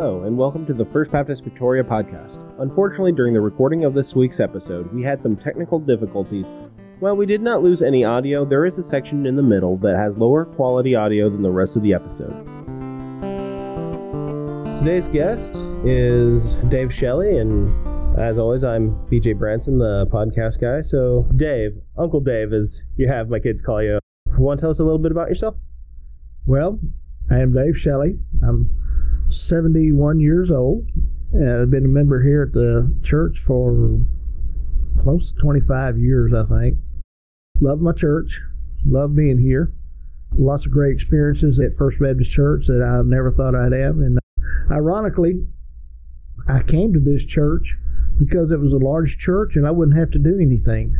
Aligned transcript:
Hello, 0.00 0.22
and 0.22 0.38
welcome 0.38 0.64
to 0.64 0.72
the 0.72 0.86
First 0.86 1.10
Baptist 1.10 1.44
Victoria 1.44 1.84
podcast. 1.84 2.38
Unfortunately, 2.58 3.12
during 3.12 3.34
the 3.34 3.40
recording 3.42 3.84
of 3.84 3.92
this 3.92 4.14
week's 4.14 4.40
episode, 4.40 4.90
we 4.94 5.02
had 5.02 5.20
some 5.20 5.36
technical 5.36 5.78
difficulties. 5.78 6.50
While 7.00 7.16
we 7.16 7.26
did 7.26 7.42
not 7.42 7.62
lose 7.62 7.82
any 7.82 8.02
audio, 8.02 8.46
there 8.46 8.64
is 8.64 8.78
a 8.78 8.82
section 8.82 9.26
in 9.26 9.36
the 9.36 9.42
middle 9.42 9.76
that 9.76 9.98
has 9.98 10.16
lower 10.16 10.46
quality 10.46 10.94
audio 10.94 11.28
than 11.28 11.42
the 11.42 11.50
rest 11.50 11.76
of 11.76 11.82
the 11.82 11.92
episode. 11.92 12.32
Today's 14.78 15.06
guest 15.06 15.56
is 15.84 16.54
Dave 16.70 16.94
Shelley, 16.94 17.36
and 17.36 18.18
as 18.18 18.38
always, 18.38 18.64
I'm 18.64 18.92
BJ 19.10 19.38
Branson, 19.38 19.76
the 19.76 20.06
podcast 20.06 20.62
guy. 20.62 20.80
So, 20.80 21.28
Dave, 21.36 21.72
Uncle 21.98 22.20
Dave, 22.20 22.54
as 22.54 22.86
you 22.96 23.06
have 23.06 23.28
my 23.28 23.38
kids 23.38 23.60
call 23.60 23.82
you, 23.82 23.98
want 24.38 24.60
to 24.60 24.62
tell 24.62 24.70
us 24.70 24.78
a 24.78 24.82
little 24.82 24.98
bit 24.98 25.12
about 25.12 25.28
yourself? 25.28 25.56
Well, 26.46 26.80
I 27.30 27.40
am 27.40 27.52
Dave 27.52 27.76
Shelley. 27.76 28.18
I'm 28.42 28.79
71 29.30 30.20
years 30.20 30.50
old, 30.50 30.88
and 31.32 31.62
I've 31.62 31.70
been 31.70 31.84
a 31.84 31.88
member 31.88 32.22
here 32.22 32.42
at 32.42 32.52
the 32.52 32.92
church 33.02 33.38
for 33.38 34.00
close 35.02 35.30
to 35.32 35.38
25 35.38 35.98
years, 35.98 36.32
I 36.34 36.44
think. 36.44 36.78
Love 37.60 37.80
my 37.80 37.92
church, 37.92 38.40
love 38.86 39.14
being 39.14 39.38
here. 39.38 39.72
Lots 40.36 40.66
of 40.66 40.72
great 40.72 40.94
experiences 40.94 41.58
at 41.58 41.76
First 41.76 41.98
Baptist 42.00 42.30
Church 42.30 42.66
that 42.66 42.82
I 42.82 43.02
never 43.04 43.32
thought 43.32 43.54
I'd 43.54 43.72
have. 43.72 43.96
And 43.96 44.18
uh, 44.18 44.72
ironically, 44.72 45.44
I 46.48 46.62
came 46.62 46.92
to 46.92 47.00
this 47.00 47.24
church 47.24 47.76
because 48.18 48.50
it 48.50 48.60
was 48.60 48.72
a 48.72 48.76
large 48.76 49.18
church 49.18 49.56
and 49.56 49.66
I 49.66 49.70
wouldn't 49.70 49.98
have 49.98 50.10
to 50.12 50.18
do 50.18 50.38
anything. 50.40 50.96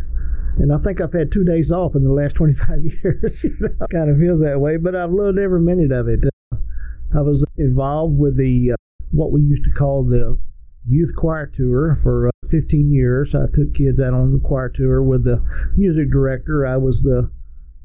And 0.58 0.72
I 0.72 0.78
think 0.78 1.00
I've 1.00 1.12
had 1.12 1.30
two 1.30 1.44
days 1.44 1.70
off 1.70 1.94
in 1.94 2.04
the 2.04 2.12
last 2.12 2.34
25 2.34 2.84
years. 3.02 3.44
you 3.44 3.56
know, 3.60 3.86
kind 3.90 4.10
of 4.10 4.18
feels 4.18 4.40
that 4.40 4.60
way, 4.60 4.76
but 4.76 4.94
I've 4.94 5.12
loved 5.12 5.38
every 5.38 5.60
minute 5.60 5.92
of 5.92 6.08
it. 6.08 6.20
I 7.14 7.22
was 7.22 7.44
involved 7.56 8.18
with 8.18 8.36
the 8.36 8.72
uh, 8.72 8.76
what 9.10 9.32
we 9.32 9.42
used 9.42 9.64
to 9.64 9.70
call 9.70 10.04
the 10.04 10.38
youth 10.88 11.14
choir 11.16 11.46
tour 11.46 11.98
for 12.02 12.28
uh, 12.28 12.30
15 12.50 12.90
years. 12.90 13.34
I 13.34 13.46
took 13.54 13.74
kids 13.74 13.98
out 13.98 14.14
on 14.14 14.32
the 14.32 14.38
choir 14.38 14.68
tour 14.68 15.02
with 15.02 15.24
the 15.24 15.42
music 15.76 16.10
director. 16.10 16.66
I 16.66 16.76
was 16.76 17.02
the 17.02 17.30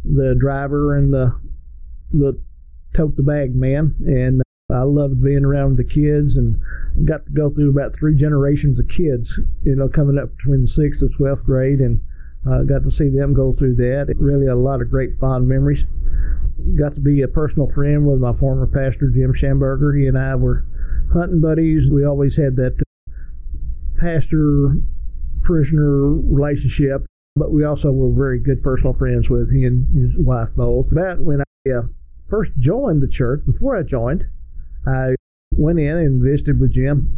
the 0.04 0.36
driver 0.40 0.96
and 0.96 1.12
the 1.12 1.40
the 2.12 2.40
tote 2.94 3.16
the 3.16 3.24
bag 3.24 3.56
man, 3.56 3.96
and 4.06 4.42
I 4.72 4.84
loved 4.84 5.24
being 5.24 5.44
around 5.44 5.78
the 5.78 5.84
kids 5.84 6.38
and 6.38 6.58
got 7.06 7.26
to 7.26 7.32
go 7.32 7.50
through 7.50 7.72
about 7.72 7.96
three 7.96 8.16
generations 8.16 8.80
of 8.80 8.88
kids. 8.88 9.40
You 9.64 9.76
know, 9.76 9.90
coming 9.90 10.20
up 10.20 10.38
between 10.38 10.62
the 10.62 10.68
sixth 10.68 11.02
and 11.02 11.12
twelfth 11.16 11.44
grade, 11.44 11.80
and 11.80 12.02
uh, 12.50 12.64
got 12.64 12.84
to 12.84 12.92
see 12.92 13.10
them 13.10 13.34
go 13.34 13.54
through 13.54 13.76
that. 13.76 14.14
Really 14.18 14.48
a 14.48 14.56
lot 14.56 14.82
of 14.82 14.90
great 14.90 15.20
fond 15.20 15.48
memories 15.48 15.86
got 16.78 16.96
to 16.96 17.02
be 17.02 17.22
a 17.22 17.28
personal 17.28 17.70
friend 17.72 18.06
with 18.06 18.20
my 18.20 18.34
former 18.34 18.66
pastor, 18.66 19.10
Jim 19.10 19.34
Schamberger. 19.34 20.00
He 20.00 20.08
and 20.08 20.18
I 20.18 20.36
were 20.36 20.66
hunting 21.14 21.42
buddies. 21.42 21.90
We 21.90 22.06
always 22.06 22.36
had 22.36 22.56
that 22.56 22.82
pastor 23.98 24.78
prisoner 25.44 26.14
relationship, 26.14 27.06
but 27.36 27.52
we 27.52 27.64
also 27.64 27.92
were 27.92 28.12
very 28.12 28.40
good 28.40 28.64
personal 28.64 28.94
friends 28.94 29.30
with 29.30 29.54
he 29.54 29.66
and 29.66 29.88
his 29.96 30.18
wife 30.18 30.50
both. 30.56 30.88
But 30.92 31.20
when 31.22 31.42
I 31.42 31.72
uh, 31.72 31.82
first 32.30 32.52
joined 32.58 33.02
the 33.02 33.08
church, 33.08 33.46
before 33.46 33.78
I 33.78 33.84
joined, 33.84 34.26
I 34.88 35.16
went 35.52 35.80
in 35.80 35.98
and 35.98 36.22
visited 36.22 36.60
with 36.60 36.72
Jim, 36.72 37.12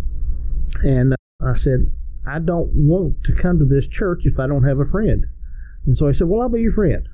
and 0.83 1.15
I 1.41 1.55
said, 1.55 1.91
I 2.27 2.39
don't 2.39 2.69
want 2.73 3.23
to 3.25 3.33
come 3.33 3.59
to 3.59 3.65
this 3.65 3.87
church 3.87 4.21
if 4.25 4.39
I 4.39 4.47
don't 4.47 4.63
have 4.63 4.79
a 4.79 4.85
friend. 4.85 5.25
And 5.85 5.97
so 5.97 6.07
I 6.07 6.11
said, 6.11 6.27
Well, 6.27 6.41
I'll 6.41 6.49
be 6.49 6.61
your 6.61 6.73
friend. 6.73 7.07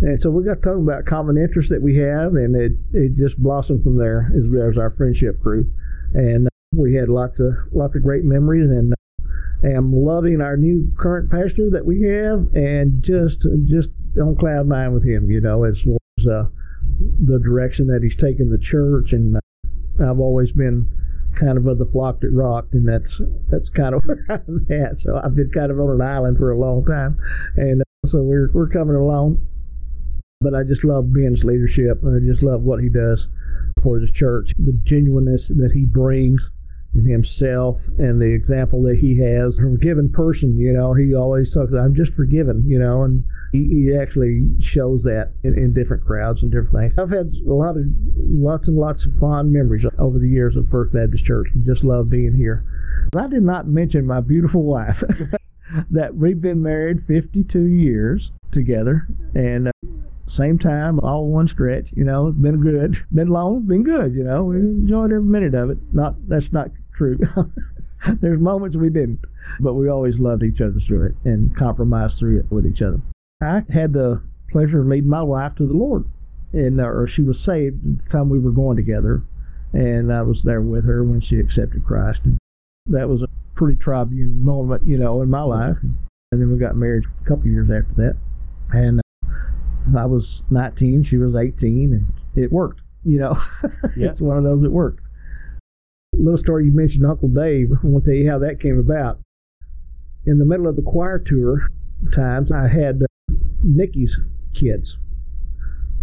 And 0.00 0.18
so 0.18 0.30
we 0.30 0.44
got 0.44 0.62
talking 0.62 0.82
about 0.82 1.06
common 1.06 1.36
interests 1.36 1.70
that 1.70 1.82
we 1.82 1.96
have, 1.98 2.34
and 2.34 2.56
it, 2.56 2.72
it 2.92 3.14
just 3.14 3.38
blossomed 3.38 3.84
from 3.84 3.98
there 3.98 4.32
as, 4.36 4.72
as 4.72 4.78
our 4.78 4.90
friendship 4.90 5.40
grew. 5.40 5.66
And 6.14 6.46
uh, 6.46 6.50
we 6.72 6.94
had 6.94 7.08
lots 7.08 7.40
of 7.40 7.52
lots 7.72 7.94
of 7.94 8.02
great 8.02 8.24
memories, 8.24 8.70
and 8.70 8.92
uh, 8.92 9.68
am 9.68 9.92
loving 9.92 10.40
our 10.40 10.56
new 10.56 10.90
current 10.98 11.30
pastor 11.30 11.70
that 11.70 11.86
we 11.86 12.02
have, 12.02 12.48
and 12.54 13.02
just 13.02 13.46
just 13.64 13.90
on 14.20 14.36
cloud 14.36 14.66
nine 14.66 14.92
with 14.92 15.04
him. 15.04 15.30
You 15.30 15.40
know, 15.40 15.64
as 15.64 15.82
far 15.82 15.98
as 16.18 16.26
uh, 16.26 16.44
the 17.24 17.38
direction 17.38 17.86
that 17.88 18.02
he's 18.02 18.16
taken 18.16 18.50
the 18.50 18.58
church, 18.58 19.12
and 19.12 19.36
uh, 19.36 19.40
I've 20.00 20.20
always 20.20 20.52
been 20.52 20.88
kind 21.38 21.58
of 21.58 21.66
of 21.66 21.78
the 21.78 21.86
flock 21.86 22.20
that 22.20 22.30
rocked, 22.30 22.74
and 22.74 22.86
that's 22.86 23.20
that's 23.48 23.68
kind 23.68 23.94
of 23.94 24.02
where 24.06 24.24
I'm 24.28 24.66
at. 24.70 24.98
So 24.98 25.20
I've 25.22 25.34
been 25.34 25.50
kind 25.50 25.70
of 25.70 25.80
on 25.80 25.90
an 25.90 26.00
island 26.00 26.38
for 26.38 26.50
a 26.50 26.58
long 26.58 26.84
time, 26.84 27.18
and 27.56 27.82
uh, 27.82 27.84
so 28.06 28.22
we're 28.22 28.50
we're 28.52 28.68
coming 28.68 28.96
along 28.96 29.46
but 30.42 30.54
I 30.54 30.64
just 30.64 30.84
love 30.84 31.12
Ben's 31.12 31.44
leadership. 31.44 32.02
I 32.04 32.18
just 32.18 32.42
love 32.42 32.62
what 32.62 32.82
he 32.82 32.88
does 32.88 33.28
for 33.82 34.00
the 34.00 34.10
church, 34.10 34.54
the 34.58 34.78
genuineness 34.82 35.48
that 35.48 35.70
he 35.72 35.86
brings 35.86 36.50
in 36.94 37.06
himself 37.06 37.86
and 37.98 38.20
the 38.20 38.32
example 38.32 38.82
that 38.82 38.98
he 38.98 39.18
has. 39.20 39.58
A 39.58 39.62
forgiven 39.62 40.10
person, 40.10 40.58
you 40.58 40.72
know, 40.72 40.92
he 40.94 41.14
always 41.14 41.54
talks, 41.54 41.72
I'm 41.72 41.94
just 41.94 42.12
forgiven, 42.14 42.64
you 42.66 42.78
know, 42.78 43.02
and 43.04 43.24
he, 43.52 43.68
he 43.68 43.96
actually 43.96 44.48
shows 44.60 45.04
that 45.04 45.32
in, 45.44 45.56
in, 45.58 45.74
different 45.74 46.04
crowds 46.04 46.42
and 46.42 46.50
different 46.50 46.72
things. 46.72 46.98
I've 46.98 47.10
had 47.10 47.32
a 47.46 47.52
lot 47.52 47.76
of, 47.76 47.84
lots 48.16 48.66
and 48.66 48.76
lots 48.76 49.04
of 49.04 49.12
fond 49.20 49.52
memories 49.52 49.84
over 49.98 50.18
the 50.18 50.28
years 50.28 50.56
of 50.56 50.68
First 50.70 50.92
Baptist 50.92 51.24
Church. 51.24 51.48
Just 51.64 51.84
love 51.84 52.08
being 52.08 52.34
here. 52.34 52.64
I 53.14 53.26
did 53.26 53.42
not 53.42 53.68
mention 53.68 54.06
my 54.06 54.20
beautiful 54.20 54.62
wife. 54.62 55.04
that 55.90 56.14
we've 56.14 56.40
been 56.40 56.62
married 56.62 57.06
52 57.06 57.60
years 57.60 58.32
together 58.50 59.06
and 59.34 59.68
uh, 59.68 59.72
same 60.26 60.58
time, 60.58 60.98
all 61.00 61.26
one 61.28 61.48
stretch. 61.48 61.88
You 61.92 62.04
know, 62.04 62.32
been 62.32 62.60
good, 62.60 62.96
been 63.12 63.28
long, 63.28 63.62
been 63.66 63.82
good. 63.82 64.14
You 64.14 64.24
know, 64.24 64.44
we 64.44 64.56
enjoyed 64.56 65.12
every 65.12 65.22
minute 65.22 65.54
of 65.54 65.70
it. 65.70 65.78
Not 65.92 66.14
that's 66.28 66.52
not 66.52 66.70
true. 66.94 67.18
There's 68.20 68.40
moments 68.40 68.76
we 68.76 68.88
didn't, 68.88 69.20
but 69.60 69.74
we 69.74 69.88
always 69.88 70.18
loved 70.18 70.42
each 70.42 70.60
other 70.60 70.80
through 70.80 71.06
it 71.06 71.14
and 71.24 71.54
compromised 71.56 72.18
through 72.18 72.40
it 72.40 72.50
with 72.50 72.66
each 72.66 72.82
other. 72.82 73.00
I 73.42 73.62
had 73.72 73.92
the 73.92 74.22
pleasure 74.50 74.80
of 74.80 74.86
leading 74.86 75.10
my 75.10 75.22
wife 75.22 75.56
to 75.56 75.66
the 75.66 75.72
Lord, 75.72 76.06
and 76.52 76.80
uh, 76.80 76.84
or 76.84 77.06
she 77.06 77.22
was 77.22 77.40
saved 77.40 77.84
at 77.84 78.04
the 78.04 78.10
time 78.10 78.28
we 78.28 78.38
were 78.38 78.52
going 78.52 78.76
together, 78.76 79.22
and 79.72 80.12
I 80.12 80.22
was 80.22 80.42
there 80.42 80.60
with 80.60 80.84
her 80.84 81.02
when 81.02 81.20
she 81.20 81.38
accepted 81.38 81.84
Christ. 81.84 82.20
And 82.24 82.38
that 82.86 83.08
was 83.08 83.22
a 83.22 83.28
pretty 83.54 83.76
tribune 83.76 84.44
moment, 84.44 84.86
you 84.86 84.96
know, 84.96 85.22
in 85.22 85.30
my 85.30 85.42
life. 85.42 85.76
And 85.82 86.40
then 86.40 86.50
we 86.50 86.58
got 86.58 86.76
married 86.76 87.04
a 87.04 87.28
couple 87.28 87.46
years 87.46 87.68
after 87.70 87.94
that, 87.96 88.16
and 88.70 89.00
I 89.96 90.06
was 90.06 90.42
19, 90.50 91.04
she 91.04 91.18
was 91.18 91.34
18, 91.34 91.92
and 91.92 92.42
it 92.42 92.52
worked. 92.52 92.80
You 93.04 93.18
know, 93.18 93.42
yeah. 93.96 94.10
it's 94.10 94.20
one 94.20 94.38
of 94.38 94.44
those 94.44 94.62
that 94.62 94.70
worked. 94.70 95.00
Little 96.14 96.38
story 96.38 96.66
you 96.66 96.72
mentioned, 96.72 97.06
Uncle 97.06 97.28
Dave. 97.28 97.72
I 97.72 97.86
want 97.86 98.04
to 98.04 98.10
tell 98.10 98.18
you 98.18 98.30
how 98.30 98.38
that 98.38 98.60
came 98.60 98.78
about. 98.78 99.18
In 100.24 100.38
the 100.38 100.44
middle 100.44 100.68
of 100.68 100.76
the 100.76 100.82
choir 100.82 101.18
tour 101.18 101.68
times, 102.12 102.52
I 102.52 102.68
had 102.68 103.02
uh, 103.02 103.06
Nikki's 103.62 104.18
kids, 104.54 104.98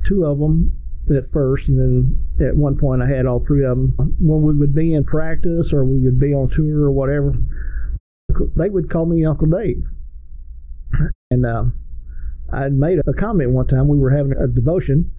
two 0.06 0.26
of 0.26 0.40
them 0.40 0.74
at 1.10 1.32
first, 1.32 1.68
and 1.68 1.80
then 1.80 2.48
at 2.48 2.56
one 2.56 2.78
point 2.78 3.02
I 3.02 3.08
had 3.08 3.26
all 3.26 3.44
three 3.46 3.66
of 3.66 3.78
them. 3.78 4.16
When 4.20 4.42
we 4.42 4.54
would 4.54 4.76
be 4.76 4.94
in 4.94 5.04
practice 5.04 5.74
or 5.74 5.84
we 5.84 6.00
would 6.00 6.20
be 6.20 6.34
on 6.34 6.50
tour 6.50 6.84
or 6.84 6.92
whatever, 6.92 7.36
they 8.56 8.70
would 8.70 8.90
call 8.90 9.06
me 9.06 9.26
Uncle 9.26 9.48
Dave. 9.48 9.84
And 11.32 11.46
uh, 11.46 11.66
I 12.52 12.70
made 12.70 13.00
a 13.06 13.14
comment 13.14 13.52
one 13.52 13.68
time. 13.68 13.88
We 13.88 13.98
were 13.98 14.12
having 14.12 14.34
a 14.34 14.48
devotion 14.48 15.12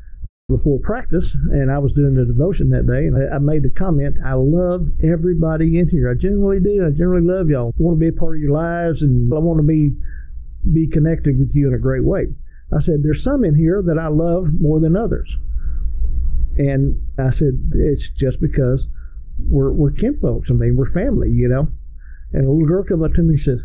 before 0.48 0.80
practice, 0.80 1.34
and 1.52 1.70
I 1.70 1.78
was 1.78 1.92
doing 1.92 2.14
the 2.14 2.24
devotion 2.24 2.70
that 2.70 2.86
day, 2.86 3.06
and 3.06 3.32
I 3.32 3.38
made 3.38 3.62
the 3.62 3.70
comment, 3.70 4.16
I 4.24 4.34
love 4.34 4.88
everybody 5.02 5.78
in 5.78 5.88
here. 5.88 6.10
I 6.10 6.14
genuinely 6.14 6.60
do. 6.60 6.84
I 6.86 6.90
generally 6.90 7.24
love 7.24 7.48
y'all. 7.48 7.68
I 7.68 7.82
want 7.82 7.96
to 7.96 8.00
be 8.00 8.08
a 8.08 8.18
part 8.18 8.36
of 8.36 8.42
your 8.42 8.52
lives, 8.52 9.02
and 9.02 9.32
I 9.32 9.38
want 9.38 9.58
to 9.58 9.62
be 9.62 9.94
be 10.72 10.87
connected 10.87 11.38
with 11.38 11.54
you 11.54 11.69
in 11.69 11.75
a 11.75 11.78
great 11.78 12.04
way. 12.04 12.26
I 12.75 12.81
said, 12.81 13.03
there's 13.03 13.22
some 13.22 13.44
in 13.44 13.54
here 13.54 13.82
that 13.82 13.98
I 13.98 14.09
love 14.09 14.48
more 14.59 14.81
than 14.81 14.97
others. 14.97 15.37
And 16.56 17.03
I 17.19 17.31
said, 17.31 17.71
it's 17.75 18.10
just 18.10 18.41
because 18.41 18.86
we're, 19.39 19.72
we're 19.72 19.92
kinfolks. 19.92 20.51
I 20.51 20.54
mean, 20.54 20.77
we're 20.77 20.92
family, 20.92 21.30
you 21.30 21.48
know. 21.48 21.68
And 22.33 22.45
a 22.45 22.51
little 22.51 22.66
girl 22.66 22.84
came 22.84 23.03
up 23.03 23.15
to 23.15 23.22
me 23.22 23.34
and 23.34 23.41
said, 23.41 23.59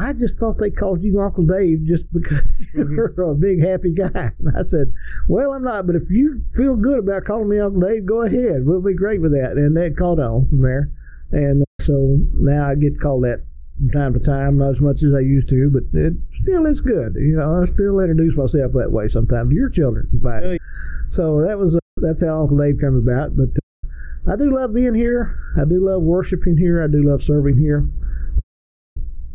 I 0.00 0.12
just 0.12 0.38
thought 0.38 0.58
they 0.58 0.70
called 0.70 1.02
you 1.02 1.20
Uncle 1.20 1.44
Dave 1.44 1.84
just 1.84 2.04
because 2.12 2.44
you're 2.74 3.14
a 3.30 3.34
big 3.34 3.62
happy 3.64 3.92
guy. 3.92 4.30
And 4.38 4.56
I 4.56 4.62
said, 4.62 4.92
Well, 5.28 5.52
I'm 5.52 5.64
not, 5.64 5.86
but 5.86 5.96
if 5.96 6.08
you 6.08 6.42
feel 6.56 6.76
good 6.76 7.00
about 7.00 7.24
calling 7.24 7.48
me 7.48 7.58
Uncle 7.58 7.80
Dave, 7.80 8.06
go 8.06 8.22
ahead. 8.22 8.64
We'll 8.64 8.80
be 8.80 8.94
great 8.94 9.20
with 9.20 9.32
that. 9.32 9.52
And 9.52 9.76
they 9.76 9.90
called 9.90 10.20
on 10.20 10.48
from 10.48 10.62
there. 10.62 10.90
And 11.32 11.64
so 11.80 12.18
now 12.34 12.68
I 12.70 12.74
get 12.74 13.00
called 13.00 13.24
that 13.24 13.44
from 13.78 13.90
time 13.90 14.12
to 14.12 14.20
time, 14.20 14.58
not 14.58 14.70
as 14.70 14.80
much 14.80 15.02
as 15.02 15.14
I 15.14 15.20
used 15.20 15.48
to, 15.48 15.70
but 15.70 15.84
it 15.98 16.14
still 16.42 16.66
is 16.66 16.80
good. 16.80 17.14
You 17.16 17.36
know, 17.36 17.62
I 17.62 17.66
still 17.72 18.00
introduce 18.00 18.36
myself 18.36 18.72
that 18.74 18.92
way 18.92 19.08
sometimes 19.08 19.50
to 19.50 19.54
your 19.54 19.70
children, 19.70 20.08
in 20.12 20.20
fact. 20.20 20.62
So 21.10 21.42
that 21.46 21.58
was 21.58 21.76
uh, 21.76 21.80
that's 21.96 22.22
how 22.22 22.42
Uncle 22.42 22.58
Dave 22.58 22.80
came 22.80 22.96
about. 22.96 23.36
But 23.36 23.50
uh, 23.56 24.32
I 24.32 24.36
do 24.36 24.54
love 24.54 24.74
being 24.74 24.94
here. 24.94 25.38
I 25.56 25.64
do 25.64 25.84
love 25.84 26.02
worshiping 26.02 26.58
here. 26.58 26.82
I 26.82 26.86
do 26.86 27.02
love 27.02 27.22
serving 27.22 27.56
here 27.58 27.88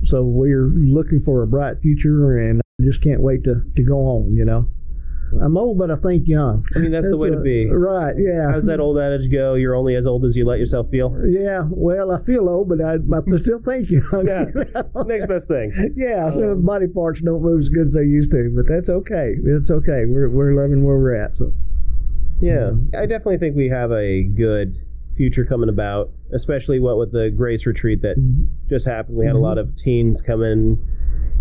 so 0.05 0.21
we're 0.23 0.67
looking 0.67 1.21
for 1.23 1.43
a 1.43 1.47
bright 1.47 1.79
future 1.81 2.37
and 2.37 2.61
I 2.79 2.83
just 2.83 3.01
can't 3.01 3.21
wait 3.21 3.43
to, 3.45 3.63
to 3.75 3.83
go 3.83 3.95
home, 3.95 4.35
you 4.35 4.45
know. 4.45 4.67
I'm 5.41 5.57
old, 5.57 5.77
but 5.77 5.89
I 5.91 5.95
think 5.95 6.27
young. 6.27 6.65
I 6.75 6.79
mean, 6.79 6.91
that's, 6.91 7.07
the 7.09 7.17
way 7.17 7.29
a- 7.29 7.31
to 7.31 7.39
be. 7.41 7.67
Right, 7.69 8.15
yeah. 8.17 8.51
How's 8.51 8.65
that 8.65 8.79
old 8.79 8.97
adage 8.97 9.31
go? 9.31 9.53
You're 9.55 9.75
only 9.75 9.95
as 9.95 10.05
old 10.07 10.25
as 10.25 10.35
you 10.35 10.45
let 10.45 10.59
yourself 10.59 10.89
feel. 10.89 11.15
Yeah, 11.27 11.63
well, 11.69 12.11
I 12.11 12.21
feel 12.23 12.47
old, 12.49 12.69
but 12.69 12.81
I, 12.81 12.95
I 12.95 13.37
still 13.39 13.59
think 13.61 13.89
young. 13.89 14.27
Yeah. 14.27 14.45
Next 15.05 15.27
best 15.27 15.47
thing. 15.47 15.93
Yeah, 15.95 16.29
some 16.29 16.43
Um, 16.43 16.61
body 16.65 16.87
parts 16.87 17.21
don't 17.21 17.41
move 17.41 17.59
as 17.61 17.69
good 17.69 17.87
as 17.87 17.93
they 17.93 18.03
used 18.03 18.31
to, 18.31 18.51
but 18.55 18.67
that's 18.67 18.89
okay. 18.89 19.35
It's 19.43 19.71
okay. 19.71 20.05
We're 20.07 20.29
we're 20.29 20.53
loving 20.53 20.83
where 20.83 20.97
we're 20.97 21.15
at. 21.15 21.35
So 21.37 21.53
Yeah, 22.41 22.71
I 22.97 23.05
definitely 23.05 23.37
think 23.37 23.55
we 23.55 23.69
have 23.69 23.91
a 23.91 24.23
good 24.23 24.77
future 25.15 25.45
coming 25.45 25.69
about, 25.69 26.09
especially 26.31 26.79
what 26.79 26.97
with 26.97 27.11
the 27.11 27.29
Grace 27.35 27.65
retreat 27.65 28.01
that 28.01 28.15
just 28.69 28.85
happened. 28.87 29.17
We 29.17 29.25
had 29.25 29.35
a 29.35 29.39
lot 29.39 29.57
of 29.57 29.75
teens 29.75 30.21
come 30.21 30.41
in, 30.43 30.79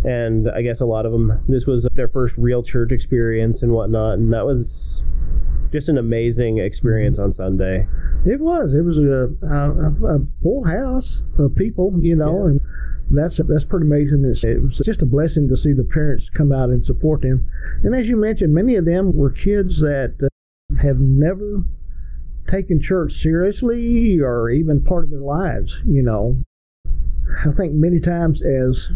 and 0.05 0.51
I 0.51 0.63
guess 0.63 0.81
a 0.81 0.87
lot 0.87 1.07
of 1.07 1.13
them, 1.13 1.45
this 1.49 1.67
was 1.67 1.87
their 1.95 2.09
first 2.09 2.37
real 2.39 2.63
church 2.63 2.93
experience 2.93 3.63
and 3.63 3.73
whatnot, 3.73 4.15
and 4.19 4.33
that 4.33 4.45
was 4.47 5.03
just 5.71 5.89
an 5.89 5.97
amazing 5.99 6.59
experience 6.59 7.19
on 7.19 7.31
Sunday. 7.33 7.87
it 8.27 8.41
was 8.41 8.75
it 8.75 8.83
was 8.85 8.99
a 8.99 9.31
a, 9.47 10.17
a 10.17 10.21
full 10.43 10.65
house 10.65 11.25
of 11.39 11.55
people, 11.57 11.95
you 12.01 12.15
know, 12.17 12.45
Yeah. 12.45 12.51
and 12.51 12.61
that's 13.11 13.41
that's 13.49 13.65
pretty 13.65 13.87
amazing. 13.87 14.25
It's, 14.25 14.45
it 14.45 14.63
was 14.63 14.79
just 14.85 15.03
a 15.03 15.07
blessing 15.07 15.49
to 15.49 15.57
see 15.57 15.73
the 15.73 15.85
parents 15.85 16.29
come 16.31 16.53
out 16.53 16.71
and 16.71 16.85
support 16.85 17.23
them. 17.23 17.49
And 17.85 17.95
as 17.95 18.09
you 18.09 18.17
mentioned, 18.17 18.53
many 18.55 18.77
of 18.77 18.85
them 18.85 19.15
were 19.17 19.31
kids 19.31 19.81
that 19.81 20.15
uh, 20.23 20.83
have 20.83 20.99
never 20.99 21.65
taken 22.49 22.81
church 22.81 23.13
seriously 23.15 24.19
or 24.21 24.51
even 24.51 24.83
part 24.83 25.05
of 25.05 25.11
their 25.11 25.21
lives. 25.21 25.81
You 25.87 26.03
know, 26.03 26.43
I 27.47 27.53
think 27.53 27.73
many 27.75 28.01
times 28.01 28.43
as 28.43 28.91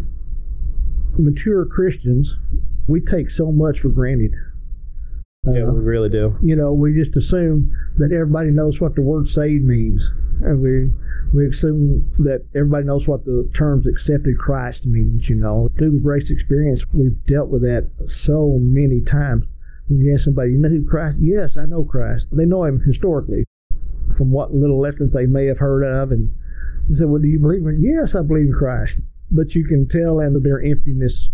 mature 1.19 1.65
Christians, 1.67 2.37
we 2.87 3.01
take 3.01 3.31
so 3.31 3.51
much 3.53 3.81
for 3.81 3.89
granted. 3.89 4.33
Yeah, 5.45 5.63
Uh, 5.65 5.73
we 5.73 5.81
really 5.85 6.09
do. 6.09 6.37
you 6.43 6.57
know, 6.57 6.73
we 6.73 6.93
just 6.95 7.17
assume 7.17 7.71
that 7.99 8.13
everybody 8.13 8.51
knows 8.51 8.81
what 8.81 8.95
the 8.97 9.03
word 9.03 9.29
saved 9.29 9.65
means. 9.65 10.11
And 10.43 10.61
we 10.61 10.91
we 11.33 11.47
assume 11.49 12.05
that 12.19 12.45
everybody 12.55 12.85
knows 12.85 13.09
what 13.09 13.25
the 13.25 13.49
terms 13.55 13.87
accepted 13.87 14.39
Christ 14.39 14.87
means, 14.87 15.29
you 15.29 15.35
know. 15.37 15.71
Through 15.79 15.93
the 15.93 16.01
grace 16.01 16.31
experience, 16.31 16.85
we've 16.93 17.17
dealt 17.27 17.49
with 17.49 17.63
that 17.63 17.89
so 18.07 18.59
many 18.61 19.01
times. 19.01 19.45
When 19.89 19.99
you 20.01 20.13
ask 20.15 20.25
somebody, 20.25 20.53
you 20.53 20.59
know 20.59 20.69
who 20.69 20.85
Christ? 20.85 21.17
Yes, 21.21 21.57
I 21.57 21.65
know 21.65 21.85
Christ. 21.85 22.27
They 22.33 22.45
know 22.45 22.65
him 22.65 22.81
historically 22.81 23.45
from 24.17 24.31
what 24.31 24.53
little 24.55 24.81
lessons 24.81 25.15
they 25.15 25.27
may 25.27 25.47
have 25.47 25.59
heard 25.59 25.85
of. 25.85 26.13
And 26.13 26.31
they 26.89 26.97
say, 26.97 27.05
well, 27.07 27.21
do 27.23 27.29
you 27.29 27.39
believe 27.39 27.65
in? 27.67 27.81
Yes, 27.83 28.15
I 28.15 28.23
believe 28.23 28.47
in 28.47 28.53
Christ. 28.53 28.99
But 29.31 29.55
you 29.55 29.65
can 29.65 29.89
tell 29.89 30.21
in 30.21 30.41
their 30.43 30.63
emptiness, 30.63 31.29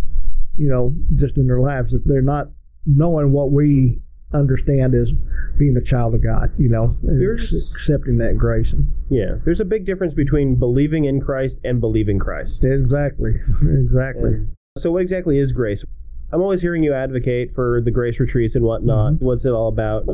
you 0.56 0.69
know, 0.69 0.94
just 1.15 1.37
in 1.37 1.47
their 1.47 1.61
lives 1.61 1.93
that 1.93 2.06
they're 2.06 2.23
not 2.23 2.49
knowing 2.87 3.33
what 3.33 3.53
we 3.53 4.00
understand 4.35 4.94
as 4.94 5.12
being 5.59 5.77
a 5.77 5.81
child 5.83 6.15
of 6.15 6.23
God, 6.23 6.50
you 6.59 6.69
know, 6.69 6.97
There's- 7.03 7.53
accepting 7.75 8.17
that 8.19 8.39
grace. 8.39 8.75
Yeah, 9.11 9.37
there's 9.44 9.61
a 9.61 9.65
big 9.65 9.85
difference 9.85 10.15
between 10.15 10.55
believing 10.55 11.05
in 11.05 11.21
Christ 11.21 11.59
and 11.65 11.81
believing 11.81 12.19
Christ. 12.19 12.65
Exactly, 12.65 13.35
exactly. 13.62 14.35
And 14.35 14.56
so, 14.79 14.91
what 14.91 15.03
exactly 15.03 15.39
is 15.39 15.53
grace? 15.53 15.85
I'm 16.33 16.41
always 16.41 16.62
hearing 16.62 16.83
you 16.83 16.94
advocate 16.94 17.55
for 17.55 17.83
the 17.83 17.91
grace 17.91 18.19
retreats 18.19 18.55
and 18.55 18.65
whatnot. 18.65 19.15
Mm-hmm. 19.15 19.25
What's 19.25 19.44
it 19.44 19.50
all 19.50 19.69
about? 19.69 20.06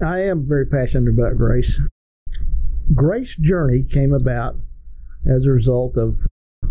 I 0.00 0.20
am 0.20 0.46
very 0.46 0.66
passionate 0.66 1.10
about 1.10 1.36
grace. 1.36 1.80
Grace 2.94 3.34
Journey 3.36 3.82
came 3.82 4.12
about 4.12 4.56
as 5.26 5.46
a 5.46 5.50
result 5.50 5.96
of 5.96 6.20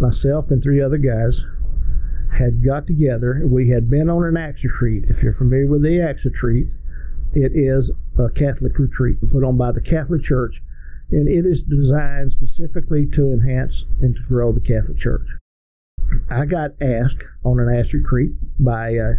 myself 0.04 0.52
and 0.52 0.62
three 0.62 0.82
other 0.82 0.98
guys 0.98 1.46
had 2.38 2.64
got 2.64 2.86
together. 2.86 3.42
We 3.46 3.70
had 3.70 3.90
been 3.90 4.10
on 4.10 4.26
an 4.26 4.38
Acts 4.38 4.64
retreat. 4.64 5.06
If 5.08 5.24
you're 5.24 5.34
familiar 5.34 5.68
with 5.68 5.82
the 5.82 6.02
Acts 6.02 6.26
retreat, 6.26 6.68
it 7.34 7.54
is 7.56 7.92
a 8.20 8.30
Catholic 8.30 8.78
retreat 8.78 9.18
put 9.32 9.44
on 9.44 9.58
by 9.58 9.72
the 9.72 9.82
Catholic 9.82 10.24
Church, 10.24 10.62
and 11.10 11.28
it 11.28 11.46
is 11.46 11.62
designed 11.62 12.34
specifically 12.34 13.06
to 13.08 13.32
enhance 13.32 13.86
and 14.02 14.16
to 14.16 14.22
grow 14.24 14.52
the 14.52 14.60
Catholic 14.60 14.98
Church. 14.98 15.28
I 16.30 16.46
got 16.46 16.72
asked 16.82 17.24
on 17.44 17.60
an 17.60 17.74
Acts 17.74 17.94
retreat 17.94 18.32
by 18.60 18.90
a, 18.90 19.14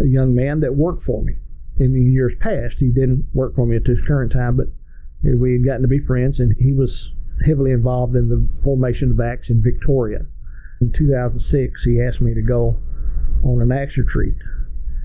a 0.00 0.06
young 0.06 0.34
man 0.34 0.60
that 0.60 0.74
worked 0.74 1.04
for 1.04 1.22
me 1.22 1.36
in 1.76 1.92
the 1.92 2.00
years 2.00 2.32
past. 2.40 2.78
He 2.78 2.88
didn't 2.88 3.26
work 3.34 3.54
for 3.54 3.66
me 3.66 3.76
at 3.76 3.84
this 3.84 4.00
current 4.06 4.32
time, 4.32 4.56
but 4.56 4.68
we 5.22 5.52
had 5.52 5.64
gotten 5.64 5.82
to 5.82 5.88
be 5.88 6.00
friends, 6.00 6.40
and 6.40 6.56
he 6.58 6.72
was 6.72 7.12
heavily 7.44 7.72
involved 7.72 8.16
in 8.16 8.28
the 8.28 8.46
formation 8.62 9.10
of 9.10 9.20
Acts 9.20 9.50
in 9.50 9.62
Victoria. 9.62 10.26
In 10.80 10.92
2006, 10.92 11.84
he 11.84 12.00
asked 12.00 12.20
me 12.20 12.34
to 12.34 12.42
go 12.42 12.76
on 13.44 13.60
an 13.60 13.72
Acts 13.72 13.96
retreat. 13.96 14.34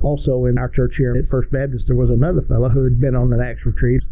Also, 0.01 0.45
in 0.45 0.57
our 0.57 0.69
church 0.69 0.97
here 0.97 1.15
at 1.15 1.27
First 1.27 1.51
Baptist, 1.51 1.87
there 1.87 1.95
was 1.95 2.09
another 2.09 2.41
fellow 2.41 2.69
who 2.69 2.83
had 2.83 2.99
been 2.99 3.15
on 3.15 3.33
an 3.33 3.41
Acts 3.41 3.65
retreat. 3.65 4.03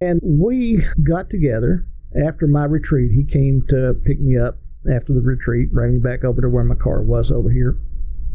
And 0.00 0.20
we 0.22 0.84
got 1.02 1.28
together 1.28 1.86
after 2.24 2.46
my 2.46 2.64
retreat. 2.64 3.10
He 3.12 3.24
came 3.24 3.62
to 3.68 3.94
pick 4.04 4.20
me 4.20 4.38
up 4.38 4.58
after 4.92 5.12
the 5.12 5.20
retreat, 5.20 5.72
bring 5.72 5.92
me 5.92 5.98
back 5.98 6.24
over 6.24 6.40
to 6.40 6.48
where 6.48 6.64
my 6.64 6.74
car 6.74 7.02
was 7.02 7.30
over 7.30 7.50
here 7.50 7.76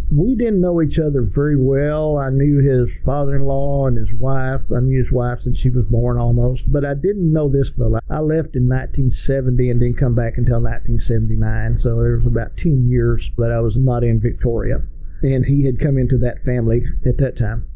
we 0.10 0.36
didn't 0.36 0.62
know 0.62 0.82
each 0.82 1.00
other 1.00 1.22
very 1.22 1.58
well. 1.58 2.18
I 2.18 2.30
knew 2.30 2.60
his 2.60 2.90
father-in-law 3.04 3.88
and 3.88 3.98
his 3.98 4.14
wife. 4.14 4.62
I 4.74 4.80
knew 4.80 5.04
his 5.04 5.12
wife 5.12 5.42
since 5.42 5.58
she 5.58 5.70
was 5.70 5.84
born 5.84 6.18
almost, 6.18 6.72
but 6.72 6.86
I 6.86 6.94
didn't 6.94 7.34
know 7.34 7.50
this 7.50 7.72
fella. 7.72 8.00
I 8.10 8.20
left 8.20 8.56
in 8.56 8.70
1970 8.70 9.70
and 9.70 9.80
didn't 9.82 9.98
come 9.98 10.16
back 10.16 10.38
until 10.38 10.62
1979. 10.62 11.78
So 11.78 12.02
there 12.02 12.16
was 12.16 12.26
about 12.26 12.56
10 12.56 12.88
years 12.88 13.32
that 13.38 13.52
I 13.52 13.60
was 13.60 13.76
not 13.76 14.06
in 14.06 14.22
Victoria, 14.22 14.82
and 15.22 15.46
he 15.46 15.66
had 15.66 15.80
come 15.80 15.98
into 15.98 16.18
that 16.20 16.44
family 16.46 16.86
at 17.06 17.18
that 17.18 17.38
time. 17.38 17.68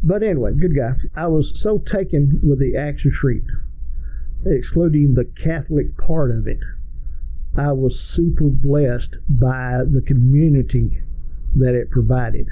But 0.00 0.22
anyway, 0.22 0.52
good 0.54 0.76
guy. 0.76 0.92
I 1.16 1.26
was 1.26 1.60
so 1.60 1.78
taken 1.78 2.40
with 2.42 2.60
the 2.60 2.76
Acts 2.76 3.04
retreat, 3.04 3.42
excluding 4.46 5.14
the 5.14 5.24
Catholic 5.24 5.96
part 5.96 6.30
of 6.30 6.46
it. 6.46 6.60
I 7.56 7.72
was 7.72 7.98
super 7.98 8.44
blessed 8.44 9.16
by 9.28 9.80
the 9.84 10.00
community 10.00 11.02
that 11.56 11.74
it 11.74 11.90
provided 11.90 12.46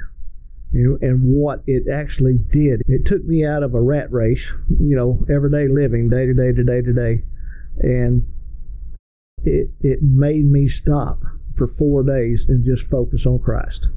know, 0.71 0.97
and 1.01 1.21
what 1.23 1.63
it 1.67 1.87
actually 1.91 2.37
did. 2.51 2.81
It 2.87 3.05
took 3.05 3.23
me 3.25 3.45
out 3.45 3.63
of 3.63 3.73
a 3.73 3.81
rat 3.81 4.11
race, 4.11 4.51
you 4.69 4.95
know, 4.95 5.25
everyday 5.29 5.67
living, 5.67 6.09
day 6.09 6.25
to 6.25 6.33
day 6.33 6.51
to 6.51 6.63
day 6.63 6.81
to 6.81 6.93
day, 6.93 7.23
and 7.79 8.25
it 9.43 9.69
it 9.81 9.99
made 10.01 10.45
me 10.45 10.67
stop 10.67 11.21
for 11.55 11.67
four 11.67 12.03
days 12.03 12.45
and 12.47 12.63
just 12.63 12.83
focus 12.89 13.25
on 13.25 13.39
Christ. 13.39 13.87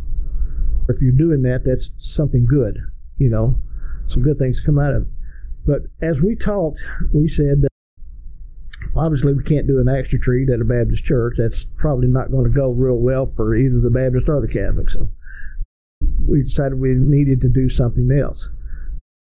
If 0.89 1.01
you're 1.01 1.13
doing 1.13 1.43
that, 1.43 1.65
that's 1.65 1.91
something 1.99 2.45
good, 2.45 2.79
you 3.19 3.29
know, 3.29 3.59
some 4.07 4.23
good 4.23 4.39
things 4.39 4.61
come 4.61 4.79
out 4.79 4.95
of 4.95 5.03
it. 5.03 5.09
But 5.65 5.83
as 6.01 6.21
we 6.21 6.35
talked, 6.35 6.81
we 7.13 7.29
said 7.29 7.63
that 7.63 7.72
obviously 8.97 9.33
we 9.33 9.43
can't 9.43 9.67
do 9.67 9.81
an 9.81 9.89
Acts 9.89 10.13
retreat 10.13 10.51
at 10.51 10.61
a 10.61 10.65
Baptist 10.65 11.05
church. 11.05 11.37
That's 11.39 11.65
probably 11.77 12.09
not 12.09 12.31
going 12.31 12.45
to 12.45 12.51
go 12.51 12.71
real 12.71 12.97
well 12.97 13.33
for 13.35 13.55
either 13.55 13.81
the 13.81 13.91
Baptist 13.91 14.29
or 14.29 14.41
the 14.41 14.49
Catholic. 14.49 14.91
So 14.91 15.09
we 16.27 16.43
decided 16.43 16.81
we 16.81 16.95
needed 16.95 17.41
to 17.43 17.49
do 17.49 17.69
something 17.69 18.11
else. 18.11 18.49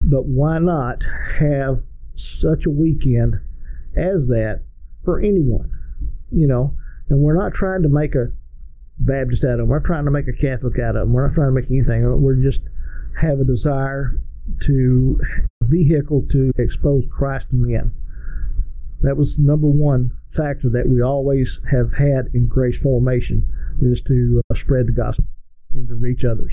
But 0.02 0.26
why 0.26 0.58
not 0.58 1.02
have 1.38 1.82
such 2.16 2.66
a 2.66 2.70
weekend 2.70 3.40
as 3.96 4.28
that 4.28 4.62
for 5.04 5.18
anyone? 5.18 5.70
You 6.30 6.46
know, 6.46 6.74
and 7.08 7.20
we're 7.20 7.40
not 7.40 7.54
trying 7.54 7.82
to 7.82 7.88
make 7.88 8.14
a 8.14 8.32
Baptist 8.98 9.44
out 9.44 9.52
of 9.52 9.58
them. 9.58 9.68
We're 9.68 9.80
trying 9.80 10.04
to 10.06 10.10
make 10.10 10.28
a 10.28 10.32
Catholic 10.32 10.78
out 10.78 10.96
of 10.96 11.06
them. 11.06 11.12
We're 11.12 11.26
not 11.26 11.34
trying 11.34 11.48
to 11.48 11.60
make 11.60 11.70
anything. 11.70 12.22
We're 12.22 12.34
just 12.34 12.60
have 13.20 13.40
a 13.40 13.44
desire 13.44 14.18
to 14.60 15.20
vehicle 15.62 16.24
to 16.30 16.52
expose 16.56 17.04
Christ 17.10 17.50
to 17.50 17.56
men. 17.56 17.92
That 19.00 19.16
was 19.16 19.36
the 19.36 19.42
number 19.42 19.66
one 19.66 20.10
factor 20.30 20.68
that 20.70 20.88
we 20.88 21.02
always 21.02 21.60
have 21.70 21.92
had 21.94 22.30
in 22.34 22.46
grace 22.46 22.78
formation 22.78 23.48
is 23.82 24.00
to 24.02 24.42
uh, 24.50 24.54
spread 24.54 24.86
the 24.88 24.92
gospel 24.92 25.26
and 25.72 25.86
to 25.88 25.94
reach 25.94 26.24
others. 26.24 26.52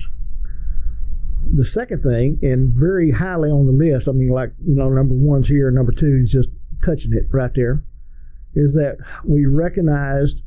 The 1.56 1.66
second 1.66 2.04
thing, 2.04 2.40
and 2.42 2.74
very 2.74 3.12
highly 3.12 3.50
on 3.50 3.66
the 3.66 3.74
list, 3.74 4.08
I 4.08 4.12
mean, 4.12 4.30
like, 4.30 4.52
you 4.66 4.76
know, 4.76 4.90
number 4.90 5.14
one's 5.14 5.48
here, 5.48 5.72
number 5.72 5.92
two 5.92 6.22
is 6.24 6.32
just 6.32 6.50
touching 6.84 7.14
it 7.14 7.28
right 7.32 7.54
there, 7.54 7.84
is 8.56 8.74
that 8.76 8.98
we 9.26 9.46
recognized, 9.46 10.42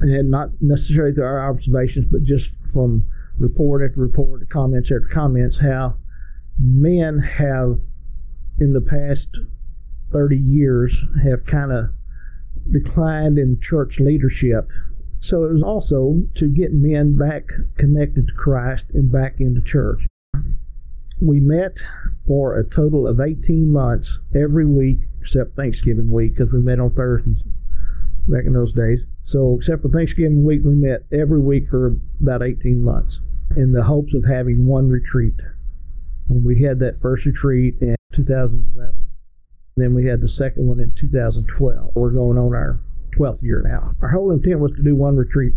and 0.00 0.30
not 0.30 0.50
necessarily 0.60 1.14
through 1.14 1.24
our 1.24 1.50
observations, 1.50 2.06
but 2.10 2.22
just 2.22 2.52
from 2.72 3.06
report 3.38 3.82
after 3.82 4.00
report, 4.00 4.48
comments 4.48 4.90
after 4.90 5.08
comments, 5.12 5.58
how 5.58 5.96
men 6.58 7.18
have, 7.18 7.80
in 8.58 8.72
the 8.72 8.80
past 8.80 9.28
30 10.12 10.36
years 10.36 11.02
have 11.22 11.46
kind 11.46 11.72
of 11.72 11.90
declined 12.70 13.38
in 13.38 13.60
church 13.60 14.00
leadership. 14.00 14.68
So 15.20 15.44
it 15.44 15.52
was 15.52 15.62
also 15.62 16.22
to 16.34 16.48
get 16.48 16.72
men 16.72 17.16
back 17.16 17.50
connected 17.76 18.28
to 18.28 18.34
Christ 18.34 18.84
and 18.94 19.10
back 19.10 19.40
into 19.40 19.60
church. 19.60 20.06
We 21.20 21.40
met 21.40 21.76
for 22.26 22.58
a 22.58 22.68
total 22.68 23.06
of 23.06 23.20
18 23.20 23.72
months 23.72 24.18
every 24.34 24.66
week 24.66 25.00
except 25.20 25.56
Thanksgiving 25.56 26.10
week 26.10 26.36
because 26.36 26.52
we 26.52 26.60
met 26.60 26.78
on 26.78 26.92
Thursdays 26.94 27.42
back 28.28 28.44
in 28.44 28.52
those 28.52 28.72
days. 28.72 29.00
So 29.24 29.56
except 29.56 29.82
for 29.82 29.88
Thanksgiving 29.88 30.44
week, 30.44 30.62
we 30.64 30.74
met 30.74 31.04
every 31.12 31.40
week 31.40 31.68
for 31.68 31.96
about 32.20 32.42
18 32.42 32.82
months 32.82 33.20
in 33.56 33.72
the 33.72 33.82
hopes 33.82 34.14
of 34.14 34.24
having 34.24 34.66
one 34.66 34.88
retreat 34.88 35.34
And 36.28 36.44
we 36.44 36.62
had 36.62 36.78
that 36.80 37.00
first 37.00 37.24
retreat 37.24 37.76
in 37.80 37.96
2011. 38.12 39.05
Then 39.76 39.94
we 39.94 40.06
had 40.06 40.22
the 40.22 40.28
second 40.28 40.66
one 40.66 40.80
in 40.80 40.92
2012. 40.92 41.92
We're 41.94 42.10
going 42.10 42.38
on 42.38 42.54
our 42.54 42.80
12th 43.16 43.42
year 43.42 43.62
now. 43.62 43.92
Our 44.00 44.08
whole 44.08 44.32
intent 44.32 44.60
was 44.60 44.72
to 44.72 44.82
do 44.82 44.96
one 44.96 45.16
retreat. 45.16 45.52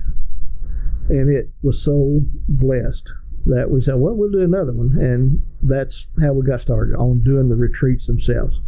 And 1.07 1.29
it 1.29 1.49
was 1.61 1.81
so 1.81 2.19
blessed 2.47 3.09
that 3.45 3.71
we 3.71 3.81
said, 3.81 3.95
well, 3.95 4.13
we'll 4.13 4.29
do 4.29 4.41
another 4.41 4.73
one. 4.73 4.97
And 4.99 5.41
that's 5.61 6.07
how 6.21 6.33
we 6.33 6.45
got 6.45 6.59
started 6.59 6.95
on 6.95 7.21
doing 7.23 7.47
the 7.47 7.55
retreats 7.55 8.07
themselves. 8.07 8.59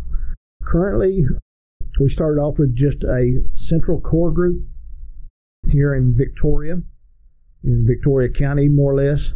Currently, 0.63 1.25
we 1.99 2.09
started 2.09 2.39
off 2.39 2.57
with 2.57 2.73
just 2.73 3.03
a 3.03 3.43
central 3.53 3.99
core 3.99 4.31
group 4.31 4.65
here 5.69 5.93
in 5.93 6.15
Victoria, 6.15 6.81
in 7.63 7.85
Victoria 7.85 8.29
County, 8.29 8.69
more 8.69 8.93
or 8.93 9.03
less. 9.03 9.33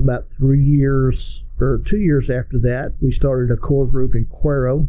About 0.00 0.30
three 0.38 0.64
years 0.64 1.44
or 1.60 1.82
two 1.84 1.98
years 1.98 2.30
after 2.30 2.58
that, 2.60 2.94
we 3.02 3.12
started 3.12 3.50
a 3.52 3.56
core 3.56 3.86
group 3.86 4.14
in 4.14 4.26
Cuero, 4.26 4.88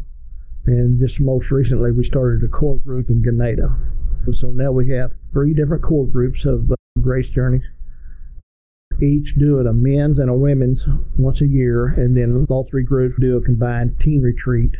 and 0.65 0.99
just 0.99 1.19
most 1.19 1.51
recently, 1.51 1.91
we 1.91 2.03
started 2.03 2.43
a 2.43 2.47
core 2.47 2.77
group 2.79 3.09
in 3.09 3.21
Ganado. 3.23 3.75
So 4.33 4.51
now 4.51 4.71
we 4.71 4.89
have 4.89 5.11
three 5.33 5.53
different 5.53 5.81
core 5.83 6.05
groups 6.05 6.45
of 6.45 6.71
uh, 6.71 6.75
Grace 7.01 7.29
Journeys, 7.29 7.63
each 9.01 9.35
doing 9.37 9.65
a 9.65 9.73
men's 9.73 10.19
and 10.19 10.29
a 10.29 10.33
women's 10.33 10.85
once 11.17 11.41
a 11.41 11.47
year, 11.47 11.87
and 11.87 12.15
then 12.15 12.45
all 12.49 12.67
three 12.69 12.83
groups 12.83 13.15
do 13.19 13.37
a 13.37 13.41
combined 13.41 13.99
teen 13.99 14.21
retreat 14.21 14.71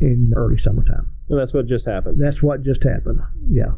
in 0.00 0.32
early 0.36 0.58
summertime. 0.58 1.08
And 1.28 1.38
that's 1.38 1.54
what 1.54 1.66
just 1.66 1.86
happened. 1.86 2.20
That's 2.20 2.42
what 2.42 2.62
just 2.62 2.82
happened. 2.82 3.20
Yeah. 3.48 3.72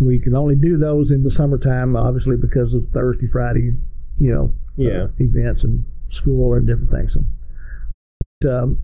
We 0.00 0.18
can 0.18 0.34
only 0.34 0.56
do 0.56 0.76
those 0.76 1.10
in 1.10 1.22
the 1.22 1.30
summertime, 1.30 1.94
obviously, 1.96 2.36
because 2.36 2.74
of 2.74 2.88
Thursday, 2.92 3.28
Friday, 3.28 3.74
you 4.18 4.32
know, 4.34 4.52
Yeah. 4.76 5.04
uh, 5.04 5.08
events 5.18 5.62
and 5.64 5.84
school 6.10 6.54
and 6.54 6.66
different 6.66 6.90
things. 6.90 7.12
So, 7.12 7.24
but, 8.40 8.50
um, 8.62 8.78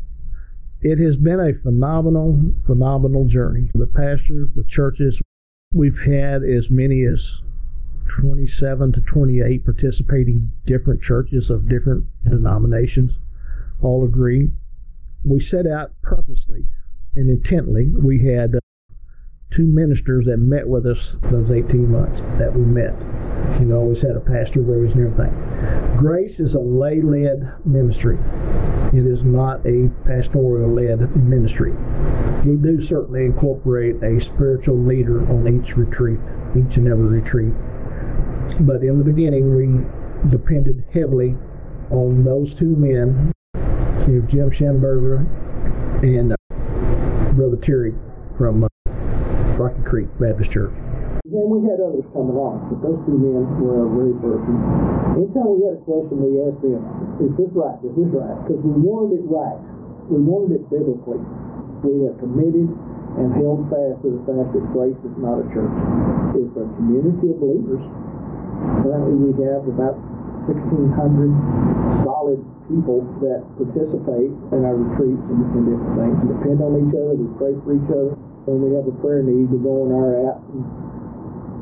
it 0.83 0.99
has 0.99 1.17
been 1.17 1.41
a 1.41 1.55
phenomenal, 1.55 2.53
phenomenal 2.67 3.27
journey. 3.27 3.71
The 3.75 3.87
pastors, 3.87 4.49
the 4.55 4.65
churches, 4.65 5.21
we've 5.73 5.99
had 5.99 6.43
as 6.43 6.71
many 6.71 7.05
as 7.05 7.41
27 8.09 8.93
to 8.93 9.01
28 9.03 9.65
participating 9.65 10.53
different 10.67 11.03
churches 11.03 11.51
of 11.51 11.69
different 11.69 12.07
denominations 12.25 13.13
all 13.83 14.05
agree. 14.05 14.53
We 15.25 15.41
set 15.41 15.67
out 15.67 15.93
purposely 16.03 16.67
and 17.15 17.29
intently. 17.29 17.89
We 17.89 18.25
had 18.27 18.55
uh, 18.55 18.61
two 19.51 19.67
ministers 19.67 20.27
that 20.27 20.39
met 20.39 20.67
with 20.67 20.87
us 20.87 21.17
those 21.31 21.51
18 21.51 21.91
months 21.91 22.21
that 22.39 22.55
we 22.55 22.65
met. 22.65 22.95
We 23.61 23.73
always 23.73 24.01
had 24.01 24.17
a 24.17 24.21
pastor 24.21 24.63
with 24.63 24.91
us 24.91 24.95
and 24.95 25.07
everything. 25.07 25.97
Grace 25.97 26.41
is 26.41 26.55
a 26.55 26.61
lay 26.61 27.01
led 27.01 27.53
ministry, 27.65 28.17
it 28.93 29.07
is 29.07 29.23
not 29.23 29.65
a 29.67 29.89
pastoral 30.05 30.75
led 30.75 31.15
ministry. 31.17 31.73
We 32.45 32.57
do 32.57 32.81
certainly 32.81 33.25
incorporate 33.25 34.03
a 34.03 34.21
spiritual 34.21 34.79
leader 34.79 35.21
on 35.31 35.47
each 35.47 35.77
retreat, 35.77 36.19
each 36.57 36.77
and 36.77 36.89
every 36.89 37.21
retreat. 37.21 37.55
But 38.61 38.83
in 38.83 38.99
the 38.99 39.05
beginning, 39.05 39.55
we 39.55 40.31
depended 40.31 40.85
heavily 40.93 41.37
on 41.91 42.25
those 42.25 42.53
two 42.53 42.75
men, 42.77 43.33
Jim 44.07 44.51
Schamberger 44.51 45.27
and 46.03 46.33
uh, 46.33 47.33
Brother 47.35 47.57
Terry 47.57 47.95
from 48.37 48.65
uh, 48.65 48.69
Rocky 49.57 49.83
Creek 49.83 50.09
Baptist 50.19 50.51
Church. 50.51 50.73
And 51.31 51.47
we 51.47 51.63
had 51.63 51.79
others 51.79 52.03
come 52.11 52.27
along, 52.27 52.75
but 52.75 52.83
those 52.83 52.99
two 53.07 53.15
men 53.15 53.47
were 53.63 53.87
our 53.87 53.91
very. 53.95 54.19
And 54.19 55.15
anytime 55.15 55.47
we 55.47 55.63
had 55.63 55.79
a 55.79 55.83
question, 55.87 56.19
we 56.19 56.43
asked 56.43 56.59
them, 56.59 56.83
is 57.23 57.31
this 57.39 57.55
right? 57.55 57.79
Is 57.87 57.95
this 57.95 58.11
right? 58.11 58.35
Because 58.43 58.59
we 58.67 58.75
wanted 58.75 59.23
it 59.23 59.31
right. 59.31 59.55
We 60.11 60.19
wanted 60.27 60.59
it 60.59 60.67
biblically. 60.67 61.23
We 61.87 62.11
have 62.11 62.19
committed 62.19 62.67
and 63.15 63.31
held 63.39 63.63
fast 63.71 64.03
to 64.03 64.11
the 64.11 64.23
fact 64.27 64.59
that 64.59 64.65
grace 64.75 64.99
is 65.07 65.15
not 65.23 65.39
a 65.39 65.47
church. 65.55 65.71
It's 66.35 66.51
a 66.59 66.67
community 66.83 67.31
of 67.31 67.39
believers. 67.39 67.85
Currently 68.83 69.15
we 69.23 69.31
have 69.55 69.71
about 69.71 70.03
1,600 70.51 70.91
solid 72.03 72.43
people 72.67 73.07
that 73.23 73.47
participate 73.55 74.35
in 74.35 74.67
our 74.67 74.75
retreats 74.75 75.23
and, 75.31 75.47
and 75.47 75.63
different 75.63 75.95
things. 75.95 76.17
We 76.27 76.35
depend 76.35 76.59
on 76.59 76.75
each 76.75 76.95
other. 76.99 77.15
We 77.15 77.31
pray 77.39 77.55
for 77.63 77.71
each 77.71 77.87
other. 77.87 78.19
When 78.51 78.67
we 78.67 78.75
have 78.75 78.91
a 78.91 78.95
prayer 78.99 79.23
need, 79.23 79.47
we 79.47 79.63
go 79.63 79.87
on 79.87 79.95
our 79.95 80.27
app 80.27 80.43
and 80.51 80.91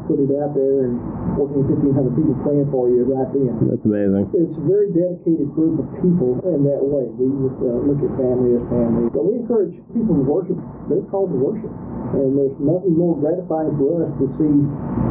put 0.08 0.18
it 0.18 0.32
out 0.40 0.56
there 0.56 0.88
and 0.88 0.96
14, 1.36 1.92
1,500 1.92 2.16
people 2.16 2.34
praying 2.40 2.66
for 2.72 2.88
you 2.88 3.04
right 3.04 3.28
then. 3.36 3.52
That's 3.68 3.84
amazing. 3.84 4.24
It's 4.32 4.56
a 4.56 4.64
very 4.64 4.88
dedicated 4.90 5.52
group 5.52 5.84
of 5.84 5.86
people 6.00 6.40
in 6.48 6.64
that 6.64 6.80
way. 6.80 7.04
We 7.12 7.28
just 7.44 7.60
uh, 7.60 7.84
look 7.84 8.00
at 8.00 8.10
family 8.16 8.56
as 8.56 8.64
family. 8.72 9.12
But 9.12 9.28
we 9.28 9.44
encourage 9.44 9.76
people 9.92 10.16
to 10.16 10.24
worship. 10.24 10.56
They're 10.88 11.04
called 11.12 11.30
to 11.30 11.38
worship. 11.38 11.70
And 12.16 12.34
there's 12.40 12.56
nothing 12.56 12.96
more 12.96 13.20
gratifying 13.20 13.76
for 13.76 14.08
us 14.08 14.12
to 14.16 14.26
see 14.40 14.54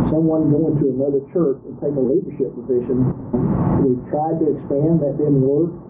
someone 0.10 0.50
go 0.50 0.74
into 0.74 0.90
another 0.90 1.22
church 1.30 1.62
and 1.70 1.78
take 1.78 1.94
a 1.94 2.02
leadership 2.02 2.50
position. 2.58 3.06
We've 3.86 4.02
tried 4.10 4.42
to 4.42 4.58
expand, 4.58 5.06
that 5.06 5.22
didn't 5.22 5.46
work. 5.46 5.87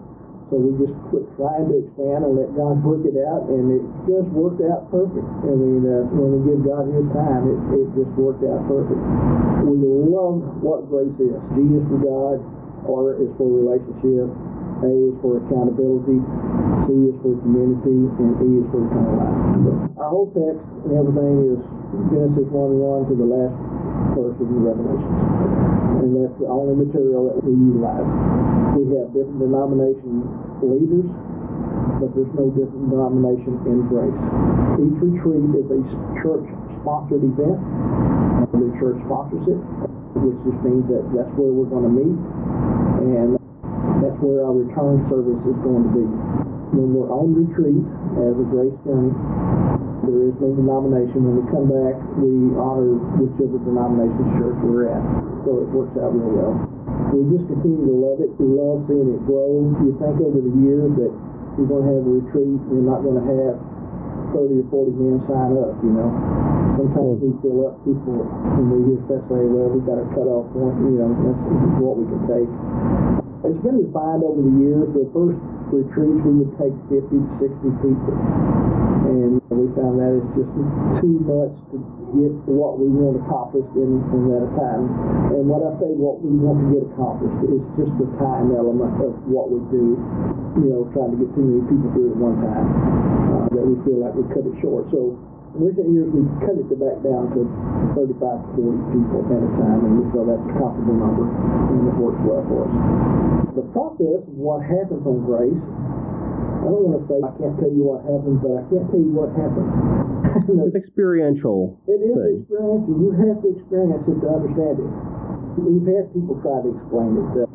So 0.48 0.56
we 0.56 0.72
just 0.80 0.96
quit 1.12 1.28
trying 1.36 1.68
to 1.68 1.76
expand 1.84 2.24
and 2.24 2.32
let 2.32 2.48
God 2.56 2.80
work 2.80 3.04
it 3.04 3.20
out, 3.20 3.52
and 3.52 3.68
it 3.68 3.84
just 4.08 4.32
worked 4.32 4.64
out 4.64 4.88
perfect. 4.88 5.28
I 5.44 5.52
mean, 5.52 5.84
uh, 5.84 6.08
when 6.08 6.40
we 6.40 6.48
give 6.48 6.64
God 6.64 6.88
His 6.88 7.04
time, 7.12 7.52
it, 7.52 7.60
it 7.76 7.86
just 7.92 8.12
worked 8.16 8.40
out 8.48 8.64
perfect. 8.64 8.96
We 9.68 9.76
love 10.08 10.40
what 10.64 10.88
grace 10.88 11.12
is. 11.20 11.36
G 11.52 11.68
is 11.76 11.84
for 11.92 12.00
God, 12.00 12.40
R 12.88 13.20
is 13.20 13.28
for 13.36 13.44
relationship, 13.44 14.32
A 14.80 14.92
is 15.12 15.16
for 15.20 15.36
accountability, 15.44 16.16
C 16.88 17.12
is 17.12 17.16
for 17.20 17.36
community, 17.44 18.08
and 18.08 18.32
E 18.40 18.64
is 18.64 18.66
for 18.72 18.88
eternal 18.88 19.20
life. 19.20 19.36
So 19.68 19.70
our 20.00 20.08
whole 20.08 20.32
text 20.32 20.64
and 20.88 20.96
everything 20.96 21.36
is 21.52 21.60
Genesis 22.08 22.48
1 22.48 22.56
1 22.56 23.12
to 23.12 23.14
the 23.20 23.28
last 23.28 23.56
verse 24.16 24.36
of 24.40 24.48
the 24.48 24.58
Revelations. 24.64 25.67
And 25.88 26.12
that's 26.12 26.36
the 26.38 26.46
only 26.46 26.76
material 26.76 27.32
that 27.32 27.40
we 27.40 27.56
utilize. 27.56 28.04
We 28.76 28.92
have 29.00 29.10
different 29.16 29.40
denomination 29.40 30.22
leaders, 30.60 31.08
but 31.98 32.12
there's 32.14 32.34
no 32.36 32.52
different 32.52 32.92
denomination 32.92 33.58
in 33.66 33.88
grace. 33.88 34.14
Each 34.78 34.98
retreat 35.02 35.48
is 35.58 35.66
a 35.72 35.80
church 36.22 36.46
sponsored 36.84 37.24
event. 37.24 37.58
The 38.54 38.70
church 38.78 39.00
sponsors 39.08 39.44
it, 39.48 39.60
which 40.22 40.38
just 40.46 40.60
means 40.62 40.86
that 40.92 41.02
that's 41.14 41.32
where 41.34 41.50
we're 41.50 41.68
going 41.68 41.86
to 41.88 41.94
meet, 41.94 42.18
and 43.02 43.34
that's 44.00 44.18
where 44.22 44.46
our 44.46 44.54
return 44.54 45.02
service 45.10 45.42
is 45.42 45.58
going 45.66 45.84
to 45.84 45.92
be. 45.94 46.06
When 46.74 46.94
we're 46.94 47.10
on 47.10 47.32
retreat 47.34 47.82
as 48.22 48.34
a 48.38 48.46
grace 48.46 48.76
journey, 48.86 49.10
there 50.08 50.30
is 50.30 50.34
no 50.40 50.54
denomination. 50.56 51.20
When 51.20 51.34
we 51.42 51.44
come 51.52 51.68
back, 51.68 51.96
we 52.16 52.54
honor 52.56 52.96
whichever 53.18 53.58
denomination 53.60 54.24
church 54.40 54.58
we're 54.64 54.88
at. 54.88 55.02
So 55.44 55.64
it 55.64 55.68
works 55.70 55.94
out 56.00 56.16
real 56.16 56.32
well. 56.32 56.54
We 57.12 57.24
just 57.34 57.46
continue 57.48 57.88
to 57.88 57.96
love 57.96 58.18
it. 58.20 58.30
We 58.36 58.46
love 58.48 58.84
seeing 58.88 59.08
it 59.12 59.22
grow. 59.24 59.72
You 59.80 59.92
think 59.96 60.16
over 60.20 60.40
the 60.40 60.54
years 60.60 60.90
that 61.02 61.12
you're 61.56 61.70
going 61.70 61.84
to 61.84 61.90
have 61.98 62.04
a 62.04 62.12
retreat, 62.24 62.60
you're 62.68 62.86
not 62.86 63.00
going 63.02 63.18
to 63.18 63.26
have 63.26 63.56
30 64.36 64.62
or 64.62 64.66
40 64.70 64.94
men 65.00 65.16
sign 65.26 65.56
up, 65.56 65.74
you 65.80 65.92
know. 65.92 66.10
Sometimes 66.78 67.18
we 67.18 67.34
fill 67.42 67.66
up 67.66 67.80
too 67.82 67.98
full. 68.06 68.22
And 68.22 68.70
we 68.70 68.94
just 68.94 69.08
say, 69.08 69.42
well, 69.42 69.72
we've 69.72 69.88
got 69.88 69.98
a 69.98 70.06
cutoff 70.14 70.46
point, 70.54 70.78
you 70.84 71.00
know, 71.00 71.10
that's 71.10 71.42
what 71.82 71.98
we 71.98 72.04
can 72.06 72.22
take. 72.28 72.50
It's 73.48 73.62
been 73.64 73.82
refined 73.82 74.22
over 74.22 74.42
the 74.42 74.54
years. 74.62 74.86
The 74.94 75.06
first 75.10 75.38
retreats, 75.72 76.22
we 76.22 76.44
would 76.44 76.54
take 76.60 76.74
50 76.92 77.08
to 77.08 77.30
60 77.40 77.82
people. 77.82 78.14
And 79.08 79.40
we 79.58 79.66
found 79.74 79.98
that 79.98 80.12
it's 80.14 80.32
just 80.38 80.52
too 81.02 81.16
much 81.26 81.54
to 81.74 81.76
get 82.14 82.32
what 82.46 82.78
we 82.78 82.86
want 82.88 83.18
accomplished 83.20 83.74
in, 83.74 84.00
in 84.14 84.22
that 84.30 84.46
time. 84.54 84.86
And 85.34 85.44
when 85.50 85.60
I 85.66 85.74
say 85.82 85.90
what 85.92 86.22
we 86.22 86.30
want 86.38 86.62
to 86.62 86.66
get 86.72 86.84
accomplished, 86.94 87.36
it's 87.50 87.68
just 87.74 87.92
the 87.98 88.08
time 88.22 88.54
element 88.54 88.96
of 89.02 89.12
what 89.26 89.50
we 89.50 89.58
do. 89.68 89.98
You 90.62 90.68
know, 90.72 90.80
trying 90.94 91.12
to 91.14 91.18
get 91.18 91.30
too 91.34 91.44
many 91.44 91.62
people 91.66 91.90
through 91.92 92.14
at 92.14 92.18
one 92.18 92.38
time 92.40 92.66
uh, 92.66 93.46
that 93.52 93.64
we 93.66 93.74
feel 93.84 93.98
like 94.00 94.14
we 94.14 94.24
cut 94.30 94.46
it 94.46 94.56
short. 94.62 94.88
So 94.94 95.18
in 95.54 95.60
recent 95.64 95.88
years, 95.90 96.08
we've 96.14 96.32
cut 96.44 96.54
it 96.54 96.66
to 96.70 96.76
back 96.78 97.02
down 97.02 97.34
to 97.34 97.40
35 97.98 98.14
to 98.14 98.48
40 98.62 98.94
people 98.94 99.18
at 99.26 99.42
a 99.42 99.50
time, 99.58 99.80
and 99.86 99.92
we 99.98 100.04
feel 100.14 100.28
that's 100.28 100.44
a 100.44 100.54
comfortable 100.54 100.96
number, 100.96 101.24
and 101.26 101.82
it 101.88 101.96
works 101.98 102.20
well 102.22 102.44
for 102.46 102.68
us. 102.68 102.74
The 103.56 103.64
process 103.74 104.22
what 104.38 104.62
happens 104.62 105.02
on 105.02 105.24
grace 105.26 105.62
don't 106.68 106.84
want 106.84 106.96
to 107.00 107.04
say 107.08 107.18
I 107.24 107.32
can't 107.40 107.56
tell 107.58 107.72
you 107.72 107.84
what 107.88 108.04
happens, 108.04 108.38
but 108.44 108.52
I 108.60 108.62
can't 108.68 108.86
tell 108.92 109.02
you 109.02 109.12
what 109.16 109.30
happens. 109.36 109.70
It's 110.68 110.76
experiential. 110.76 111.80
It 111.88 111.98
is 112.04 112.14
thing. 112.14 112.44
experiential. 112.44 112.94
You 113.00 113.10
have 113.16 113.38
to 113.42 113.48
experience 113.58 114.04
it 114.06 114.18
to 114.22 114.28
understand 114.28 114.76
it. 114.78 114.90
We've 115.58 115.88
had 115.88 116.12
people 116.14 116.36
try 116.44 116.62
to 116.62 116.70
explain 116.78 117.16
it. 117.16 117.28
Uh, 117.42 117.48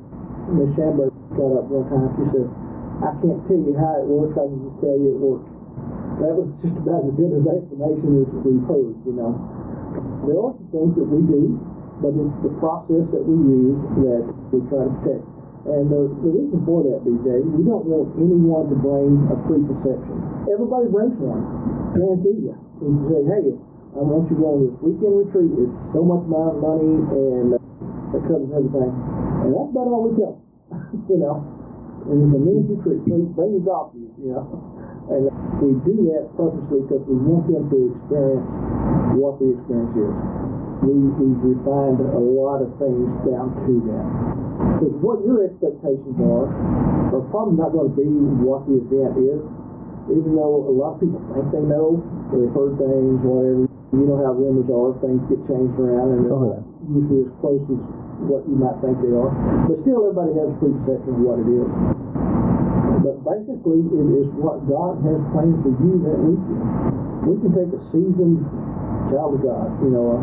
Ms. 0.52 0.74
Schamberg 0.76 1.14
got 1.38 1.52
up 1.64 1.66
one 1.70 1.86
time. 1.88 2.12
She 2.18 2.26
said, 2.34 2.50
I 3.06 3.14
can't 3.24 3.40
tell 3.48 3.62
you 3.62 3.74
how 3.78 4.04
it 4.04 4.08
works. 4.10 4.36
I 4.36 4.46
can 4.50 4.60
just 4.68 4.78
tell 4.84 4.98
you 5.00 5.10
it 5.16 5.22
works. 5.22 5.48
That 6.22 6.34
was 6.34 6.50
just 6.60 6.76
about 6.78 7.08
as 7.08 7.14
good 7.16 7.32
an 7.34 7.46
explanation 7.48 8.10
as 8.22 8.30
we've 8.44 8.66
heard, 8.68 8.96
you 9.08 9.14
know. 9.16 9.32
There 10.28 10.38
are 10.38 10.54
some 10.58 10.70
things 10.74 10.94
that 11.00 11.08
we 11.08 11.20
do, 11.26 11.58
but 12.04 12.12
it's 12.14 12.38
the 12.44 12.54
process 12.60 13.06
that 13.16 13.24
we 13.24 13.38
use 13.38 13.80
that 14.06 14.24
we 14.52 14.60
try 14.68 14.84
to 14.86 14.94
protect. 15.02 15.33
And 15.64 15.88
the, 15.88 16.12
the 16.20 16.30
reason 16.30 16.60
for 16.68 16.84
that, 16.84 17.08
BJ, 17.08 17.40
we 17.40 17.64
don't 17.64 17.88
want 17.88 18.12
anyone 18.20 18.68
to 18.68 18.76
bring 18.76 19.16
a 19.32 19.36
preconception. 19.48 20.16
Everybody 20.52 20.92
brings 20.92 21.16
one. 21.24 21.40
Guarantee 21.96 22.52
you. 22.52 22.56
And 22.84 22.92
you 23.00 23.04
say, 23.08 23.22
hey, 23.32 23.48
I 23.96 24.02
want 24.04 24.28
you 24.28 24.36
to 24.36 24.42
go 24.44 24.48
on 24.52 24.60
this 24.68 24.76
weekend 24.84 25.14
retreat. 25.24 25.56
It's 25.56 25.76
so 25.96 26.04
much 26.04 26.28
money 26.28 27.00
and 27.16 27.56
uh, 27.56 28.16
it 28.18 28.22
covers 28.28 28.52
everything. 28.52 28.92
And 28.92 29.50
that's 29.56 29.72
about 29.72 29.88
all 29.88 30.04
we 30.10 30.12
tell 30.20 30.36
you 31.10 31.18
know. 31.24 31.40
And 32.12 32.28
it's 32.28 32.36
a 32.36 32.42
men's 32.44 32.68
retreat. 32.68 33.00
Bring, 33.08 33.32
bring 33.32 33.56
your 33.56 33.64
golf 33.64 33.96
you 33.96 34.36
know. 34.36 34.44
And 35.08 35.32
we 35.64 35.72
do 35.88 35.96
that 36.12 36.28
purposely 36.36 36.84
because 36.84 37.04
we 37.08 37.16
want 37.24 37.48
them 37.48 37.64
to 37.72 37.80
experience 37.96 38.46
what 39.16 39.40
the 39.40 39.56
experience 39.56 39.96
is. 39.96 40.16
We, 40.84 40.92
we've 41.16 41.40
refined 41.56 42.04
a 42.04 42.20
lot 42.20 42.60
of 42.60 42.76
things 42.76 43.08
down 43.24 43.56
to 43.64 43.74
that. 43.88 44.06
Because 44.78 44.94
what 45.00 45.24
your 45.24 45.48
expectations 45.48 46.20
are 46.20 46.52
are 47.16 47.24
probably 47.32 47.56
not 47.56 47.72
going 47.72 47.88
to 47.88 47.96
be 47.96 48.10
what 48.44 48.68
the 48.68 48.84
event 48.84 49.16
is. 49.24 49.40
Even 50.12 50.36
though 50.36 50.68
a 50.68 50.74
lot 50.76 51.00
of 51.00 51.00
people 51.00 51.24
think 51.32 51.48
they 51.56 51.64
know, 51.64 52.04
they've 52.36 52.52
heard 52.52 52.76
things, 52.76 53.24
whatever. 53.24 53.64
You 53.96 54.04
know 54.10 54.20
how 54.20 54.36
rumors 54.36 54.68
are, 54.68 54.92
things 55.00 55.22
get 55.32 55.40
changed 55.48 55.80
around 55.80 56.20
and 56.20 56.22
they're 56.28 56.36
Oh, 56.36 56.60
not 56.60 56.66
usually 56.92 57.24
as 57.24 57.32
close 57.40 57.64
as 57.72 57.80
what 58.28 58.44
you 58.50 58.60
might 58.60 58.76
think 58.84 59.00
they 59.00 59.14
are. 59.16 59.32
But 59.70 59.80
still, 59.88 60.04
everybody 60.04 60.36
has 60.36 60.52
a 60.52 60.56
preconception 60.60 61.14
of 61.16 61.22
what 61.24 61.40
it 61.40 61.48
is. 61.48 61.70
But 63.02 63.26
basically, 63.26 63.82
it 63.82 64.08
is 64.22 64.28
what 64.38 64.62
God 64.70 65.02
has 65.02 65.20
planned 65.34 65.58
for 65.66 65.74
you 65.82 65.94
that 66.06 66.20
weekend. 66.22 66.68
We 67.26 67.34
can 67.42 67.52
take 67.56 67.72
a 67.74 67.82
seasoned 67.90 68.44
child 69.10 69.40
of 69.40 69.42
God, 69.42 69.68
you 69.82 69.90
know, 69.90 70.14
a, 70.14 70.18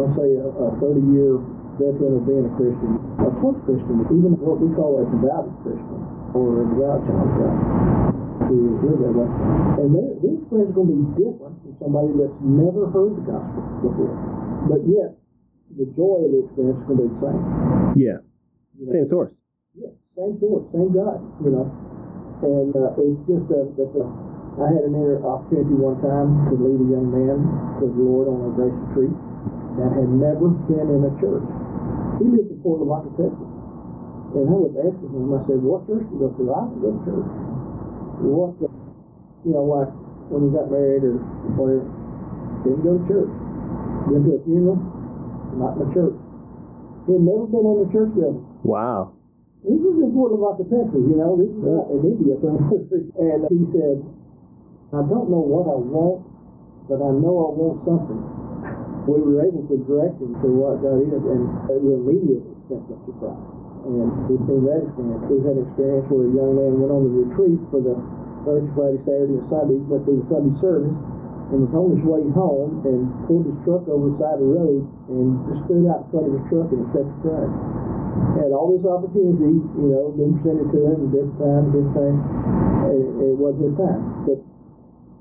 let's 0.00 0.14
say 0.18 0.30
a, 0.40 0.48
a 0.48 0.66
30 0.80 1.14
year 1.14 1.38
veteran 1.78 2.18
of 2.18 2.24
being 2.26 2.48
a 2.48 2.52
Christian, 2.56 2.96
a 3.22 3.30
close 3.38 3.60
Christian, 3.68 4.02
even 4.10 4.34
what 4.40 4.58
we 4.58 4.68
call 4.74 5.00
a 5.00 5.04
devout 5.08 5.48
Christian 5.62 6.00
or 6.34 6.64
a 6.64 6.64
devout 6.72 7.00
child 7.06 7.28
of 7.28 7.34
God 7.38 7.56
who 8.50 8.82
that 8.82 9.14
way. 9.14 9.28
And 9.78 9.88
their, 9.94 10.10
their 10.18 10.34
experience 10.40 10.70
is 10.70 10.74
going 10.74 10.90
to 10.90 10.96
be 10.98 11.06
different 11.14 11.54
from 11.62 11.72
somebody 11.78 12.10
that's 12.18 12.38
never 12.42 12.90
heard 12.90 13.14
the 13.14 13.24
gospel 13.24 13.62
before. 13.84 14.16
But 14.66 14.82
yet, 14.90 15.14
the 15.78 15.86
joy 15.94 16.26
of 16.26 16.30
the 16.34 16.40
experience 16.48 16.78
is 16.82 16.86
going 16.90 16.98
to 16.98 17.06
be 17.06 17.10
the 17.14 17.20
same. 17.22 17.42
Yeah. 17.94 18.18
You 18.74 18.84
know? 18.88 18.92
Same 18.92 19.08
source. 19.08 19.32
Yeah, 19.78 19.94
same 20.18 20.34
source, 20.42 20.66
same 20.74 20.90
God, 20.90 21.22
you 21.44 21.50
know. 21.54 21.89
And 22.40 22.72
uh, 22.72 22.96
it's 22.96 23.20
just 23.28 23.44
that 23.52 23.68
uh, 23.76 24.08
I 24.60 24.66
had 24.72 24.88
an 24.88 24.96
opportunity 25.20 25.76
one 25.76 26.00
time 26.00 26.48
to 26.48 26.54
lead 26.56 26.80
a 26.80 26.88
young 26.88 27.08
man 27.12 27.38
to 27.80 27.84
the 27.84 28.00
Lord 28.00 28.32
on 28.32 28.48
a 28.48 28.50
grace 28.56 28.76
retreat 28.88 29.12
that 29.76 29.90
had 29.92 30.08
never 30.08 30.48
been 30.68 30.88
in 30.88 31.00
a 31.04 31.12
church. 31.20 31.44
He 32.18 32.26
lived 32.28 32.48
in 32.48 32.58
Port 32.64 32.80
Lavaca, 32.80 33.12
Texas. 33.16 33.50
And 34.36 34.46
I 34.46 34.56
was 34.56 34.72
asking 34.78 35.10
him, 35.10 35.36
I 35.36 35.40
said, 35.44 35.60
what 35.60 35.84
church 35.84 36.06
do 36.08 36.16
you 36.16 36.20
go 36.22 36.28
to? 36.32 36.42
I 36.48 36.64
don't 36.64 36.80
go 36.80 36.90
to 36.92 37.00
church. 37.04 37.28
What, 38.20 38.52
the, 38.60 38.68
you 39.44 39.52
know, 39.52 39.64
like 39.64 39.92
when 40.32 40.48
you 40.48 40.50
got 40.52 40.72
married 40.72 41.04
or 41.04 41.20
whatever, 41.60 41.84
didn't 42.64 42.84
go 42.84 42.96
to 42.96 43.04
church. 43.04 43.32
Went 44.08 44.24
to 44.28 44.32
a 44.36 44.40
funeral, 44.48 44.80
not 45.60 45.76
in 45.76 45.88
a 45.88 45.90
church. 45.92 46.16
He 47.04 47.16
had 47.16 47.22
never 47.22 47.44
been 47.48 47.64
in 47.68 47.76
a 47.84 47.88
church 47.92 48.12
building. 48.16 48.44
Wow. 48.64 49.12
This 49.60 49.76
is 49.76 49.92
in 50.00 50.16
Port 50.16 50.32
Lavaca, 50.32 50.64
Texas, 50.72 51.04
you 51.04 51.20
know, 51.20 51.36
this 51.36 51.52
is 51.52 51.60
not 51.60 51.92
in 51.92 52.00
India 52.00 52.32
somewhere. 52.40 52.80
And 52.80 53.44
he 53.52 53.60
said, 53.76 54.00
I 54.88 55.04
don't 55.04 55.28
know 55.28 55.44
what 55.44 55.68
I 55.68 55.76
want, 55.76 56.24
but 56.88 57.04
I 57.04 57.12
know 57.12 57.34
I 57.44 57.48
want 57.52 57.84
something. 57.84 58.24
We 59.04 59.20
were 59.20 59.44
able 59.44 59.68
to 59.68 59.76
direct 59.84 60.16
him 60.16 60.32
to 60.40 60.48
what 60.48 60.80
God 60.80 61.04
is, 61.04 61.12
and 61.12 61.44
it 61.68 61.76
was 61.76 61.92
immediate 61.92 62.40
acceptance 62.40 63.04
to 63.04 63.12
Christ. 63.20 63.44
And 63.84 64.32
we've 64.32 64.40
seen 64.48 64.64
that 64.64 64.80
experience. 64.80 65.28
We've 65.28 65.44
had 65.44 65.56
an 65.60 65.68
experience 65.68 66.08
where 66.08 66.24
a 66.24 66.32
young 66.32 66.52
man 66.56 66.72
went 66.80 66.92
on 66.96 67.02
the 67.04 67.12
retreat 67.20 67.60
for 67.68 67.84
the 67.84 68.00
Thursday, 68.48 68.72
Friday, 68.72 69.00
Saturday, 69.04 69.44
and 69.44 69.48
Sunday, 69.52 69.76
went 69.84 70.08
through 70.08 70.24
the 70.24 70.28
Sunday 70.32 70.56
service, 70.64 70.96
and 71.52 71.68
was 71.68 71.72
on 71.76 72.00
his 72.00 72.04
way 72.08 72.24
home 72.32 72.80
and 72.88 73.12
pulled 73.28 73.44
his 73.44 73.60
truck 73.68 73.84
over 73.92 74.08
the 74.08 74.16
side 74.24 74.40
of 74.40 74.44
the 74.48 74.52
road 74.56 74.88
and 75.12 75.36
just 75.52 75.68
stood 75.68 75.84
out 75.84 76.08
in 76.08 76.16
front 76.16 76.24
of 76.28 76.32
his 76.32 76.44
truck 76.48 76.68
and 76.72 76.80
accepted 76.88 77.12
Christ 77.20 77.99
had 78.40 78.50
all 78.56 78.72
this 78.72 78.84
opportunity, 78.86 79.60
you 79.76 79.88
know, 79.92 80.10
been 80.16 80.38
presented 80.40 80.68
to 80.72 80.78
him 80.88 80.98
at 81.06 81.10
different 81.12 81.38
times, 81.38 81.66
different 81.70 81.94
things. 81.94 82.20
It, 82.90 83.06
it 83.30 83.36
wasn't 83.36 83.64
his 83.70 83.76
time. 83.78 84.02
But 84.26 84.38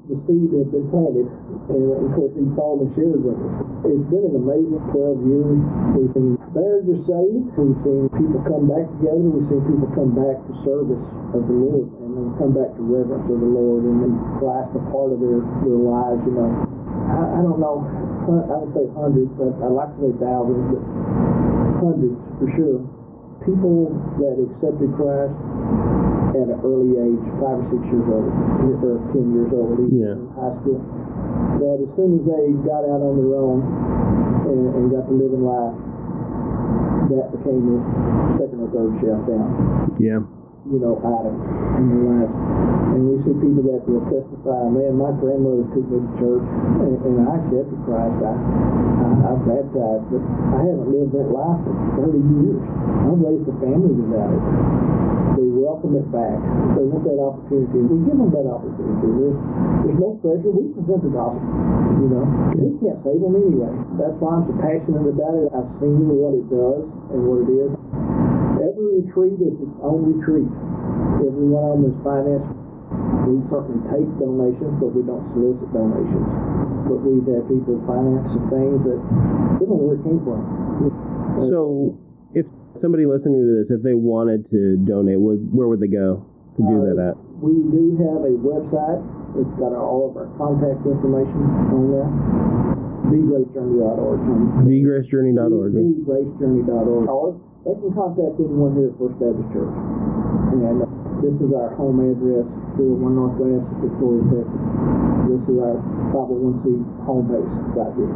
the 0.09 0.17
seed 0.25 0.49
had 0.57 0.73
been 0.73 0.89
planted, 0.89 1.29
and 1.69 1.81
of 1.93 2.09
course 2.17 2.33
he 2.33 2.41
called 2.57 2.81
and 2.81 2.89
shared 2.97 3.21
with 3.21 3.37
us. 3.37 3.53
It's 3.93 4.09
been 4.09 4.25
an 4.25 4.41
amazing 4.41 4.81
12 4.89 5.21
years. 5.21 5.59
We've 5.93 6.11
seen 6.17 6.33
marriages 6.49 7.05
saved. 7.05 7.45
We've 7.53 7.77
seen 7.85 8.09
people 8.17 8.41
come 8.49 8.65
back 8.65 8.89
together. 8.97 9.21
We've 9.21 9.45
seen 9.53 9.61
people 9.69 9.85
come 9.93 10.17
back 10.17 10.41
to 10.49 10.51
service 10.65 11.05
of 11.37 11.45
the 11.45 11.53
Lord, 11.53 11.93
and 12.01 12.09
then 12.17 12.27
come 12.41 12.57
back 12.57 12.73
to 12.73 12.81
reverence 12.81 13.29
of 13.29 13.37
the 13.37 13.51
Lord, 13.53 13.85
and 13.85 13.95
then 14.01 14.13
Christ 14.41 14.73
a 14.73 14.81
part 14.89 15.13
of 15.13 15.21
their, 15.21 15.45
their 15.61 15.77
lives, 15.77 16.25
you 16.25 16.33
know. 16.33 16.49
I, 17.13 17.21
I 17.37 17.39
don't 17.45 17.61
know. 17.61 17.85
I 17.85 18.65
would 18.65 18.73
say 18.73 18.89
hundreds. 18.97 19.29
I, 19.37 19.53
I 19.61 19.67
like 19.69 19.93
to 19.93 20.09
say 20.09 20.11
thousands, 20.17 20.73
but 20.73 20.83
hundreds 21.79 22.19
for 22.39 22.47
sure. 22.55 22.79
People 23.47 23.89
that 24.19 24.35
accepted 24.35 24.91
Christ 24.99 25.31
at 26.35 26.45
an 26.51 26.59
early 26.61 26.91
age, 26.99 27.23
five 27.41 27.57
or 27.57 27.65
six 27.73 27.81
years 27.89 28.05
old, 28.05 28.29
or 28.83 28.99
ten 29.15 29.25
years 29.33 29.49
old, 29.55 29.79
even 29.81 29.95
Yeah. 29.97 30.13
in 30.19 30.27
high 30.37 30.53
school, 30.61 30.79
that 31.63 31.77
as 31.81 31.89
soon 31.97 32.19
as 32.19 32.23
they 32.27 32.43
got 32.67 32.83
out 32.85 33.01
on 33.01 33.13
their 33.17 33.33
own 33.39 33.59
and, 34.45 34.61
and 34.75 34.83
got 34.91 35.07
to 35.09 35.13
living 35.15 35.41
life, 35.47 35.73
that 37.09 37.25
became 37.33 37.63
the 37.65 37.77
second 38.37 38.59
or 38.61 38.69
third 38.69 38.93
shelf 39.01 39.21
down 39.25 39.95
Yeah. 39.97 40.19
You 40.69 40.77
know, 40.77 41.01
item 41.01 41.35
in 41.81 41.83
their 41.89 42.03
lives. 42.05 42.35
And 42.93 43.01
we 43.09 43.15
see 43.25 43.33
people 43.41 43.65
that 43.73 43.81
will 43.89 44.05
testify, 44.05 44.69
man, 44.69 44.97
my 45.01 45.09
grandmother 45.17 45.65
took 45.73 45.85
me 45.89 45.97
to 45.97 46.09
church 46.21 46.45
and, 46.85 46.93
and 47.05 47.15
I 47.25 47.41
accepted 47.41 47.79
Christ. 47.89 48.17
I, 48.21 48.33
I, 48.37 49.07
I'm 49.33 49.39
baptized, 49.49 50.05
but 50.13 50.21
I 50.21 50.59
haven't 50.69 50.89
lived 50.93 51.13
that 51.17 51.29
life 51.33 51.59
for 51.65 51.73
30 52.05 52.21
years. 52.21 52.61
I've 52.61 53.17
raised 53.17 53.49
a 53.49 53.55
family 53.57 53.93
without 53.97 54.29
it. 54.29 54.43
They 55.39 55.47
welcome 55.55 55.95
it 55.97 56.07
back. 56.13 56.37
They 56.75 56.85
want 56.85 57.01
that 57.07 57.17
opportunity. 57.17 57.79
We 57.79 57.95
give 58.05 58.17
them 58.17 58.29
that 58.33 58.47
opportunity. 58.49 59.09
There's, 59.09 59.37
there's 59.87 59.99
no 60.01 60.09
pressure. 60.21 60.51
We 60.51 60.69
present 60.75 61.01
the 61.01 61.11
gospel, 61.15 61.49
you 61.97 62.07
know. 62.13 62.25
We 62.59 62.75
can't 62.77 62.99
save 63.07 63.21
them 63.23 63.33
anyway. 63.39 63.73
That's 63.97 64.17
why 64.21 64.37
I'm 64.37 64.45
so 64.45 64.53
passionate 64.59 65.07
about 65.07 65.33
it. 65.39 65.47
I've 65.55 65.69
seen 65.81 66.11
what 66.13 66.33
it 66.37 66.45
does 66.51 66.83
and 67.15 67.19
what 67.25 67.39
it 67.47 67.49
is. 67.55 67.71
Every 68.79 69.03
retreat 69.03 69.35
is 69.43 69.59
its 69.59 69.75
own 69.83 70.07
retreat. 70.07 70.47
Every 71.19 71.51
one 71.51 71.67
of 71.67 71.83
them 71.83 71.91
is 71.91 71.99
financed. 71.99 72.47
We 73.27 73.43
certainly 73.51 73.83
take 73.91 74.07
donations, 74.15 74.71
but 74.79 74.95
we 74.95 75.03
don't 75.03 75.19
solicit 75.35 75.67
donations. 75.75 76.23
But 76.87 77.03
we've 77.03 77.27
had 77.27 77.43
people 77.51 77.75
finance 77.83 78.31
some 78.31 78.47
things 78.47 78.79
that 78.87 78.99
they 79.59 79.67
don't 79.67 79.83
know 79.83 79.83
where 79.83 79.99
it 79.99 80.03
came 80.07 80.23
from. 80.23 80.39
So, 81.51 81.99
if 82.31 82.47
somebody 82.79 83.03
listening 83.03 83.43
to 83.43 83.51
this, 83.59 83.67
if 83.67 83.83
they 83.83 83.99
wanted 83.99 84.47
to 84.55 84.79
donate, 84.87 85.19
where 85.19 85.67
would 85.67 85.83
they 85.83 85.91
go 85.91 86.23
to 86.55 86.61
do 86.63 86.75
that 86.87 86.95
uh, 86.95 87.11
at? 87.11 87.19
We 87.43 87.59
do 87.59 87.99
have 87.99 88.23
a 88.23 88.31
website. 88.39 89.03
It's 89.43 89.55
got 89.59 89.75
all 89.75 90.07
of 90.07 90.15
our 90.15 90.31
contact 90.39 90.87
information 90.87 91.43
on 91.67 91.83
there. 91.91 92.07
TheGraceJourney.org. 93.11 94.23
TheGraceJourney.org. 94.63 95.75
TheGraceJourney.org. 95.75 97.48
They 97.67 97.75
can 97.75 97.91
contact 97.91 98.39
anyone 98.39 98.71
here 98.79 98.87
at 98.87 98.95
First 98.95 99.19
Baptist 99.19 99.51
Church. 99.51 99.75
And 100.55 100.79
uh, 100.79 100.87
this 101.19 101.35
is 101.43 101.51
our 101.51 101.75
home 101.75 101.99
address, 101.99 102.47
301 102.79 103.03
Northwest, 103.19 103.67
Victoria, 103.83 104.23
Texas. 104.31 104.63
This 105.27 105.43
is 105.51 105.57
our 105.59 105.75
501c 106.15 106.65
home 107.03 107.27
base 107.27 107.55
right 107.75 107.91
here. 107.99 108.15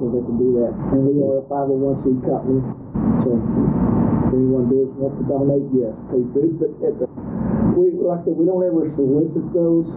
So 0.00 0.08
they 0.08 0.24
can 0.24 0.36
do 0.40 0.64
that. 0.64 0.72
And 0.96 1.12
we 1.12 1.20
are 1.20 1.38
a 1.38 1.46
501c 1.52 2.24
company. 2.24 2.64
So 3.20 3.28
if 3.36 4.32
anyone 4.32 4.72
does 4.72 4.88
want 4.96 5.12
to 5.20 5.24
donate, 5.28 5.68
yes, 5.76 5.92
please 6.08 6.32
do. 6.32 6.56
But 6.56 6.72
the, 6.80 7.06
we, 7.76 7.92
like 8.00 8.24
I 8.24 8.32
said, 8.32 8.34
we 8.40 8.48
don't 8.48 8.64
ever 8.64 8.88
solicit 8.96 9.44
those. 9.52 9.92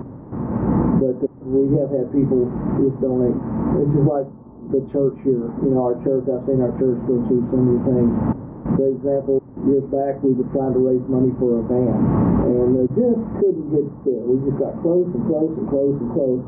But 0.99 1.23
uh, 1.23 1.31
we 1.47 1.71
have 1.79 1.87
had 1.87 2.11
people 2.11 2.51
just 2.83 2.99
donate. 2.99 3.39
This 3.79 3.95
is 3.95 4.03
like 4.03 4.27
the 4.75 4.83
church 4.91 5.15
here. 5.23 5.47
You 5.63 5.71
know, 5.71 5.87
our 5.87 5.95
church, 6.03 6.27
I've 6.27 6.43
seen 6.43 6.59
our 6.59 6.75
church 6.75 6.99
go 7.07 7.23
through 7.31 7.47
so 7.47 7.55
many 7.63 7.79
things. 7.87 8.42
For 8.73 8.89
example, 8.89 9.37
years 9.69 9.85
back 9.93 10.17
we 10.25 10.33
were 10.33 10.49
trying 10.49 10.73
to 10.73 10.81
raise 10.81 11.05
money 11.05 11.29
for 11.37 11.61
a 11.61 11.63
van, 11.69 11.93
and 11.93 12.73
uh, 12.73 12.89
just 12.97 13.21
couldn't 13.37 13.69
get 13.69 13.87
there. 14.01 14.23
We 14.25 14.41
just 14.49 14.57
got 14.57 14.73
close 14.81 15.05
and 15.13 15.23
close 15.29 15.53
and 15.53 15.67
close 15.69 15.95
and 16.01 16.09
close. 16.11 16.41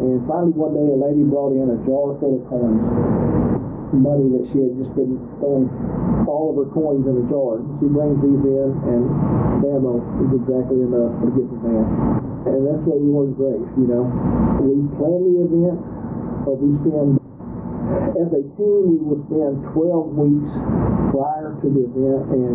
And 0.00 0.24
finally 0.24 0.56
one 0.56 0.72
day 0.72 0.88
a 0.88 0.98
lady 0.98 1.22
brought 1.28 1.52
in 1.52 1.68
a 1.68 1.78
jar 1.84 2.16
full 2.18 2.40
of 2.40 2.48
coins, 2.48 2.80
money 3.94 4.32
that 4.32 4.44
she 4.50 4.64
had 4.64 4.74
just 4.80 4.96
been 4.96 5.20
throwing 5.38 5.68
all 6.24 6.56
of 6.56 6.56
her 6.56 6.68
coins 6.72 7.04
in 7.04 7.20
a 7.20 7.24
jar. 7.28 7.60
She 7.78 7.86
brings 7.86 8.16
these 8.24 8.42
in, 8.42 8.70
and 8.88 9.04
bammo 9.60 10.00
is 10.24 10.32
exactly 10.40 10.80
enough 10.82 11.12
to 11.20 11.28
get 11.36 11.46
the 11.46 11.58
van. 11.60 11.86
And 12.48 12.60
that's 12.66 12.82
what 12.88 12.98
we 12.98 13.08
want 13.12 13.36
grace, 13.36 13.68
you 13.78 13.86
know. 13.86 14.08
We 14.58 14.82
plan 14.98 15.20
the 15.20 15.34
event, 15.46 15.78
but 16.42 16.56
we 16.58 16.74
spend 16.82 17.21
as 18.18 18.28
a 18.32 18.42
team, 18.56 18.80
we 18.88 18.96
will 19.00 19.20
spend 19.28 19.60
12 19.72 20.16
weeks 20.16 20.52
prior 21.12 21.52
to 21.60 21.66
the 21.68 21.82
event 21.88 22.22
in 22.32 22.54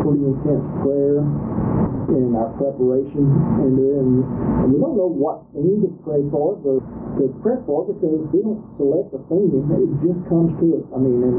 pretty 0.00 0.24
intense 0.24 0.66
prayer 0.80 1.20
in 2.12 2.34
our 2.34 2.50
preparation, 2.58 3.24
and 3.62 3.72
then 3.78 4.06
and 4.64 4.68
we 4.74 4.76
don't 4.80 4.96
know 4.98 5.08
what 5.08 5.46
theme 5.54 5.80
to 5.80 5.90
pray 6.02 6.20
for 6.28 6.58
or 6.60 6.82
to 7.16 7.24
pray 7.40 7.56
for 7.64 7.86
because 7.88 8.20
we 8.32 8.42
don't 8.42 8.60
select 8.76 9.14
a 9.14 9.20
theme; 9.30 9.52
it 9.54 9.90
just 10.02 10.20
comes 10.28 10.50
to 10.60 10.82
us. 10.82 10.84
I 10.92 10.98
mean, 10.98 11.22
in, 11.22 11.36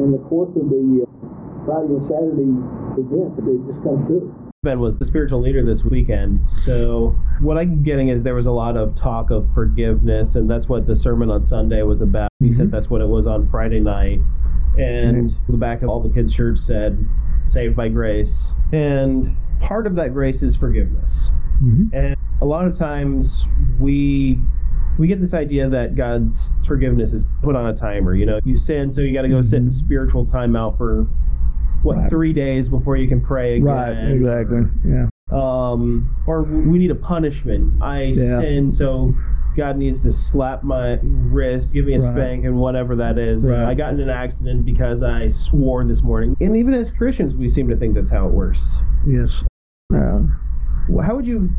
in 0.00 0.08
the 0.14 0.22
course 0.30 0.52
of 0.54 0.70
the 0.70 1.02
uh, 1.02 1.08
Friday 1.66 1.98
and 1.98 2.06
Saturday 2.08 2.52
events, 3.00 3.34
it 3.42 3.60
just 3.68 3.80
comes 3.82 4.02
to 4.08 4.14
us. 4.22 4.43
Ben 4.64 4.80
was 4.80 4.96
the 4.96 5.04
spiritual 5.04 5.40
leader 5.40 5.64
this 5.64 5.84
weekend. 5.84 6.40
So 6.50 7.14
what 7.40 7.58
I'm 7.58 7.82
getting 7.82 8.08
is 8.08 8.22
there 8.22 8.34
was 8.34 8.46
a 8.46 8.50
lot 8.50 8.76
of 8.76 8.96
talk 8.96 9.30
of 9.30 9.46
forgiveness, 9.54 10.34
and 10.34 10.50
that's 10.50 10.68
what 10.68 10.86
the 10.86 10.96
sermon 10.96 11.30
on 11.30 11.42
Sunday 11.42 11.82
was 11.82 12.00
about. 12.00 12.30
He 12.40 12.48
Mhm. 12.48 12.56
said 12.56 12.70
that's 12.72 12.88
what 12.90 13.00
it 13.00 13.08
was 13.08 13.26
on 13.26 13.46
Friday 13.48 13.80
night, 13.80 14.20
and 14.78 15.38
the 15.48 15.56
back 15.56 15.82
of 15.82 15.88
all 15.90 16.00
the 16.00 16.08
kids' 16.08 16.32
shirts 16.32 16.62
said 16.62 16.98
"Saved 17.44 17.76
by 17.76 17.88
Grace," 17.90 18.54
and 18.72 19.36
part 19.60 19.86
of 19.86 19.94
that 19.96 20.12
grace 20.12 20.42
is 20.42 20.56
forgiveness. 20.56 21.30
Mhm. 21.62 21.90
And 21.92 22.16
a 22.40 22.46
lot 22.46 22.66
of 22.66 22.76
times 22.76 23.46
we 23.78 24.40
we 24.96 25.08
get 25.08 25.20
this 25.20 25.34
idea 25.34 25.68
that 25.68 25.96
God's 25.96 26.52
forgiveness 26.64 27.12
is 27.12 27.24
put 27.42 27.56
on 27.56 27.66
a 27.66 27.74
timer. 27.74 28.14
You 28.14 28.26
know, 28.26 28.38
you 28.44 28.56
sin, 28.56 28.92
so 28.92 29.00
you 29.00 29.12
got 29.12 29.22
to 29.22 29.28
go 29.28 29.42
sit 29.42 29.56
in 29.56 29.70
Mhm. 29.70 29.74
spiritual 29.74 30.24
timeout 30.24 30.78
for 30.78 31.08
what 31.84 31.96
Right. 31.98 32.10
three 32.10 32.32
days 32.32 32.68
before 32.68 32.96
you 32.96 33.06
can 33.08 33.20
pray 33.20 33.56
again. 33.56 33.66
Right, 33.66 34.10
exactly. 34.10 34.62
Yeah. 34.84 35.08
Um, 35.30 36.08
or 36.26 36.42
we 36.42 36.78
need 36.78 36.90
a 36.90 36.94
punishment. 36.96 37.74
I 37.82 38.04
Yeah. 38.04 38.40
sin, 38.40 38.70
so 38.70 39.14
God 39.56 39.76
needs 39.76 40.02
to 40.02 40.12
slap 40.12 40.64
my 40.64 40.98
wrist, 41.02 41.72
give 41.74 41.86
me 41.86 41.94
a 41.94 42.00
Right. 42.00 42.10
spank, 42.10 42.44
and 42.44 42.56
whatever 42.58 42.96
that 42.96 43.18
is. 43.18 43.44
Right. 43.44 43.62
I 43.64 43.74
got 43.74 43.92
in 43.94 44.00
an 44.00 44.08
accident 44.10 44.64
because 44.64 45.02
I 45.02 45.28
swore 45.28 45.84
this 45.84 46.02
morning. 46.02 46.36
And 46.40 46.56
even 46.56 46.74
as 46.74 46.90
Christians, 46.90 47.36
we 47.36 47.48
seem 47.48 47.68
to 47.68 47.76
think 47.76 47.94
that's 47.94 48.10
how 48.10 48.26
it 48.26 48.32
works. 48.34 48.82
Yes. 49.06 49.44
Uh, 49.92 50.20
How 51.02 51.16
would 51.16 51.26
you, 51.26 51.50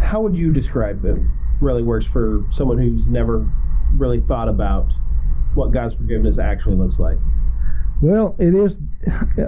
how 0.00 0.20
would 0.22 0.36
you 0.36 0.52
describe 0.52 1.04
it? 1.04 1.18
Really 1.60 1.82
works 1.82 2.04
for 2.06 2.42
someone 2.50 2.78
who's 2.78 3.08
never 3.08 3.46
really 3.96 4.20
thought 4.20 4.48
about 4.48 4.92
what 5.54 5.70
God's 5.70 5.94
forgiveness 5.94 6.38
actually 6.38 6.74
looks 6.76 6.98
like. 6.98 7.16
Well, 8.04 8.36
it 8.38 8.54
is, 8.54 8.76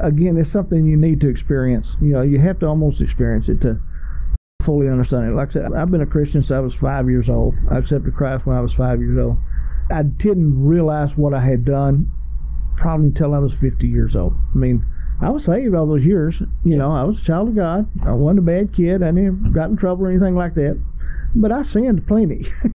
again, 0.01 0.39
it's 0.39 0.51
something 0.51 0.87
you 0.87 0.97
need 0.97 1.21
to 1.21 1.29
experience. 1.29 1.95
You 2.01 2.15
know, 2.15 2.23
you 2.23 2.39
have 2.39 2.59
to 2.61 2.67
almost 2.67 3.03
experience 3.03 3.51
it 3.51 3.61
to 3.61 3.79
fully 4.63 4.89
understand 4.89 5.29
it. 5.29 5.35
Like 5.35 5.51
I 5.51 5.53
said, 5.53 5.75
I've 5.75 5.91
been 5.91 6.01
a 6.01 6.07
Christian 6.07 6.43
since 6.43 6.51
I 6.51 6.61
was 6.61 6.75
five 6.75 7.07
years 7.07 7.29
old. 7.29 7.55
I 7.71 7.77
accepted 7.77 8.17
Christ 8.17 8.47
when 8.47 8.57
I 8.57 8.63
was 8.63 8.73
five 8.73 9.01
years 9.01 9.19
old. 9.19 9.37
I 9.91 10.05
didn't 10.05 10.65
realize 10.65 11.19
what 11.19 11.35
I 11.35 11.41
had 11.41 11.67
done 11.67 12.11
probably 12.79 13.09
until 13.09 13.35
I 13.35 13.41
was 13.41 13.53
50 13.53 13.87
years 13.87 14.17
old. 14.17 14.33
I 14.55 14.57
mean, 14.57 14.87
I 15.21 15.29
was 15.29 15.45
saved 15.45 15.75
all 15.75 15.87
those 15.87 16.07
years. 16.07 16.41
You 16.65 16.77
know, 16.77 16.93
I 16.93 17.03
was 17.03 17.21
a 17.21 17.25
child 17.25 17.49
of 17.49 17.57
God. 17.57 17.87
I 18.07 18.13
wasn't 18.13 18.39
a 18.39 18.43
bad 18.43 18.73
kid. 18.73 19.03
I 19.03 19.11
never 19.11 19.37
got 19.51 19.69
in 19.69 19.77
trouble 19.77 20.07
or 20.07 20.11
anything 20.11 20.35
like 20.35 20.55
that. 20.55 20.83
But 21.35 21.53
I 21.53 21.61
sinned 21.61 22.07
plenty. 22.07 22.47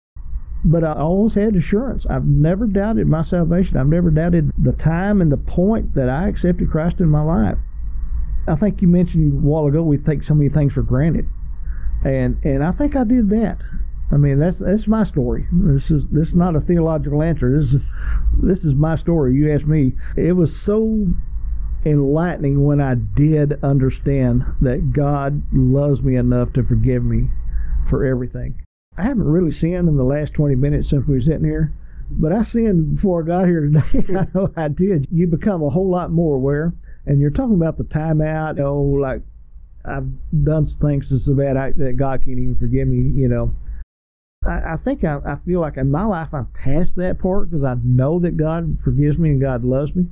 but 0.65 0.83
I 0.85 0.93
always 0.95 1.35
had 1.35 1.57
assurance. 1.57 2.05
I've 2.07 2.27
never 2.27 2.67
doubted 2.67 3.07
my 3.07 3.23
salvation. 3.23 3.77
I've 3.77 3.87
never 3.87 4.11
doubted 4.11 4.51
the 4.59 4.73
time 4.73 5.21
and 5.21 5.31
the 5.31 5.37
point 5.37 5.95
that 5.95 6.09
I 6.09 6.29
accepted 6.29 6.71
Christ 6.71 7.01
in 7.01 7.09
my 7.09 7.23
life. 7.23 7.59
I 8.47 8.57
think 8.57 8.83
you 8.83 8.89
mentioned 8.89 9.33
a 9.33 9.47
while 9.47 9.67
ago 9.67 9.83
we 9.83 9.99
take 9.99 10.23
so 10.25 10.35
many 10.35 10.49
things 10.49 10.73
for 10.73 10.83
granted, 10.83 11.29
and 12.05 12.39
and 12.45 12.65
I 12.65 12.73
think 12.73 12.97
I 12.97 13.05
did 13.05 13.29
that. 13.31 13.59
I 14.11 14.17
mean 14.17 14.39
that's 14.39 14.59
that's 14.59 14.89
my 14.89 15.05
story. 15.05 15.47
This 15.53 15.91
is 15.91 16.09
this 16.09 16.29
is 16.29 16.35
not 16.35 16.57
a 16.57 16.61
theological 16.61 17.23
answer. 17.23 17.59
This 17.59 17.75
is 17.75 17.83
this 18.43 18.65
is 18.65 18.75
my 18.75 18.97
story. 18.97 19.35
You 19.35 19.53
asked 19.53 19.67
me. 19.67 19.95
It 20.17 20.33
was 20.33 20.57
so 20.57 21.07
enlightening 21.85 22.65
when 22.65 22.81
I 22.81 22.95
did 22.95 23.63
understand 23.63 24.45
that 24.61 24.93
God 24.93 25.43
loves 25.53 26.03
me 26.03 26.17
enough 26.17 26.53
to 26.55 26.65
forgive 26.65 27.05
me 27.05 27.29
for 27.89 28.05
everything. 28.05 28.61
I 28.99 29.03
haven't 29.03 29.29
really 29.29 29.53
sinned 29.53 29.89
in 29.89 29.97
the 29.97 30.03
last 30.03 30.35
20 30.35 30.57
minutes 30.57 30.91
since 30.91 31.07
we 31.07 31.15
were 31.15 31.21
sitting 31.21 31.45
here, 31.45 31.73
but 32.11 32.33
I 32.33 32.43
sinned 32.43 32.97
before 32.97 33.23
I 33.23 33.27
got 33.27 33.47
here 33.47 33.61
today. 33.61 34.15
I 34.19 34.27
know 34.35 34.53
I 34.57 34.67
did. 34.67 35.07
You 35.13 35.29
become 35.29 35.63
a 35.63 35.71
whole 35.71 35.89
lot 35.89 36.11
more 36.11 36.35
aware, 36.35 36.73
and 37.07 37.21
you're 37.21 37.31
talking 37.31 37.55
about 37.55 37.79
the 37.79 37.85
timeout. 37.85 38.59
Oh, 38.59 38.83
like 38.83 39.23
I've 39.85 40.09
done 40.43 40.67
things 40.67 41.11
that's 41.11 41.27
so 41.27 41.35
bad 41.35 41.57
I, 41.57 41.71
that 41.73 41.97
God 41.97 42.25
can't 42.25 42.41
even 42.41 42.57
forgive 42.57 42.89
me. 42.89 43.21
You 43.21 43.29
know, 43.29 43.55
I, 44.45 44.73
I 44.73 44.77
think 44.79 45.05
I, 45.05 45.21
I 45.25 45.37
feel 45.47 45.61
like 45.61 45.77
in 45.77 45.93
my 45.93 46.05
life 46.05 46.35
I'm 46.35 46.47
past 46.47 46.97
that 46.97 47.21
part 47.21 47.51
because 47.51 47.63
I 47.63 47.77
know 47.85 48.19
that 48.19 48.37
God 48.37 48.79
forgives 48.83 49.17
me 49.17 49.31
and 49.31 49.41
God 49.41 49.63
loves 49.63 49.95
me. 49.95 50.07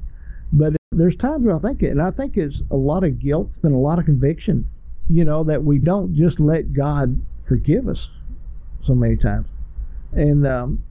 But 0.52 0.76
there's 0.92 1.16
times 1.16 1.44
where 1.44 1.56
I 1.56 1.58
think 1.58 1.82
it, 1.82 1.90
and 1.90 2.00
I 2.00 2.12
think 2.12 2.36
it's 2.36 2.62
a 2.70 2.76
lot 2.76 3.02
of 3.02 3.18
guilt 3.18 3.50
and 3.64 3.74
a 3.74 3.78
lot 3.78 3.98
of 3.98 4.04
conviction. 4.04 4.68
You 5.10 5.24
know 5.24 5.42
that 5.42 5.64
we 5.64 5.78
don't 5.78 6.14
just 6.14 6.38
let 6.38 6.72
God 6.72 7.20
forgive 7.48 7.88
us 7.88 8.08
so 8.86 8.94
many 8.94 9.16
times. 9.16 9.46
And 10.12 10.46
um, 10.46 10.82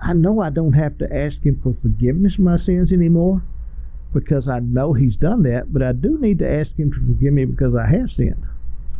I 0.00 0.12
know 0.12 0.40
I 0.40 0.50
don't 0.50 0.72
have 0.72 0.98
to 0.98 1.16
ask 1.16 1.44
Him 1.44 1.60
for 1.62 1.74
forgiveness 1.82 2.34
of 2.34 2.40
my 2.40 2.56
sins 2.56 2.92
anymore 2.92 3.42
because 4.12 4.48
I 4.48 4.60
know 4.60 4.92
He's 4.92 5.16
done 5.16 5.42
that, 5.42 5.72
but 5.72 5.82
I 5.82 5.92
do 5.92 6.18
need 6.18 6.38
to 6.38 6.50
ask 6.50 6.78
Him 6.78 6.92
to 6.92 6.98
forgive 6.98 7.32
me 7.32 7.44
because 7.44 7.74
I 7.74 7.86
have 7.86 8.10
sinned. 8.10 8.46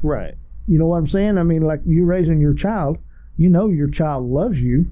Right. 0.03 0.35
You 0.67 0.79
know 0.79 0.87
what 0.87 0.97
I'm 0.97 1.09
saying? 1.09 1.39
I 1.39 1.43
mean, 1.43 1.63
like 1.63 1.81
you 1.87 2.05
raising 2.05 2.41
your 2.41 2.55
child, 2.55 2.99
you 3.37 3.49
know 3.49 3.69
your 3.69 3.89
child 3.89 4.31
loves 4.31 4.59
you, 4.59 4.91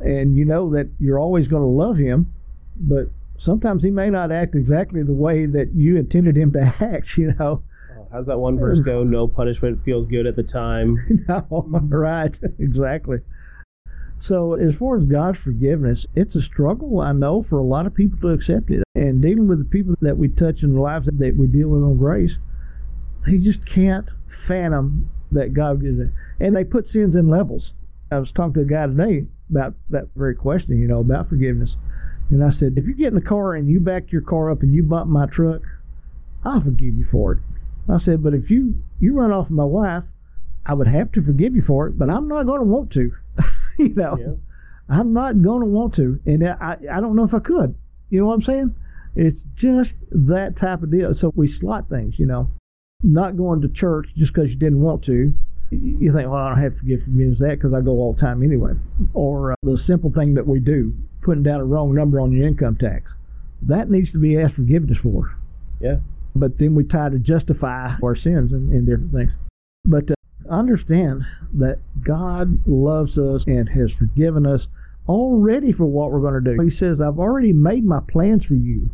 and 0.00 0.36
you 0.36 0.44
know 0.44 0.70
that 0.70 0.88
you're 0.98 1.18
always 1.18 1.48
going 1.48 1.62
to 1.62 1.66
love 1.66 1.96
him, 1.96 2.32
but 2.76 3.08
sometimes 3.38 3.82
he 3.82 3.90
may 3.90 4.10
not 4.10 4.32
act 4.32 4.54
exactly 4.54 5.02
the 5.02 5.12
way 5.12 5.46
that 5.46 5.74
you 5.74 5.96
intended 5.96 6.36
him 6.36 6.52
to 6.52 6.60
act, 6.80 7.16
you 7.16 7.34
know. 7.38 7.62
How's 8.14 8.26
that 8.26 8.38
one 8.38 8.60
verse 8.60 8.78
go? 8.78 9.02
No 9.02 9.26
punishment 9.26 9.82
feels 9.84 10.06
good 10.06 10.24
at 10.24 10.36
the 10.36 10.44
time. 10.44 11.24
no, 11.28 11.66
right, 11.88 12.38
exactly. 12.60 13.18
So, 14.18 14.54
as 14.54 14.76
far 14.76 14.96
as 14.98 15.04
God's 15.04 15.40
forgiveness, 15.40 16.06
it's 16.14 16.36
a 16.36 16.40
struggle, 16.40 17.00
I 17.00 17.10
know, 17.10 17.42
for 17.42 17.58
a 17.58 17.64
lot 17.64 17.86
of 17.86 17.94
people 17.94 18.16
to 18.20 18.28
accept 18.28 18.70
it. 18.70 18.84
And 18.94 19.20
dealing 19.20 19.48
with 19.48 19.58
the 19.58 19.64
people 19.64 19.96
that 20.00 20.16
we 20.16 20.28
touch 20.28 20.62
in 20.62 20.74
the 20.74 20.80
lives 20.80 21.08
that 21.12 21.36
we 21.36 21.48
deal 21.48 21.70
with 21.70 21.82
on 21.82 21.98
grace, 21.98 22.36
they 23.26 23.38
just 23.38 23.66
can't 23.66 24.08
fathom 24.46 25.10
that 25.32 25.52
God 25.52 25.82
gives 25.82 25.98
it. 25.98 26.10
And 26.38 26.54
they 26.54 26.62
put 26.62 26.86
sins 26.86 27.16
in 27.16 27.28
levels. 27.28 27.72
I 28.12 28.20
was 28.20 28.30
talking 28.30 28.54
to 28.54 28.60
a 28.60 28.64
guy 28.64 28.86
today 28.86 29.26
about 29.50 29.74
that 29.90 30.06
very 30.14 30.36
question, 30.36 30.78
you 30.78 30.86
know, 30.86 31.00
about 31.00 31.30
forgiveness. 31.30 31.74
And 32.30 32.44
I 32.44 32.50
said, 32.50 32.74
if 32.76 32.86
you 32.86 32.94
get 32.94 33.08
in 33.08 33.16
the 33.16 33.20
car 33.20 33.54
and 33.54 33.68
you 33.68 33.80
back 33.80 34.12
your 34.12 34.22
car 34.22 34.52
up 34.52 34.62
and 34.62 34.72
you 34.72 34.84
bump 34.84 35.10
my 35.10 35.26
truck, 35.26 35.62
I'll 36.44 36.60
forgive 36.60 36.94
you 36.94 37.06
for 37.10 37.32
it. 37.32 37.38
I 37.88 37.98
said, 37.98 38.22
but 38.22 38.34
if 38.34 38.50
you 38.50 38.82
you 39.00 39.18
run 39.18 39.30
off 39.32 39.50
my 39.50 39.64
wife, 39.64 40.04
I 40.66 40.74
would 40.74 40.86
have 40.86 41.12
to 41.12 41.22
forgive 41.22 41.54
you 41.54 41.62
for 41.62 41.86
it, 41.88 41.98
but 41.98 42.08
I'm 42.10 42.28
not 42.28 42.46
going 42.46 42.60
to 42.60 42.66
want 42.66 42.90
to. 42.92 43.12
you 43.78 43.94
know, 43.94 44.16
Yeah. 44.18 44.34
I'm 44.88 45.12
not 45.12 45.42
going 45.42 45.60
to 45.60 45.66
want 45.66 45.94
to, 45.94 46.20
and 46.26 46.46
I 46.46 46.76
I 46.90 47.00
don't 47.00 47.16
know 47.16 47.24
if 47.24 47.34
I 47.34 47.38
could. 47.38 47.74
You 48.10 48.20
know 48.20 48.26
what 48.26 48.34
I'm 48.34 48.42
saying? 48.42 48.74
It's 49.16 49.44
just 49.54 49.94
that 50.10 50.56
type 50.56 50.82
of 50.82 50.90
deal. 50.90 51.14
So 51.14 51.32
we 51.34 51.48
slot 51.48 51.88
things, 51.88 52.18
you 52.18 52.26
know, 52.26 52.50
not 53.02 53.36
going 53.36 53.60
to 53.62 53.68
church 53.68 54.08
just 54.16 54.32
because 54.32 54.50
you 54.50 54.56
didn't 54.56 54.80
want 54.80 55.04
to. 55.04 55.32
You 55.70 56.12
think, 56.12 56.28
well, 56.28 56.34
I 56.34 56.50
don't 56.50 56.62
have 56.62 56.74
to 56.74 56.78
forgive 56.80 57.02
forgiveness 57.04 57.38
that 57.40 57.58
because 57.58 57.72
I 57.72 57.80
go 57.80 57.92
all 57.92 58.12
the 58.12 58.20
time 58.20 58.42
anyway. 58.42 58.72
Or 59.12 59.52
uh, 59.52 59.56
the 59.62 59.76
simple 59.76 60.10
thing 60.12 60.34
that 60.34 60.46
we 60.46 60.60
do, 60.60 60.94
putting 61.22 61.42
down 61.42 61.60
a 61.60 61.64
wrong 61.64 61.94
number 61.94 62.20
on 62.20 62.32
your 62.32 62.46
income 62.46 62.76
tax, 62.76 63.12
that 63.62 63.90
needs 63.90 64.12
to 64.12 64.18
be 64.18 64.38
asked 64.38 64.54
forgiveness 64.54 64.98
for 64.98 65.34
Yeah. 65.80 65.96
But 66.34 66.58
then 66.58 66.74
we 66.74 66.84
try 66.84 67.08
to 67.08 67.18
justify 67.18 67.94
our 68.02 68.16
sins 68.16 68.52
and, 68.52 68.72
and 68.72 68.86
different 68.86 69.12
things. 69.12 69.32
But 69.84 70.10
uh, 70.10 70.14
understand 70.50 71.24
that 71.54 71.78
God 72.02 72.66
loves 72.66 73.18
us 73.18 73.46
and 73.46 73.68
has 73.68 73.92
forgiven 73.92 74.46
us 74.46 74.68
already 75.08 75.72
for 75.72 75.84
what 75.84 76.10
we're 76.10 76.20
going 76.20 76.42
to 76.42 76.56
do. 76.56 76.62
He 76.62 76.70
says, 76.70 77.00
I've 77.00 77.18
already 77.18 77.52
made 77.52 77.84
my 77.84 78.00
plans 78.00 78.46
for 78.46 78.54
you. 78.54 78.90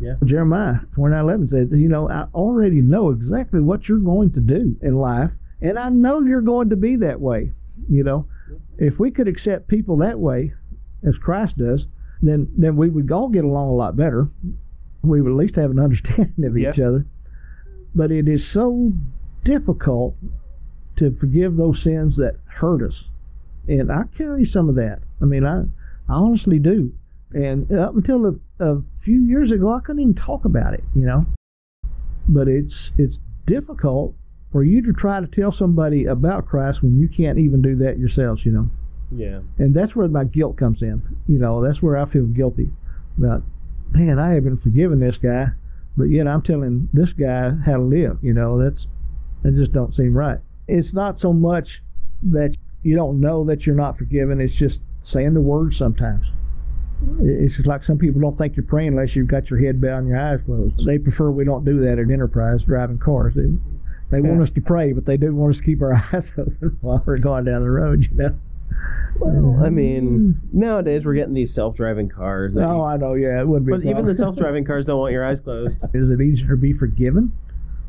Yeah. 0.00 0.14
Jeremiah 0.24 0.80
29:11 0.96 1.50
says, 1.50 1.68
you 1.70 1.88
know, 1.88 2.10
I 2.10 2.26
already 2.34 2.80
know 2.80 3.10
exactly 3.10 3.60
what 3.60 3.88
you're 3.88 3.98
going 3.98 4.32
to 4.32 4.40
do 4.40 4.76
in 4.82 4.96
life, 4.96 5.30
and 5.62 5.78
I 5.78 5.88
know 5.88 6.20
you're 6.20 6.40
going 6.40 6.70
to 6.70 6.76
be 6.76 6.96
that 6.96 7.20
way. 7.20 7.52
You 7.88 8.04
know, 8.04 8.26
if 8.78 8.98
we 8.98 9.10
could 9.10 9.28
accept 9.28 9.68
people 9.68 9.96
that 9.98 10.18
way, 10.18 10.52
as 11.06 11.16
Christ 11.16 11.58
does, 11.58 11.86
then 12.22 12.48
then 12.56 12.76
we 12.76 12.90
would 12.90 13.10
all 13.12 13.28
get 13.28 13.44
along 13.44 13.68
a 13.68 13.74
lot 13.74 13.96
better. 13.96 14.28
We 15.04 15.20
would 15.22 15.30
at 15.32 15.36
least 15.36 15.56
have 15.56 15.70
an 15.70 15.78
understanding 15.78 16.44
of 16.44 16.56
each 16.56 16.78
Yeah. 16.78 16.88
other. 16.88 17.06
But 17.94 18.10
it 18.10 18.28
is 18.28 18.44
so 18.46 18.92
difficult 19.44 20.16
to 20.96 21.10
forgive 21.12 21.56
those 21.56 21.82
sins 21.82 22.16
that 22.16 22.36
hurt 22.46 22.82
us, 22.82 23.04
and 23.68 23.90
I 23.90 24.04
carry 24.16 24.44
some 24.44 24.68
of 24.68 24.74
that. 24.76 25.00
I 25.20 25.24
mean, 25.26 25.44
I 25.44 25.62
I 26.08 26.14
honestly 26.14 26.58
do. 26.58 26.92
And 27.32 27.70
up 27.72 27.94
until 27.96 28.26
a, 28.26 28.34
a 28.60 28.82
few 29.00 29.20
years 29.20 29.50
ago, 29.50 29.72
I 29.72 29.80
couldn't 29.80 30.02
even 30.02 30.14
talk 30.14 30.44
about 30.44 30.74
it. 30.74 30.84
You 30.94 31.06
know, 31.06 31.26
but 32.28 32.48
it's 32.48 32.90
it's 32.98 33.18
difficult 33.46 34.14
for 34.52 34.62
you 34.64 34.82
to 34.82 34.92
try 34.92 35.20
to 35.20 35.26
tell 35.26 35.50
somebody 35.52 36.04
about 36.04 36.46
Christ 36.46 36.82
when 36.82 36.96
you 36.98 37.08
can't 37.08 37.38
even 37.38 37.60
do 37.62 37.76
that 37.76 37.98
yourselves. 37.98 38.44
You 38.44 38.52
know. 38.52 38.70
Yeah. 39.12 39.40
And 39.58 39.74
that's 39.74 39.94
where 39.94 40.08
my 40.08 40.24
guilt 40.24 40.56
comes 40.56 40.82
in. 40.82 41.02
You 41.28 41.38
know, 41.38 41.62
that's 41.62 41.82
where 41.82 41.96
I 41.96 42.04
feel 42.06 42.24
guilty 42.26 42.70
about, 43.18 43.42
man, 43.94 44.18
I 44.18 44.30
haven't 44.30 44.62
forgiven 44.62 45.00
this 45.00 45.16
guy, 45.16 45.48
but 45.96 46.04
yet 46.04 46.26
I'm 46.26 46.42
telling 46.42 46.88
this 46.92 47.12
guy 47.12 47.52
how 47.64 47.74
to 47.74 47.82
live. 47.82 48.18
You 48.22 48.34
know, 48.34 48.62
that's 48.62 48.86
that 49.42 49.54
just 49.54 49.72
don't 49.72 49.94
seem 49.94 50.16
right. 50.16 50.38
It's 50.66 50.92
not 50.92 51.20
so 51.20 51.32
much 51.32 51.82
that 52.22 52.56
you 52.82 52.96
don't 52.96 53.20
know 53.20 53.44
that 53.44 53.66
you're 53.66 53.76
not 53.76 53.98
forgiven. 53.98 54.40
It's 54.40 54.54
just 54.54 54.80
saying 55.02 55.34
the 55.34 55.40
words 55.40 55.76
sometimes. 55.76 56.26
It's 57.20 57.56
just 57.56 57.66
like 57.66 57.84
some 57.84 57.98
people 57.98 58.20
don't 58.20 58.38
think 58.38 58.56
you're 58.56 58.64
praying 58.64 58.88
unless 58.88 59.14
you've 59.14 59.28
got 59.28 59.50
your 59.50 59.58
head 59.58 59.80
bowed 59.80 59.98
and 59.98 60.08
your 60.08 60.18
eyes 60.18 60.40
closed. 60.44 60.84
They 60.86 60.98
prefer 60.98 61.30
we 61.30 61.44
don't 61.44 61.64
do 61.64 61.80
that 61.80 61.98
at 61.98 62.10
Enterprise 62.10 62.62
driving 62.62 62.98
cars. 62.98 63.34
They, 63.34 63.52
they 64.10 64.20
want 64.20 64.40
us 64.42 64.50
to 64.50 64.60
pray, 64.60 64.92
but 64.92 65.04
they 65.04 65.16
do 65.16 65.34
want 65.34 65.54
us 65.54 65.58
to 65.58 65.64
keep 65.64 65.82
our 65.82 65.94
eyes 66.12 66.32
open 66.38 66.78
while 66.80 67.02
we're 67.04 67.18
going 67.18 67.44
down 67.44 67.62
the 67.62 67.70
road, 67.70 68.04
you 68.10 68.16
know. 68.16 68.38
Well, 69.16 69.60
I 69.64 69.70
mean, 69.70 70.40
nowadays 70.52 71.04
we're 71.04 71.14
getting 71.14 71.34
these 71.34 71.54
self-driving 71.54 72.08
cars. 72.08 72.54
that 72.54 72.64
Oh, 72.64 72.82
I 72.82 72.96
know. 72.96 73.14
Yeah, 73.14 73.40
it 73.40 73.46
would 73.46 73.64
be. 73.64 73.72
a 73.72 73.76
but 73.76 73.80
even 73.82 73.92
problem. 73.94 74.06
the 74.08 74.14
self-driving 74.24 74.64
cars 74.64 74.86
don't 74.86 74.98
want 74.98 75.12
your 75.12 75.24
eyes 75.24 75.40
closed. 75.40 75.84
is 75.94 76.10
it 76.10 76.20
easier 76.20 76.48
to 76.48 76.56
be 76.56 76.72
forgiven, 76.72 77.32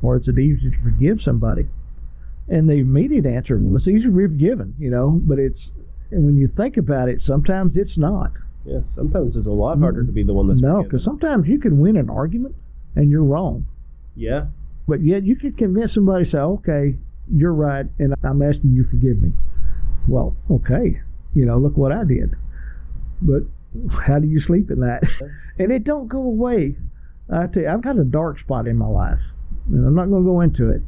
or 0.02 0.18
is 0.18 0.28
it 0.28 0.38
easier 0.38 0.70
to 0.70 0.80
forgive 0.82 1.22
somebody? 1.22 1.66
And 2.48 2.70
the 2.70 2.76
immediate 2.76 3.26
answer, 3.26 3.58
well, 3.58 3.76
it's 3.78 3.88
easier 3.88 4.10
to 4.12 4.16
be 4.16 4.28
forgiven, 4.28 4.76
you 4.78 4.92
know. 4.92 5.20
But 5.24 5.40
it's 5.40 5.72
and 6.12 6.26
when 6.26 6.38
you 6.38 6.48
think 6.48 6.78
about 6.78 7.10
it, 7.10 7.24
sometimes 7.24 7.76
it's 7.76 7.98
not. 7.98 8.32
Yes, 8.66 8.88
sometimes 8.94 9.36
it's 9.36 9.48
a 9.48 9.52
lot 9.52 9.80
harder 9.80 10.04
to 10.04 10.12
be 10.12 10.24
the 10.24 10.34
one 10.34 10.48
that's 10.48 10.62
no, 10.62 10.76
forgiven. 10.76 10.84
because 10.90 11.04
sometimes 11.04 11.48
you 11.48 11.60
can 11.60 11.80
win 11.80 11.98
an 11.98 12.10
argument 12.10 12.56
and 12.96 13.10
you're 13.10 13.24
wrong, 13.24 13.66
yeah, 14.16 14.46
but 14.88 15.02
yet 15.02 15.24
you 15.24 15.36
can 15.36 15.54
convince 15.54 15.94
somebody, 15.94 16.24
say, 16.26 16.38
"Okay, 16.40 16.96
you're 17.32 17.54
right, 17.54 17.88
and 17.98 18.14
I'm 18.24 18.42
asking 18.44 18.74
you 18.74 18.84
to 18.84 18.90
forgive 18.92 19.22
me." 19.24 19.34
Well, 20.08 20.36
okay, 20.52 21.02
you 21.34 21.46
know, 21.46 21.58
look 21.58 21.78
what 21.78 21.92
I 21.92 22.04
did. 22.04 22.36
But 23.22 23.44
how 23.92 24.20
do 24.20 24.28
you 24.28 24.40
sleep 24.40 24.70
at 24.72 24.78
night? 24.78 25.04
and 25.60 25.72
it 25.72 25.84
don't 25.84 26.08
go 26.08 26.20
away. 26.20 26.76
I 27.32 27.48
tell 27.48 27.64
you, 27.64 27.70
I've 27.70 27.82
got 27.82 27.98
a 27.98 28.04
dark 28.04 28.40
spot 28.40 28.68
in 28.68 28.78
my 28.78 28.88
life, 28.88 29.22
and 29.68 29.86
I'm 29.86 29.96
not 29.96 30.10
going 30.10 30.24
to 30.24 30.30
go 30.30 30.42
into 30.42 30.70
it 30.70 30.82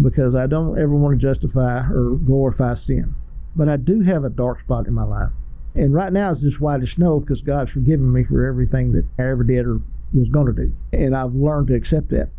because 0.00 0.34
I 0.34 0.46
don't 0.46 0.78
ever 0.78 0.94
want 0.94 1.20
to 1.20 1.26
justify 1.26 1.80
or 1.90 2.16
glorify 2.16 2.74
sin. 2.74 3.14
But 3.56 3.68
I 3.68 3.76
do 3.76 4.00
have 4.00 4.24
a 4.24 4.30
dark 4.30 4.60
spot 4.60 4.86
in 4.86 4.94
my 4.94 5.04
life, 5.04 5.30
and 5.74 5.92
right 5.92 6.12
now 6.12 6.32
it's 6.32 6.40
just 6.40 6.60
white 6.60 6.82
as 6.82 6.92
snow 6.92 7.20
because 7.20 7.42
God's 7.42 7.72
forgiven 7.72 8.12
me 8.12 8.24
for 8.24 8.46
everything 8.46 8.92
that 8.92 9.04
I 9.18 9.28
ever 9.28 9.44
did 9.44 9.66
or 9.66 9.80
was 10.12 10.28
going 10.28 10.46
to 10.46 10.52
do, 10.52 10.72
and 10.92 11.14
I've 11.14 11.34
learned 11.34 11.68
to 11.68 11.74
accept 11.74 12.08
that. 12.10 12.30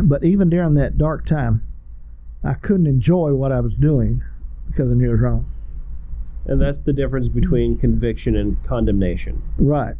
But 0.00 0.24
even 0.24 0.48
during 0.48 0.74
that 0.74 0.98
dark 0.98 1.26
time, 1.26 1.66
I 2.42 2.54
couldn't 2.54 2.86
enjoy 2.86 3.34
what 3.34 3.52
I 3.52 3.60
was 3.60 3.74
doing 3.74 4.22
because 4.68 4.90
I 4.90 4.94
knew 4.94 5.08
it 5.08 5.12
was 5.12 5.20
wrong. 5.20 5.46
and 6.46 6.60
that's 6.60 6.82
the 6.82 6.92
difference 6.92 7.28
between 7.28 7.78
conviction 7.78 8.36
and 8.36 8.62
condemnation. 8.64 9.42
Right. 9.58 9.94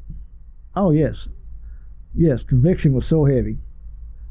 Oh 0.76 0.90
yes, 0.90 1.28
yes. 2.14 2.42
Conviction 2.42 2.92
was 2.92 3.06
so 3.06 3.24
heavy, 3.24 3.58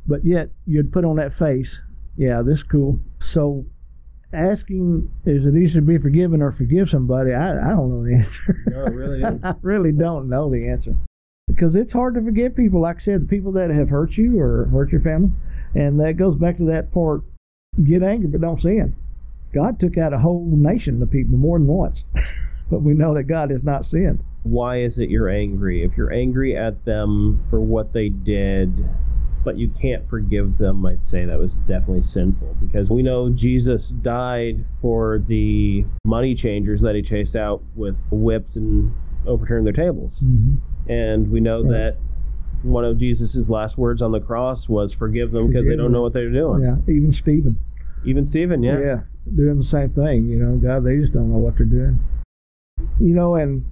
but 0.06 0.26
yet 0.26 0.50
you'd 0.65 0.91
put 0.91 1.06
on 1.06 1.15
that 1.17 1.34
face. 1.34 1.82
Yeah, 2.17 2.41
this 2.43 2.58
is 2.60 2.63
cool. 2.63 3.00
So, 3.22 3.65
asking 4.34 5.10
is 5.26 5.46
it 5.46 5.56
easier 5.56 5.82
to 5.82 5.88
be 5.88 5.98
forgiven 5.98 6.41
or 6.41 6.52
forgive 6.52 6.89
somebody? 6.89 7.34
I 7.34 7.52
I 7.52 7.69
don't 7.69 7.89
know 7.89 8.04
the 8.06 8.15
answer. 8.15 8.63
No, 8.67 8.86
really. 8.86 9.24
I 9.43 9.54
really 9.62 9.91
don't 9.91 10.30
know 10.30 10.50
the 10.52 10.67
answer 10.67 10.96
because 11.48 11.76
it's 11.76 11.93
hard 11.93 12.15
to 12.15 12.22
forgive 12.22 12.56
people. 12.56 12.82
Like 12.82 12.98
I 12.98 13.00
said, 13.00 13.22
the 13.24 13.28
people 13.28 13.52
that 13.54 13.69
have 13.69 13.89
hurt 13.89 14.17
you 14.17 14.39
or 14.39 14.65
hurt 14.65 14.91
your 14.91 15.02
family, 15.02 15.32
and 15.76 16.00
that 16.00 16.17
goes 16.17 16.36
back 16.36 16.58
to 16.58 16.65
that 16.65 16.91
part. 16.93 17.22
Get 17.84 18.04
angry, 18.04 18.28
but 18.28 18.41
don't 18.41 18.62
sin. 18.62 18.96
God 19.54 19.80
took 19.80 19.98
out 19.98 20.13
a 20.13 20.18
whole 20.20 20.50
nation 20.56 21.02
of 21.02 21.12
people 21.12 21.38
more 21.38 21.58
than 21.60 21.68
once, 21.68 22.04
but 22.70 22.82
we 22.82 22.94
know 22.94 23.13
that 23.13 23.24
God 23.24 23.50
has 23.52 23.63
not 23.63 23.86
sin. 23.86 24.24
Why 24.44 24.82
is 24.82 24.98
it 25.00 25.10
you're 25.10 25.30
angry? 25.30 25.84
If 25.84 25.96
you're 25.96 26.12
angry 26.12 26.58
at 26.58 26.84
them 26.86 27.44
for 27.50 27.62
what 27.62 27.94
they 27.94 28.10
did, 28.10 28.86
but 29.46 29.58
you 29.58 29.70
can't 29.70 30.10
forgive 30.10 30.58
them, 30.58 30.86
I'd 30.86 31.06
say 31.06 31.26
that 31.26 31.38
was 31.38 31.58
definitely 31.68 32.02
sinful 32.02 32.56
because 32.60 32.89
we 32.89 33.04
know 33.04 33.30
Jesus 33.30 33.89
died 33.89 34.66
for 34.82 35.20
the 35.28 35.86
money 36.04 36.34
changers 36.36 36.82
that 36.82 36.96
he 36.96 37.02
chased 37.02 37.36
out 37.36 37.62
with 37.76 37.96
whips 38.12 38.56
and 38.56 38.94
overturned 39.26 39.66
their 39.66 39.74
tables. 39.74 40.22
Mm-hmm. 40.22 40.92
And 40.92 41.32
we 41.32 41.39
know 41.39 41.62
Right. 41.63 41.72
that 41.72 41.98
one 42.63 42.84
of 42.86 42.98
Jesus' 42.98 43.50
last 43.50 43.78
words 43.78 44.02
on 44.02 44.12
the 44.12 44.20
cross 44.22 44.68
was, 44.68 44.94
Forgive 44.94 45.32
them 45.32 45.48
because 45.48 45.68
they 45.68 45.76
don't 45.76 45.92
know 45.92 46.02
what 46.02 46.13
they're 46.13 46.30
doing. 46.32 46.63
Yeah, 46.63 46.78
even 46.94 47.13
Stephen. 47.13 47.58
Even 48.06 48.26
Stephen, 48.26 48.63
yeah. 48.63 48.80
Yeah, 48.80 49.00
doing 49.36 49.58
the 49.58 49.63
same 49.63 49.89
thing. 49.89 50.28
You 50.28 50.38
know, 50.38 50.58
God, 50.58 50.86
they 50.86 50.98
just 50.98 51.13
don't 51.13 51.32
know 51.32 51.38
what 51.38 51.58
they're 51.58 51.66
doing. 51.66 52.00
You 53.00 53.13
know, 53.13 53.36
and 53.36 53.66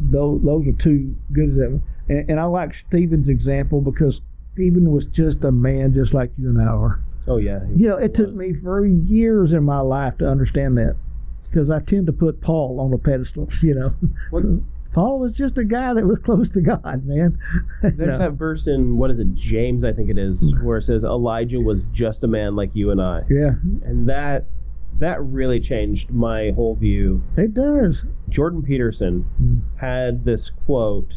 those 0.00 0.42
those 0.42 0.66
are 0.66 0.72
two 0.72 1.14
good 1.32 1.50
examples. 1.50 1.82
And, 2.08 2.30
and 2.30 2.40
I 2.40 2.44
like 2.44 2.74
Stephen's 2.74 3.28
example 3.28 3.80
because 3.80 4.20
Stephen 4.52 4.92
was 4.92 5.06
just 5.06 5.42
a 5.44 5.50
man 5.50 5.94
just 5.94 6.14
like 6.14 6.30
you 6.38 6.48
and 6.48 6.60
I 6.60 6.66
are. 6.66 7.00
Oh, 7.26 7.38
yeah. 7.38 7.60
You 7.74 7.88
know, 7.88 7.96
it 7.96 8.14
took 8.14 8.34
me 8.34 8.52
for 8.62 8.84
years 8.84 9.52
in 9.52 9.64
my 9.64 9.80
life 9.80 10.18
to 10.18 10.28
understand 10.28 10.76
that 10.78 10.96
because 11.50 11.70
I 11.70 11.80
tend 11.80 12.06
to 12.06 12.12
put 12.12 12.40
Paul 12.40 12.80
on 12.80 12.92
a 12.92 12.98
pedestal. 12.98 13.48
You 13.62 13.74
know, 13.74 13.94
Paul 14.94 15.18
was 15.18 15.34
just 15.34 15.58
a 15.58 15.64
guy 15.64 15.92
that 15.92 16.06
was 16.06 16.18
close 16.24 16.48
to 16.50 16.60
God, 16.60 17.04
man. 17.04 17.38
There's 17.82 17.96
know. 17.98 18.18
that 18.18 18.32
verse 18.32 18.66
in, 18.68 18.96
what 18.96 19.10
is 19.10 19.18
it, 19.18 19.34
James, 19.34 19.84
I 19.84 19.92
think 19.92 20.08
it 20.08 20.16
is, 20.18 20.54
where 20.62 20.78
it 20.78 20.82
says, 20.84 21.04
Elijah 21.04 21.60
was 21.60 21.86
just 21.86 22.24
a 22.24 22.28
man 22.28 22.54
like 22.56 22.70
you 22.74 22.90
and 22.90 23.02
I. 23.02 23.22
Yeah, 23.28 23.54
And 23.84 24.08
that. 24.08 24.46
That 25.00 25.20
really 25.24 25.58
changed 25.58 26.12
my 26.12 26.52
whole 26.54 26.76
view. 26.76 27.20
it 27.36 27.52
does. 27.52 28.04
Jordan 28.28 28.62
Peterson 28.62 29.26
Mm. 29.42 29.60
had 29.74 30.24
this 30.24 30.50
quote 30.50 31.12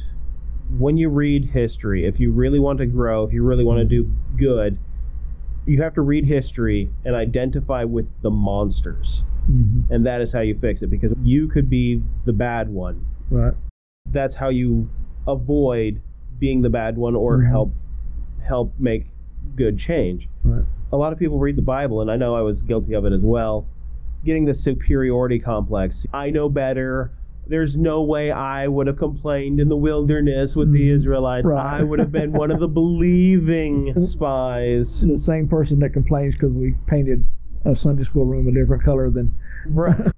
When 0.80 0.98
you 0.98 1.10
read 1.10 1.46
history, 1.46 2.04
if 2.06 2.20
you 2.20 2.32
really 2.32 2.58
want 2.58 2.80
to 2.80 2.88
grow, 2.88 3.24
if 3.24 3.32
you 3.34 3.44
really 3.44 3.64
want 3.64 3.78
to 3.78 3.86
do 3.86 4.12
good, 4.36 4.80
you 5.68 5.80
have 5.84 5.94
to 5.94 6.02
read 6.02 6.26
history 6.26 6.90
and 7.06 7.14
identify 7.16 7.84
with 7.84 8.08
the 8.24 8.32
monsters. 8.32 9.24
hmm 9.46 9.82
And 9.92 10.04
that 10.08 10.22
is 10.22 10.34
how 10.34 10.40
you 10.42 10.58
fix 10.60 10.82
it 10.82 10.88
because 10.88 11.14
you 11.22 11.48
could 11.48 11.70
be 11.70 12.02
the 12.26 12.34
bad 12.34 12.70
one. 12.70 13.06
Right. 13.30 13.54
That's 14.18 14.34
how 14.34 14.50
you 14.50 14.90
avoid 15.28 16.02
being 16.40 16.64
the 16.64 16.72
bad 16.72 16.98
one 16.98 17.16
or 17.16 17.38
Mhm. 17.38 17.50
help 17.50 17.72
help 18.42 18.74
make 18.80 19.06
good 19.56 19.78
change. 19.78 20.28
Right. 20.44 20.64
A 20.92 20.98
lot 20.98 21.14
of 21.14 21.20
people 21.20 21.38
read 21.38 21.56
the 21.56 21.62
Bible 21.62 22.02
and 22.02 22.10
I 22.10 22.16
know 22.16 22.34
I 22.34 22.42
was 22.42 22.64
guilty 22.64 22.94
of 22.94 23.06
it 23.06 23.14
as 23.14 23.22
well, 23.22 23.66
getting 24.26 24.46
the 24.46 24.56
superiority 24.56 25.38
complex. 25.38 26.08
I 26.14 26.32
know 26.32 26.50
better. 26.50 27.12
There's 27.46 27.78
no 27.78 28.02
way 28.02 28.32
I 28.32 28.68
would 28.68 28.88
have 28.88 28.98
complained 28.98 29.60
in 29.60 29.70
the 29.70 29.78
wilderness 29.78 30.56
with 30.56 30.72
the 30.72 30.90
Mhm. 30.90 30.94
Israelites. 30.96 31.46
Right. 31.46 31.80
I 31.82 31.84
would 31.84 32.00
have 32.00 32.12
been 32.12 32.32
one 32.34 32.50
of 32.50 32.60
the 32.60 32.68
believing 32.82 33.94
spies. 33.98 35.02
the 35.02 35.20
same 35.20 35.48
person 35.48 35.78
that 35.82 35.90
complains 35.94 36.34
because 36.34 36.54
we 36.54 36.74
painted 36.88 37.24
a 37.66 37.76
Sunday 37.76 38.04
school 38.04 38.26
room 38.26 38.48
a 38.48 38.52
different 38.52 38.84
color 38.84 39.10
than. 39.10 39.34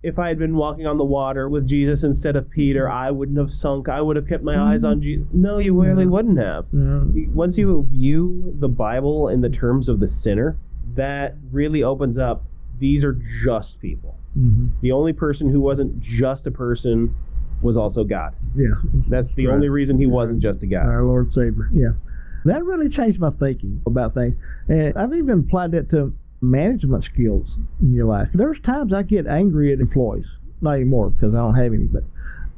If 0.03 0.19
I 0.19 0.27
had 0.27 0.37
been 0.37 0.55
walking 0.55 0.85
on 0.85 0.97
the 0.97 1.03
water 1.05 1.49
with 1.49 1.65
Jesus 1.65 2.03
instead 2.03 2.35
of 2.35 2.49
Peter, 2.51 2.87
I 2.89 3.09
wouldn't 3.09 3.37
have 3.39 3.51
sunk. 3.51 3.89
I 3.89 3.99
would 3.99 4.15
have 4.15 4.27
kept 4.27 4.43
my 4.43 4.59
eyes 4.59 4.83
on 4.83 5.01
Jesus. 5.01 5.25
No, 5.33 5.57
you 5.57 5.79
really 5.81 6.03
Yeah. 6.03 6.09
wouldn't 6.09 6.37
have. 6.37 6.65
Uh, 6.75 7.01
Once 7.33 7.57
you 7.57 7.83
view 7.89 8.53
the 8.59 8.69
Bible 8.69 9.29
in 9.29 9.41
the 9.41 9.49
terms 9.49 9.89
of 9.89 9.99
the 9.99 10.07
sinner, 10.07 10.57
that 10.95 11.35
really 11.51 11.81
opens 11.83 12.17
up. 12.19 12.45
These 12.79 13.03
are 13.03 13.17
just 13.43 13.79
people. 13.79 14.15
mhm. 14.37 14.67
The 14.81 14.91
only 14.91 15.13
person 15.13 15.49
who 15.49 15.59
wasn't 15.59 15.99
just 15.99 16.45
a 16.45 16.51
person 16.51 17.15
was 17.63 17.75
also 17.75 18.03
God. 18.03 18.33
Yeah, 18.55 18.67
That's 19.09 19.31
the 19.31 19.47
Right. 19.47 19.55
only 19.55 19.69
reason 19.69 19.97
he 19.97 20.05
wasn't 20.05 20.39
just 20.39 20.61
a 20.61 20.67
God. 20.67 20.85
our 20.85 21.03
Lord 21.03 21.33
Savior. 21.33 21.69
Yeah, 21.73 21.93
that 22.45 22.63
really 22.63 22.87
changed 22.89 23.19
my 23.19 23.31
thinking 23.31 23.81
about 23.87 24.13
things, 24.13 24.35
and 24.67 24.95
I've 24.95 25.13
even 25.15 25.39
applied 25.39 25.71
that 25.71 25.89
to 25.89 26.13
management 26.41 27.03
skills 27.03 27.57
in 27.81 27.93
your 27.93 28.05
life. 28.05 28.29
There's 28.33 28.59
times 28.59 28.93
I 28.93 29.03
get 29.03 29.27
angry 29.27 29.73
at 29.73 29.79
employees, 29.79 30.25
not 30.61 30.75
anymore 30.75 31.09
because 31.09 31.33
I 31.33 31.39
don't 31.39 31.55
have 31.55 31.73
any, 31.73 31.85
but 31.85 32.03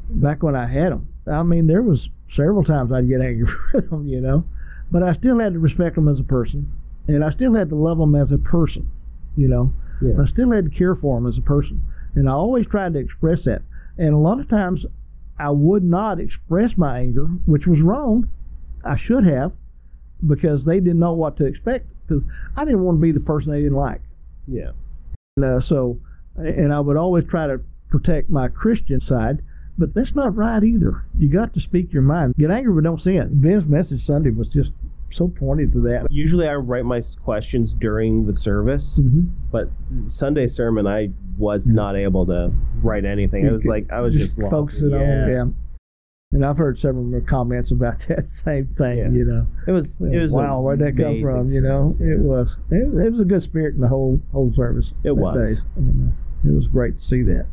back 0.10 0.44
when 0.44 0.56
I 0.56 0.68
had 0.68 0.92
them, 0.92 1.08
I 1.28 1.44
mean, 1.44 1.68
there 1.68 1.82
was 1.82 2.10
several 2.32 2.64
times 2.64 2.92
I'd 2.92 3.08
get 3.08 3.22
angry 3.22 3.52
with 3.74 3.90
them, 3.90 4.08
you 4.08 4.22
know, 4.22 4.46
but 4.92 5.04
I 5.04 5.14
still 5.14 5.40
had 5.40 5.54
to 5.54 5.60
respect 5.60 5.96
them 5.96 6.08
as 6.08 6.20
a 6.20 6.24
person, 6.24 6.72
and 7.08 7.24
I 7.24 7.30
still 7.32 7.54
had 7.54 7.70
to 7.70 7.76
love 7.76 7.98
them 7.98 8.16
as 8.16 8.32
a 8.32 8.38
person, 8.38 8.90
you 9.36 9.48
know. 9.48 9.74
Yeah. 10.02 10.22
I 10.22 10.26
still 10.26 10.52
had 10.52 10.66
to 10.66 10.72
care 10.72 10.96
for 10.96 11.18
them 11.18 11.28
as 11.28 11.38
a 11.38 11.42
person, 11.42 11.84
and 12.16 12.30
I 12.30 12.34
always 12.34 12.68
tried 12.68 12.94
to 12.94 13.00
express 13.00 13.44
that. 13.46 13.62
And 13.98 14.14
a 14.14 14.18
lot 14.18 14.40
of 14.40 14.50
times, 14.50 14.86
I 15.38 15.50
would 15.50 15.84
not 15.84 16.20
express 16.20 16.78
my 16.78 17.00
anger, 17.00 17.26
which 17.46 17.68
was 17.68 17.82
wrong. 17.82 18.30
I 18.84 18.96
should 18.96 19.26
have, 19.26 19.52
because 20.26 20.66
they 20.66 20.80
didn't 20.80 21.00
know 21.00 21.14
what 21.14 21.38
to 21.38 21.46
expect. 21.46 21.88
Because 22.20 22.30
I 22.56 22.66
didn't 22.66 22.84
want 22.84 22.98
to 22.98 23.02
be 23.02 23.12
the 23.12 23.20
person 23.20 23.52
they 23.52 23.62
didn't 23.62 23.78
like. 23.78 24.02
Yeah. 24.48 24.72
And, 25.38 25.46
uh, 25.46 25.60
so, 25.62 26.00
and 26.36 26.74
I 26.74 26.80
would 26.80 26.98
always 26.98 27.26
try 27.26 27.48
to 27.48 27.62
protect 27.90 28.30
my 28.30 28.48
Christian 28.48 29.02
side, 29.02 29.42
but 29.78 29.94
that's 29.94 30.16
not 30.16 30.36
right 30.36 30.64
either. 30.64 31.06
You 31.18 31.30
got 31.30 31.54
to 31.54 31.60
speak 31.60 31.94
your 31.94 32.02
mind. 32.04 32.36
Get 32.38 32.52
angry, 32.52 32.74
but 32.74 32.84
don't 32.84 33.02
sin. 33.02 33.30
Ben's 33.34 33.66
message 33.66 34.06
Sunday 34.06 34.30
was 34.30 34.48
just 34.50 34.72
so 35.12 35.28
pointed 35.28 35.74
to 35.74 35.82
that. 35.82 36.08
Usually 36.10 36.48
I 36.48 36.56
write 36.56 36.86
my 36.86 37.02
questions 37.24 37.74
during 37.74 38.26
the 38.26 38.34
service, 38.34 38.98
hmm 38.98 39.24
but 39.52 39.70
Sunday 40.08 40.48
sermon 40.48 40.88
I 40.88 41.10
was 41.38 41.68
Yeah. 41.68 41.74
not 41.74 41.98
able 41.98 42.26
to 42.28 42.54
write 42.82 43.04
anything. 43.04 43.46
I 43.48 43.52
was 43.52 43.66
like, 43.66 43.92
I 43.92 44.00
was 44.00 44.14
just, 44.14 44.40
lost. 44.40 44.52
focusing 44.52 44.92
yeah. 44.92 44.98
on 44.98 45.32
them. 45.34 45.56
And 46.34 46.46
I've 46.46 46.58
heard 46.58 46.80
several 46.80 47.04
more 47.04 47.20
comments 47.22 47.72
about 47.72 48.00
that 48.08 48.28
same 48.30 48.68
thing. 48.78 48.98
Yeah. 49.00 49.10
You 49.10 49.26
know, 49.26 49.48
It 49.68 49.72
was. 49.72 50.00
It 50.00 50.18
was. 50.22 50.32
wow, 50.32 50.62
where'd 50.62 50.80
that 50.80 50.96
come 50.98 51.22
from? 51.22 51.48
You 51.48 51.62
know, 51.62 51.86
experience, 51.86 52.22
it 52.22 52.26
was. 52.26 52.58
It, 52.72 52.76
it 53.06 53.12
was 53.12 53.20
a 53.20 53.26
good 53.26 53.44
spirit 53.44 53.76
in 53.76 53.82
the 53.82 53.88
whole 53.88 54.22
whole 54.32 54.54
service. 54.54 54.92
It 55.04 55.16
was. 55.16 55.62
And, 55.76 56.14
uh, 56.46 56.50
it 56.50 56.54
was 56.56 56.68
great 56.68 56.98
to 56.98 57.04
see 57.04 57.22
that. 57.24 57.46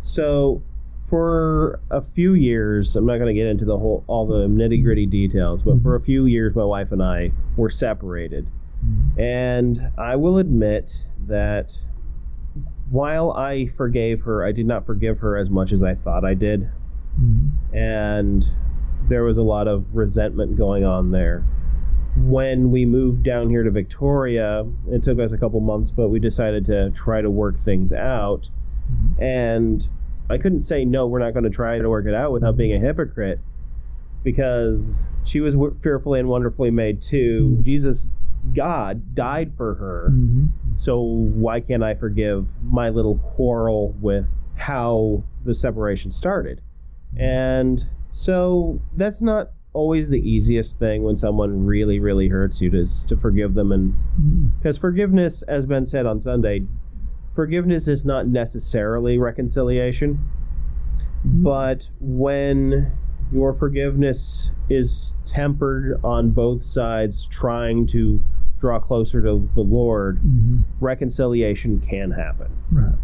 So, 0.00 0.62
for 1.08 1.80
a 1.90 2.00
few 2.14 2.32
years, 2.34 2.96
I'm 2.96 3.04
not 3.06 3.16
going 3.18 3.26
to 3.34 3.38
get 3.38 3.46
into 3.48 3.64
the 3.64 3.76
whole 3.78 4.04
all 4.06 4.26
the 4.26 4.46
nitty 4.46 4.82
gritty 4.82 5.04
details, 5.06 5.62
but 5.62 5.82
for 5.82 5.96
a 5.96 6.00
few 6.00 6.26
years, 6.26 6.54
my 6.54 6.64
wife 6.64 6.92
and 6.92 7.02
I 7.02 7.32
were 7.56 7.70
separated, 7.70 8.46
and 9.18 9.90
I 9.98 10.16
will 10.16 10.38
admit 10.38 10.96
that 11.26 11.76
while 12.90 13.32
I 13.32 13.66
forgave 13.66 14.22
her, 14.22 14.44
I 14.44 14.52
did 14.52 14.66
not 14.66 14.86
forgive 14.86 15.18
her 15.20 15.36
as 15.36 15.50
much 15.50 15.72
as 15.72 15.82
I 15.82 15.94
thought 15.94 16.24
I 16.24 16.34
did, 16.34 16.68
Mhm. 17.20 17.51
And 17.72 18.44
there 19.08 19.24
was 19.24 19.36
a 19.36 19.42
lot 19.42 19.68
of 19.68 19.84
resentment 19.94 20.56
going 20.56 20.84
on 20.84 21.10
there. 21.10 21.44
When 22.16 22.70
we 22.70 22.84
moved 22.84 23.22
down 23.22 23.48
here 23.48 23.62
to 23.62 23.70
Victoria, 23.70 24.66
it 24.90 25.02
took 25.02 25.18
us 25.18 25.32
a 25.32 25.38
couple 25.38 25.60
months, 25.60 25.90
but 25.90 26.08
we 26.08 26.18
decided 26.20 26.66
to 26.66 26.90
try 26.90 27.22
to 27.22 27.30
work 27.30 27.58
things 27.58 27.92
out. 27.92 28.48
And 29.18 29.86
I 30.28 30.38
couldn't 30.38 30.60
say, 30.60 30.84
no, 30.84 31.06
we're 31.06 31.18
not 31.20 31.32
going 31.32 31.44
to 31.44 31.50
try 31.50 31.78
to 31.78 31.88
work 31.88 32.06
it 32.06 32.14
out 32.14 32.32
without 32.32 32.56
being 32.56 32.72
a 32.74 32.78
hypocrite 32.78 33.40
because 34.22 35.02
she 35.24 35.40
was 35.40 35.54
fearfully 35.80 36.20
and 36.20 36.28
wonderfully 36.28 36.70
made 36.70 37.00
too. 37.00 37.58
Jesus, 37.62 38.10
God, 38.54 39.14
died 39.14 39.54
for 39.54 39.74
her. 39.74 40.10
Mhm. 40.10 40.48
So 40.76 41.00
why 41.00 41.60
can't 41.60 41.82
I 41.82 41.94
forgive 41.94 42.48
my 42.62 42.88
little 42.90 43.16
quarrel 43.18 43.94
with 44.00 44.26
how 44.56 45.22
the 45.44 45.54
separation 45.54 46.10
started? 46.10 46.60
And 47.16 47.84
so 48.10 48.80
that's 48.96 49.20
not 49.22 49.50
always 49.74 50.08
the 50.10 50.20
easiest 50.28 50.78
thing 50.78 51.02
when 51.02 51.16
someone 51.16 51.64
really, 51.64 51.98
really 51.98 52.28
hurts 52.28 52.60
you 52.60 52.68
to, 52.70 52.86
to 53.08 53.16
forgive 53.16 53.54
them. 53.54 53.72
And 53.72 53.94
Mhm. 54.20 54.50
because 54.58 54.76
forgiveness, 54.76 55.42
as 55.42 55.64
Ben 55.66 55.86
said 55.86 56.04
on 56.04 56.20
Sunday, 56.20 56.66
forgiveness 57.34 57.88
is 57.88 58.04
not 58.04 58.28
necessarily 58.28 59.18
reconciliation. 59.18 60.18
But 61.24 61.88
when 62.00 62.88
your 63.32 63.54
forgiveness 63.54 64.50
is 64.68 65.14
tempered 65.24 65.98
on 66.04 66.30
both 66.32 66.62
sides, 66.64 67.24
trying 67.26 67.86
to 67.86 68.20
draw 68.58 68.78
closer 68.78 69.22
to 69.22 69.48
the 69.54 69.60
Lord, 69.62 70.18
Mhm. 70.22 70.64
reconciliation 70.80 71.78
can 71.78 72.10
happen. 72.10 72.48
Right. 72.70 72.94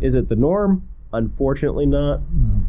Is 0.00 0.14
it 0.14 0.28
the 0.28 0.36
norm? 0.36 0.82
Unfortunately, 1.12 1.86
not. 1.86 2.20
No. 2.34 2.62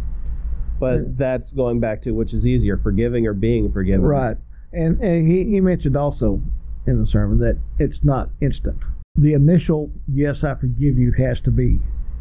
But 0.80 0.96
Yeah. 0.96 1.08
that's 1.18 1.52
going 1.52 1.80
back 1.80 2.02
to 2.04 2.12
which 2.12 2.34
is 2.34 2.46
easier, 2.46 2.78
forgiving 2.78 3.28
or 3.28 3.34
being 3.34 3.72
forgiven. 3.72 4.02
Right. 4.06 4.38
And 4.72 5.00
and 5.02 5.28
he, 5.28 5.44
he 5.46 5.62
mentioned 5.62 5.98
also 5.98 6.42
in 6.88 7.00
the 7.00 7.08
sermon 7.08 7.40
that 7.40 7.58
it's 7.80 8.04
not 8.04 8.30
instant. 8.42 8.78
The 9.16 9.34
initial 9.34 9.92
yes 10.08 10.44
I 10.44 10.56
forgive 10.56 10.98
you 10.98 11.12
has 11.14 11.42
to 11.42 11.52
be 11.52 11.80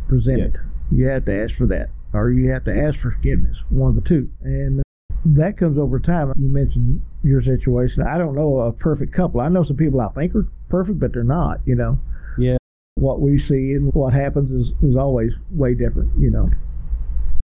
presented. 0.08 0.58
You 0.90 1.06
have 1.06 1.24
to 1.26 1.44
ask 1.44 1.54
for 1.54 1.66
that. 1.66 1.90
Or 2.14 2.30
you 2.30 2.50
have 2.50 2.64
to 2.64 2.74
ask 2.76 2.98
for 2.98 3.10
forgiveness. 3.10 3.56
One 3.68 3.90
of 3.90 3.94
the 3.94 4.08
two. 4.08 4.30
And 4.42 4.82
that 5.26 5.58
comes 5.58 5.76
over 5.78 5.98
time. 6.00 6.32
You 6.36 6.48
mentioned 6.48 7.02
your 7.22 7.42
situation. 7.42 8.02
I 8.02 8.16
don't 8.16 8.34
know 8.34 8.60
a 8.60 8.72
perfect 8.72 9.12
couple. 9.12 9.40
I 9.40 9.48
know 9.48 9.62
some 9.62 9.76
people 9.76 10.00
I 10.00 10.08
think 10.08 10.34
are 10.34 10.46
perfect, 10.70 10.98
but 10.98 11.12
they're 11.12 11.22
not, 11.24 11.60
you 11.66 11.74
know. 11.74 11.98
Yeah. 12.38 12.56
What 12.94 13.20
we 13.20 13.38
see 13.38 13.72
and 13.74 13.92
what 13.92 14.14
happens 14.14 14.50
is, 14.50 14.72
is 14.82 14.96
always 14.96 15.32
way 15.50 15.74
different, 15.74 16.10
you 16.18 16.30
know. 16.30 16.50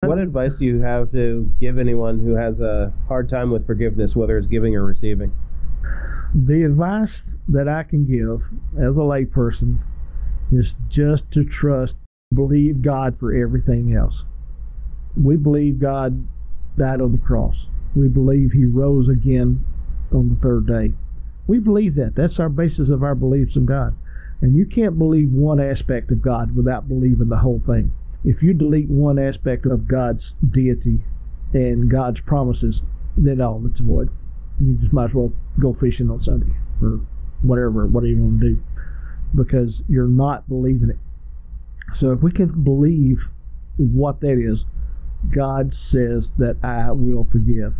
What 0.03 0.19
advice 0.19 0.59
do 0.59 0.65
you 0.65 0.81
have 0.81 1.11
to 1.11 1.51
give 1.59 1.77
anyone 1.77 2.21
who 2.21 2.37
has 2.37 2.61
a 2.61 2.93
hard 3.09 3.29
time 3.29 3.51
with 3.51 3.67
forgiveness, 3.67 4.15
whether 4.15 4.39
it's 4.39 4.47
giving 4.47 4.77
or 4.77 4.85
receiving? 4.85 5.33
The 6.33 6.63
advice 6.63 7.37
that 7.49 7.69
I 7.69 7.83
can 7.83 8.07
give 8.07 8.43
as 8.81 8.97
a 8.97 9.01
layperson 9.01 9.79
is 10.53 10.77
just 10.89 11.29
to 11.33 11.45
trust, 11.45 11.97
believe 12.33 12.81
God 12.81 13.19
for 13.19 13.35
everything 13.35 13.93
else. 13.93 14.23
We 15.21 15.35
believe 15.35 15.81
God 15.81 16.29
died 16.77 17.01
on 17.01 17.11
the 17.11 17.19
cross. 17.19 17.67
We 17.97 18.07
believe 18.07 18.53
He 18.53 18.67
rose 18.67 19.09
again 19.09 19.65
on 20.13 20.29
the 20.29 20.37
third 20.37 20.69
day. 20.69 20.93
We 21.49 21.59
believe 21.59 21.97
that. 21.97 22.15
That's 22.15 22.39
our 22.39 22.49
basis 22.49 22.89
of 22.89 23.03
our 23.03 23.17
beliefs 23.17 23.57
in 23.57 23.67
God. 23.67 23.97
And 24.43 24.55
you 24.55 24.65
can't 24.65 24.97
believe 24.97 25.33
one 25.33 25.59
aspect 25.59 26.13
of 26.13 26.23
God 26.23 26.55
without 26.55 26.87
believing 26.87 27.31
the 27.31 27.39
whole 27.39 27.61
thing. 27.67 27.91
If 28.25 28.43
you 28.43 28.53
delete 28.53 28.89
one 28.89 29.19
aspect 29.19 29.67
of 29.67 29.89
God's 29.89 30.35
deity 30.51 31.01
and 31.53 31.91
God's 31.91 32.21
promises, 32.21 32.83
then 33.17 33.41
all 33.41 33.65
it's 33.67 33.81
void 33.81 34.11
you 34.61 34.75
just 34.75 34.93
might 34.93 35.11
as 35.11 35.15
well 35.15 35.33
go 35.59 35.73
fishing 35.73 36.11
on 36.11 36.21
Sunday 36.21 36.53
or 36.83 37.01
whatever, 37.43 37.87
whatever 37.87 38.09
you 38.09 38.17
want 38.17 38.41
to 38.41 38.55
do, 38.55 38.63
because 39.35 39.83
you're 39.89 40.09
not 40.09 40.49
believing 40.49 40.91
it. 40.91 40.99
So 41.95 42.13
if 42.13 42.23
we 42.23 42.33
can 42.33 42.63
believe 42.63 43.29
what 43.77 44.21
that 44.21 44.39
is, 44.39 44.65
God 45.31 45.73
says 45.75 46.33
that 46.39 46.57
I 46.63 46.93
will 46.93 47.27
forgive. 47.31 47.75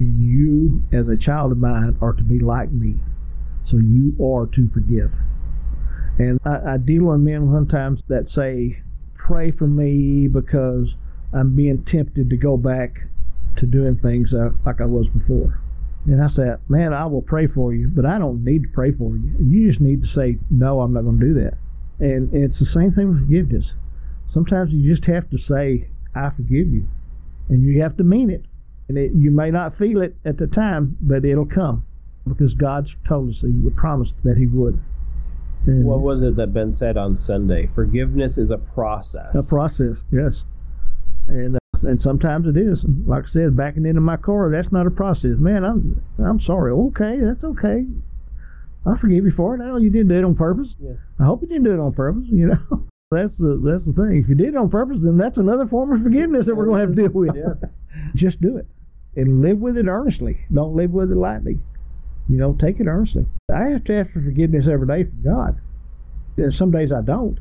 And 0.00 0.28
you, 0.28 0.82
as 0.92 1.08
a 1.08 1.16
child 1.16 1.52
of 1.52 1.58
mine, 1.58 1.96
are 2.00 2.12
to 2.12 2.22
be 2.22 2.40
like 2.40 2.72
me. 2.72 2.96
So 3.64 3.76
you 3.76 4.16
are 4.22 4.46
to 4.46 4.68
forgive. 4.68 5.12
And 6.18 6.38
I, 6.44 6.74
I 6.74 6.76
deal 6.76 7.04
with 7.04 7.20
men 7.20 7.50
sometimes 7.52 8.02
that 8.08 8.28
say, 8.28 8.82
pray 9.24 9.50
for 9.50 9.66
me 9.66 10.28
because 10.28 10.94
I'm 11.32 11.56
being 11.56 11.82
tempted 11.84 12.28
to 12.28 12.36
go 12.36 12.56
back 12.56 13.06
to 13.56 13.66
doing 13.66 13.96
things 13.96 14.32
like 14.64 14.80
I 14.80 14.84
was 14.84 15.08
before. 15.08 15.60
And 16.06 16.22
I 16.22 16.26
said, 16.28 16.58
Man, 16.68 16.92
I 16.92 17.06
will 17.06 17.22
pray 17.22 17.46
for 17.46 17.72
you, 17.72 17.88
but 17.88 18.04
I 18.04 18.18
don't 18.18 18.44
need 18.44 18.64
to 18.64 18.68
pray 18.68 18.92
for 18.92 19.16
you. 19.16 19.34
You 19.40 19.66
just 19.66 19.80
need 19.80 20.02
to 20.02 20.08
say, 20.08 20.36
No, 20.50 20.82
I'm 20.82 20.92
not 20.92 21.02
going 21.02 21.18
to 21.18 21.26
do 21.26 21.34
that. 21.34 21.54
And 22.00 22.34
it's 22.34 22.58
the 22.58 22.66
same 22.66 22.92
thing 22.92 23.08
with 23.08 23.20
forgiveness. 23.20 23.72
Sometimes 24.26 24.72
you 24.72 24.92
just 24.92 25.06
have 25.06 25.30
to 25.30 25.38
say, 25.38 25.88
I 26.14 26.28
forgive 26.30 26.68
you. 26.68 26.86
And 27.48 27.62
you 27.62 27.80
have 27.80 27.96
to 27.96 28.04
mean 28.04 28.30
it. 28.30 28.44
And 28.88 28.98
it, 28.98 29.12
you 29.14 29.30
may 29.30 29.50
not 29.50 29.78
feel 29.78 30.02
it 30.02 30.14
at 30.26 30.36
the 30.36 30.46
time, 30.46 30.98
but 31.00 31.24
it'll 31.24 31.46
come 31.46 31.86
because 32.28 32.52
God's 32.52 32.94
told 33.06 33.30
us 33.30 33.40
He 33.40 33.48
would 33.48 33.76
promise 33.76 34.12
that 34.22 34.36
He 34.36 34.46
would. 34.46 34.78
And 35.66 35.84
What 35.84 36.00
was 36.00 36.22
it 36.22 36.36
that 36.36 36.52
Ben 36.52 36.72
said 36.72 36.96
on 36.96 37.16
Sunday? 37.16 37.68
Forgiveness 37.74 38.36
is 38.38 38.50
a 38.50 38.58
process. 38.58 39.34
a 39.34 39.42
process, 39.42 40.04
yes. 40.12 40.44
And 41.26 41.56
uh, 41.56 41.58
and 41.82 42.00
sometimes 42.00 42.46
it 42.46 42.56
is. 42.56 42.84
Like 43.06 43.24
I 43.24 43.28
said, 43.28 43.56
backing 43.56 43.86
into 43.86 44.00
my 44.00 44.16
car, 44.16 44.50
that's 44.50 44.72
not 44.72 44.86
a 44.86 44.90
process. 44.90 45.38
Man, 45.38 45.64
I'm 45.64 46.02
I'm 46.18 46.40
sorry. 46.40 46.72
Okay, 46.72 47.18
that's 47.20 47.44
okay. 47.44 47.86
I 48.86 48.96
forgive 48.98 49.24
you 49.24 49.32
for 49.32 49.54
it. 49.54 49.62
I 49.62 49.66
know 49.68 49.78
you 49.78 49.90
didn't 49.90 50.08
do 50.08 50.18
it 50.18 50.24
on 50.24 50.34
purpose. 50.34 50.74
Yeah. 50.78 50.92
I 51.18 51.24
hope 51.24 51.40
you 51.40 51.48
didn't 51.48 51.64
do 51.64 51.72
it 51.72 51.80
on 51.80 51.92
purpose. 51.94 52.24
You 52.30 52.48
know, 52.48 52.84
that's 53.10 53.38
the 53.38 53.58
that's 53.64 53.86
the 53.86 53.92
thing. 53.94 54.18
If 54.22 54.28
you 54.28 54.34
did 54.34 54.48
it 54.48 54.56
on 54.56 54.68
purpose, 54.68 55.02
then 55.02 55.16
that's 55.16 55.38
another 55.38 55.66
form 55.66 55.92
of 55.92 56.02
forgiveness 56.02 56.46
that 56.46 56.54
we're 56.54 56.66
going 56.66 56.80
to 56.80 56.86
have 56.86 56.94
to 56.96 57.02
deal 57.02 57.10
with. 57.12 57.34
Yeah. 57.34 57.68
Just 58.14 58.40
do 58.40 58.58
it 58.58 58.66
and 59.16 59.40
live 59.40 59.58
with 59.58 59.78
it 59.78 59.86
earnestly. 59.86 60.40
Don't 60.52 60.74
live 60.76 60.90
with 60.90 61.10
it 61.10 61.16
lightly. 61.16 61.58
You 62.28 62.36
know, 62.36 62.54
take 62.54 62.80
it 62.80 62.86
earnestly. 62.86 63.26
I 63.52 63.64
have 63.64 63.84
to 63.84 64.00
ask 64.00 64.10
for 64.10 64.20
forgiveness 64.22 64.66
every 64.66 64.86
day 64.86 65.04
from 65.04 65.22
God. 65.22 65.60
And 66.36 66.54
some 66.54 66.70
days 66.70 66.90
I 66.90 67.02
don't 67.02 67.38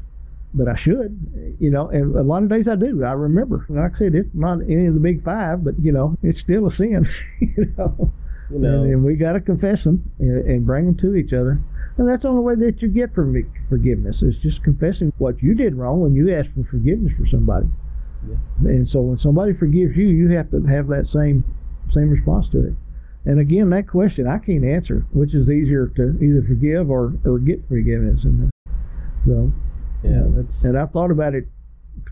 but 0.54 0.68
I 0.68 0.76
should, 0.76 1.56
you 1.60 1.72
know, 1.72 1.90
and 1.90 2.16
a 2.16 2.22
lot 2.22 2.44
of 2.44 2.50
days 2.50 2.68
I 2.68 2.76
do. 2.76 3.04
I 3.04 3.14
remember, 3.14 3.66
like 3.70 3.96
I 3.96 3.98
said, 3.98 4.16
it's 4.16 4.30
not 4.34 4.62
any 4.62 4.86
of 4.86 4.94
the 4.94 5.00
big 5.00 5.24
five, 5.24 5.64
but 5.64 5.74
you 5.82 5.92
know, 5.92 6.16
it's 6.22 6.40
still 6.40 6.68
a 6.68 6.72
sin, 6.72 7.08
you 7.40 7.74
know. 7.78 8.12
You 8.52 8.60
know, 8.60 8.84
And, 8.84 8.94
and 8.94 9.04
we 9.04 9.16
got 9.16 9.34
to 9.34 9.40
confess 9.40 9.84
them 9.84 10.12
and, 10.20 10.46
and 10.46 10.66
bring 10.66 10.86
them 10.86 10.96
to 10.98 11.16
each 11.16 11.34
other, 11.34 11.60
and 11.98 12.08
that's 12.08 12.22
the 12.24 12.30
only 12.30 12.44
way 12.44 12.56
that 12.56 12.82
you 12.82 12.88
get 12.88 13.16
for 13.16 13.32
forgiveness 13.70 14.22
is 14.22 14.38
just 14.38 14.64
confessing 14.64 15.12
what 15.18 15.42
you 15.42 15.56
did 15.56 15.76
wrong 15.76 16.02
when 16.02 16.14
you 16.14 16.34
ask 16.36 16.54
for 16.54 16.64
forgiveness 16.66 17.14
for 17.18 17.26
somebody. 17.26 17.68
Yeah. 18.28 18.70
And 18.70 18.88
so 18.88 19.02
when 19.02 19.18
somebody 19.18 19.54
forgives 19.54 19.98
you, 19.98 20.08
you 20.08 20.30
have 20.30 20.52
to 20.52 20.64
have 20.66 20.88
that 20.88 21.08
same 21.08 21.44
same 21.92 22.10
response 22.10 22.48
to 22.50 22.68
it. 22.68 22.74
And 23.26 23.40
again, 23.40 23.70
that 23.70 23.88
question 23.88 24.28
I 24.28 24.38
can't 24.38 24.66
answer, 24.66 25.06
which 25.12 25.34
is 25.34 25.50
easier 25.50 25.88
to 25.96 26.18
either 26.22 26.44
forgive 26.46 26.90
or, 26.90 27.14
or 27.26 27.40
get 27.40 27.66
forgiveness. 27.68 28.26
And 28.26 28.50
so 29.26 29.52
yeah, 30.04 30.24
that's 30.28 30.64
and 30.66 30.78
I've 30.78 30.92
thought 30.92 31.12
about 31.12 31.34
it, 31.34 31.48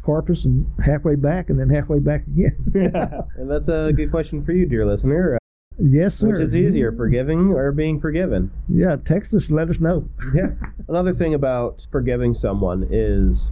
Corpus 0.01 0.45
and 0.45 0.65
halfway 0.83 1.15
back 1.15 1.49
and 1.49 1.59
then 1.59 1.69
halfway 1.69 1.99
back 1.99 2.25
again. 2.27 2.55
yeah, 2.93 3.21
and 3.35 3.51
that's 3.51 3.67
a 3.67 3.91
good 3.93 4.09
question 4.09 4.43
for 4.45 4.53
you, 4.53 4.65
dear 4.65 4.85
listener. 4.85 5.37
yes, 5.77 6.15
sir. 6.15 6.27
Which 6.27 6.39
is 6.39 6.55
easier, 6.55 6.93
forgiving 6.93 7.51
or 7.51 7.73
being 7.73 7.99
forgiven? 7.99 8.51
Yeah, 8.69 8.95
text 9.03 9.33
us, 9.33 9.49
let 9.49 9.69
us 9.69 9.79
know. 9.79 10.07
Yeah. 10.33 10.51
Another 10.87 11.13
thing 11.13 11.33
about 11.33 11.85
forgiving 11.91 12.35
someone 12.35 12.87
is 12.89 13.51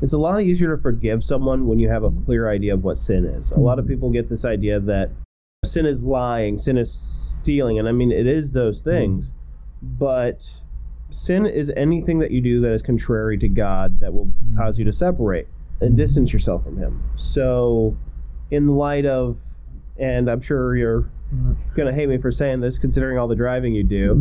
it's 0.00 0.12
a 0.12 0.18
lot 0.18 0.40
easier 0.40 0.76
to 0.76 0.82
forgive 0.82 1.24
someone 1.24 1.66
when 1.66 1.78
you 1.78 1.88
have 1.88 2.04
a 2.04 2.10
clear 2.24 2.48
idea 2.48 2.74
of 2.74 2.84
what 2.84 2.98
sin 2.98 3.24
is. 3.24 3.50
A 3.50 3.58
lot 3.58 3.78
of 3.78 3.84
mm-hmm. 3.84 3.94
people 3.94 4.10
get 4.10 4.28
this 4.28 4.44
idea 4.44 4.78
that 4.80 5.10
sin 5.62 5.84
is 5.84 6.02
lying, 6.02 6.56
sin 6.56 6.78
is 6.78 6.90
stealing, 6.90 7.78
and 7.78 7.86
I 7.86 7.92
mean 7.92 8.10
it 8.10 8.26
is 8.26 8.52
those 8.52 8.80
hmm. 8.80 8.90
things, 8.90 9.30
but 9.82 10.48
sin 11.10 11.44
is 11.44 11.70
anything 11.76 12.18
that 12.20 12.30
you 12.30 12.40
do 12.40 12.62
that 12.62 12.72
is 12.72 12.80
contrary 12.80 13.36
to 13.36 13.48
God 13.48 14.00
that 14.00 14.14
will 14.14 14.24
hmm. 14.24 14.56
cause 14.56 14.78
you 14.78 14.86
to 14.86 14.92
separate. 14.92 15.48
and 15.82 15.90
hmm. 15.90 15.96
distance 15.96 16.32
yourself 16.32 16.64
from 16.64 16.78
him. 16.78 17.02
So, 17.16 17.94
in 18.50 18.68
light 18.68 19.04
of, 19.04 19.38
and 19.98 20.30
I'm 20.30 20.40
sure 20.40 20.76
you're 20.76 21.10
going 21.76 21.86
to 21.86 21.94
hate 21.94 22.08
me 22.08 22.16
for 22.16 22.32
saying 22.32 22.60
this 22.60 22.78
considering 22.78 23.18
all 23.18 23.28
the 23.28 23.36
driving 23.36 23.74
you 23.74 23.84
do, 23.84 24.14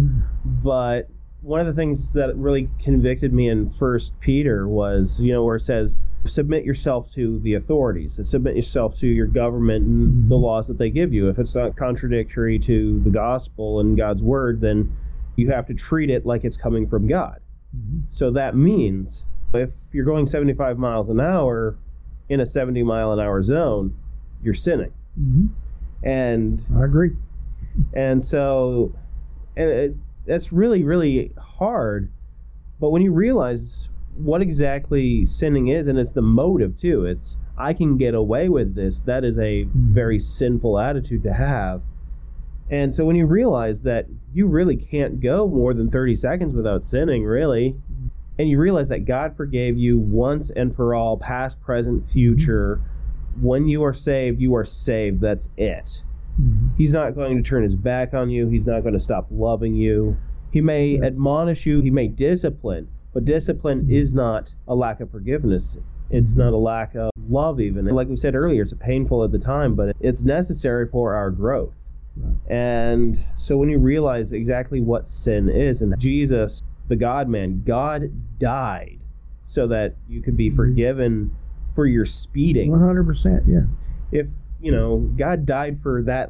but 0.44 1.10
one 1.42 1.60
of 1.62 1.68
the 1.68 1.74
things 1.74 2.14
that 2.14 2.36
really 2.36 2.70
convicted 2.84 3.34
me 3.34 3.50
in 3.50 3.70
First 3.72 4.20
Peter 4.20 4.68
was, 4.68 5.20
you 5.20 5.32
know, 5.32 5.44
where 5.44 5.56
it 5.56 5.62
says, 5.62 5.98
submit 6.26 6.66
yourself 6.66 7.10
to 7.14 7.40
the 7.40 7.54
authorities 7.54 8.18
and 8.18 8.28
submit 8.28 8.56
yourself 8.56 8.98
to 9.00 9.08
your 9.08 9.26
government 9.28 9.86
and 9.86 10.30
the 10.30 10.36
laws 10.36 10.68
that 10.68 10.78
they 10.78 10.90
give 10.90 11.14
you. 11.14 11.30
If 11.30 11.40
it's 11.40 11.56
not 11.56 11.78
contradictory 11.78 12.60
to 12.60 13.00
the 13.00 13.10
gospel 13.10 13.80
and 13.80 13.96
God's 13.96 14.22
word, 14.22 14.60
then 14.60 14.96
you 15.38 15.50
have 15.52 15.66
to 15.68 15.74
treat 15.74 16.10
it 16.10 16.26
like 16.26 16.44
it's 16.44 16.58
coming 16.58 16.88
from 16.88 17.08
God. 17.08 17.40
Mhm. 17.74 18.02
So 18.10 18.32
that 18.32 18.58
means 18.58 19.26
if 19.54 19.72
you're 19.94 20.06
going 20.06 20.26
75 20.28 20.78
miles 20.78 21.08
an 21.08 21.22
hour 21.22 21.78
in 22.28 22.42
a 22.42 22.46
70 22.46 22.84
mile 22.84 23.14
an 23.14 23.20
hour 23.20 23.42
zone, 23.42 23.94
you're 24.44 24.54
sinning. 24.54 24.92
Mhm. 25.20 25.50
And 26.04 26.64
I 26.76 26.84
agree. 26.84 27.12
and 27.94 28.22
so 28.22 28.92
and 29.56 29.70
it, 29.70 29.96
that's 30.30 30.54
really 30.54 30.84
really 30.84 31.34
hard. 31.38 32.12
But 32.80 32.92
when 32.92 33.02
you 33.02 33.12
realize 33.12 33.90
what 34.20 34.42
exactly 34.42 35.24
sinning 35.24 35.70
is 35.70 35.88
and 35.88 35.98
it's 35.98 36.14
the 36.14 36.22
motive 36.22 36.78
too. 36.78 37.06
It's 37.06 37.38
I 37.58 37.74
can 37.74 37.98
get 37.98 38.14
away 38.14 38.50
with 38.50 38.76
this. 38.76 39.02
That 39.02 39.24
is 39.24 39.38
a 39.38 39.66
very 39.74 40.20
sinful 40.20 40.80
attitude 40.80 41.24
to 41.24 41.34
have. 41.34 41.82
And 42.70 42.94
so 42.94 43.06
when 43.06 43.16
you 43.16 43.26
realize 43.26 43.82
that 43.84 44.06
you 44.34 44.48
really 44.48 44.76
can't 44.76 45.20
go 45.20 45.48
more 45.48 45.74
than 45.74 45.90
30 45.90 46.16
seconds 46.16 46.54
without 46.54 46.84
sinning, 46.84 47.24
really, 47.24 47.76
and 48.38 48.48
you 48.48 48.60
realize 48.60 48.90
that 48.90 49.06
God 49.06 49.36
forgave 49.36 49.78
you 49.78 49.98
once 49.98 50.52
and 50.52 50.76
for 50.76 50.94
all, 50.94 51.18
past, 51.18 51.60
present, 51.62 52.08
future, 52.10 52.82
when 53.42 53.68
you 53.68 53.84
are 53.84 53.94
saved, 53.94 54.40
you 54.40 54.56
are 54.56 54.66
saved. 54.66 55.20
That's 55.20 55.50
it. 55.58 56.04
Mhm. 56.40 56.70
He's 56.78 56.94
not 56.94 57.16
going 57.16 57.38
to 57.38 57.44
turn 57.44 57.64
his 57.64 57.76
back 57.76 58.14
on 58.14 58.30
you. 58.30 58.48
He's 58.48 58.68
not 58.68 58.82
going 58.82 58.94
to 58.94 59.00
stop 59.00 59.28
loving 59.32 59.74
you. 59.76 60.18
He 60.52 60.62
may 60.62 61.00
admonish 61.02 61.66
you. 61.66 61.82
He 61.82 61.90
may 61.92 62.08
discipline, 62.08 62.88
but 63.14 63.26
discipline 63.26 63.84
Mhm. 63.84 63.92
is 63.92 64.14
not 64.14 64.54
a 64.68 64.76
lack 64.76 65.00
of 65.02 65.10
forgiveness. 65.10 65.78
It's 66.10 66.36
not 66.36 66.54
a 66.54 66.58
lack 66.58 66.96
of 66.96 67.12
love, 67.30 67.60
even. 67.60 67.86
And 67.88 67.96
like 67.96 68.08
we 68.10 68.16
said 68.16 68.34
earlier, 68.34 68.64
it's 68.64 68.74
painful 68.74 69.24
at 69.24 69.32
the 69.32 69.38
time, 69.38 69.76
but 69.76 69.96
it's 70.00 70.24
necessary 70.24 70.88
for 70.88 71.14
our 71.14 71.30
growth. 71.30 71.76
Right. 72.18 72.34
And 72.52 73.20
so 73.36 73.58
when 73.58 73.70
you 73.70 73.78
realize 73.78 74.32
exactly 74.34 74.82
what 74.82 75.08
sin 75.08 75.50
is, 75.50 75.82
and 75.84 75.94
Jesus, 76.00 76.64
the 76.88 76.96
God 76.96 77.30
man, 77.30 77.62
God 77.66 78.10
died 78.40 78.98
so 79.44 79.68
that 79.68 79.96
you 80.08 80.22
could 80.22 80.36
be 80.36 80.50
Mhm. 80.50 80.56
forgiven 80.56 81.32
for 81.76 81.86
your 81.86 82.06
speeding 82.06 82.72
One 82.72 82.80
hundred 82.80 83.06
percent. 83.06 83.44
Yeah. 83.48 83.62
if 84.12 84.26
you 84.62 84.72
know 84.72 84.98
God 85.18 85.46
died 85.46 85.80
for 85.82 86.02
that 86.04 86.30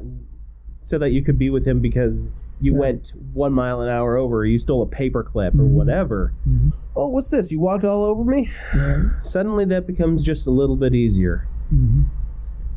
so 0.80 0.98
that 0.98 1.10
you 1.10 1.22
could 1.22 1.38
be 1.38 1.50
with 1.50 1.64
him 1.66 1.80
because 1.80 2.22
you 2.62 2.72
Right. 2.74 2.80
went 2.80 3.12
one 3.32 3.52
mile 3.52 3.80
an 3.80 3.88
hour 3.88 4.16
over 4.16 4.38
or 4.38 4.44
you 4.44 4.58
stole 4.58 4.82
a 4.82 4.86
paper 4.86 5.22
clip 5.22 5.54
or 5.58 5.64
whatever 5.64 6.32
Mhm. 6.48 6.72
oh 6.94 7.08
what's 7.08 7.30
this 7.30 7.50
you 7.50 7.58
walked 7.60 7.84
all 7.84 8.04
over 8.04 8.22
me 8.24 8.50
Yeah. 8.74 9.04
suddenly 9.22 9.64
that 9.66 9.86
becomes 9.86 10.22
just 10.22 10.46
a 10.46 10.50
little 10.50 10.76
bit 10.76 10.94
easier 10.94 11.46
Mhm. 11.74 12.04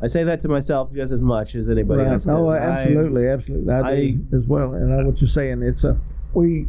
i 0.00 0.06
say 0.06 0.24
that 0.24 0.40
to 0.40 0.48
myself 0.48 0.92
just 0.94 1.12
as 1.12 1.20
much 1.20 1.54
as 1.54 1.68
anybody 1.68 2.02
Right. 2.02 2.12
else 2.12 2.26
Oh, 2.26 2.46
'cause 2.46 2.54
I- 2.54 2.58
absolutely, 2.58 3.28
absolutely. 3.28 3.72
I, 3.72 3.80
I- 3.90 4.10
do 4.12 4.36
as 4.38 4.46
well. 4.46 4.72
And 4.72 4.92
I 4.92 5.04
what 5.04 5.20
you're 5.20 5.28
saying. 5.28 5.62
It's 5.62 5.84
a 5.84 5.98
we 6.32 6.66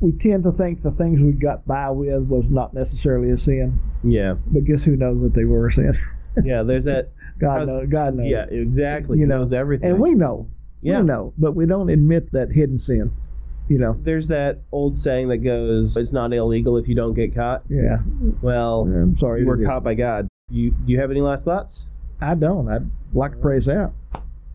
we 0.00 0.12
tend 0.12 0.44
to 0.44 0.52
think 0.52 0.82
the 0.82 0.90
things 0.92 1.20
we 1.20 1.32
got 1.32 1.66
by 1.66 1.90
with 1.90 2.28
was 2.28 2.44
not 2.50 2.72
necessarily 2.74 3.30
a 3.30 3.36
sin, 3.36 3.78
yeah 4.04 4.34
but 4.52 4.64
guess 4.64 4.84
who 4.84 4.94
knows 4.94 5.20
that 5.22 5.32
they 5.34 5.44
were 5.44 5.68
a 5.68 5.72
sin? 5.72 5.96
yeah 6.44 6.62
there's 6.62 6.84
that 6.84 7.10
God 7.38 7.66
knows. 7.66 7.86
God 7.88 8.14
knows. 8.14 8.26
yeah 8.28 8.44
exactly 8.44 9.18
You 9.18 9.24
he 9.24 9.28
know, 9.28 9.38
knows 9.38 9.52
everything 9.52 9.90
And 9.90 10.00
we 10.00 10.14
know. 10.14 10.48
Yeah. 10.82 11.00
We 11.00 11.06
know, 11.06 11.32
but 11.38 11.52
we 11.56 11.66
don't 11.66 11.90
admit 11.90 12.30
that 12.32 12.50
hidden 12.50 12.78
sin. 12.78 13.12
You 13.68 13.78
know. 13.78 13.96
there's 14.02 14.28
that 14.28 14.60
old 14.72 14.96
saying 14.96 15.28
that 15.28 15.38
goes 15.38 15.96
it's 15.96 16.12
not 16.12 16.32
illegal 16.32 16.76
if 16.78 16.88
you 16.88 16.94
don't 16.94 17.12
get 17.14 17.34
caught 17.34 17.62
Yeah. 17.68 17.98
well 18.42 18.82
I'm 18.82 19.18
sorry. 19.18 19.40
you 19.42 19.46
were 19.46 19.62
caught 19.64 19.84
by 19.84 19.94
god 19.94 20.26
you 20.50 20.70
do 20.70 20.92
you 20.92 21.00
have 21.00 21.10
any 21.10 21.20
last 21.20 21.44
thoughts 21.44 21.84
I 22.20 22.34
don't. 22.34 22.68
I'd 22.68 22.90
like 23.14 23.32
to 23.32 23.36
praise 23.38 23.68
out. 23.68 23.92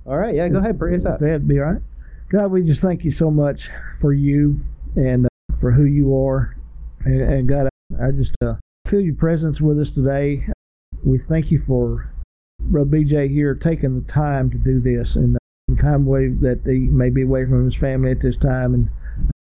all 0.05 0.17
right 0.17 0.33
yeah 0.35 0.49
go 0.49 0.57
ahead 0.57 0.77
Praise 0.79 1.05
out 1.05 1.19
That'd 1.19 1.47
be 1.47 1.59
all 1.59 1.65
right. 1.73 1.81
God, 2.29 2.51
we 2.51 2.63
just 2.63 2.81
thank 2.81 3.03
you 3.05 3.11
so 3.11 3.29
much 3.29 3.69
for 4.01 4.11
you 4.11 4.59
and 4.95 5.27
uh, 5.27 5.29
for 5.59 5.71
who 5.71 5.83
you 5.83 6.17
are. 6.25 6.55
And, 7.05 7.21
and 7.21 7.47
God, 7.47 7.69
I 8.01 8.09
just 8.09 8.33
uh, 8.43 8.55
feel 8.87 9.01
your 9.01 9.13
presence 9.13 9.61
with 9.61 9.79
us 9.79 9.91
today. 9.91 10.47
We 11.05 11.17
thank 11.17 11.51
you 11.51 11.61
for 11.67 12.09
Brother 12.61 12.89
BJ 12.89 13.29
here 13.29 13.55
taking 13.55 13.99
the 13.99 14.11
time 14.11 14.49
to 14.51 14.57
do 14.57 14.79
this 14.79 15.15
and 15.15 15.35
uh, 15.35 15.39
the 15.67 15.81
time 15.81 16.07
away 16.07 16.29
that 16.29 16.61
he 16.65 16.79
may 16.79 17.09
be 17.09 17.23
away 17.23 17.43
from 17.43 17.65
his 17.65 17.75
family 17.75 18.11
at 18.11 18.21
this 18.21 18.37
time. 18.37 18.73
And 18.73 18.89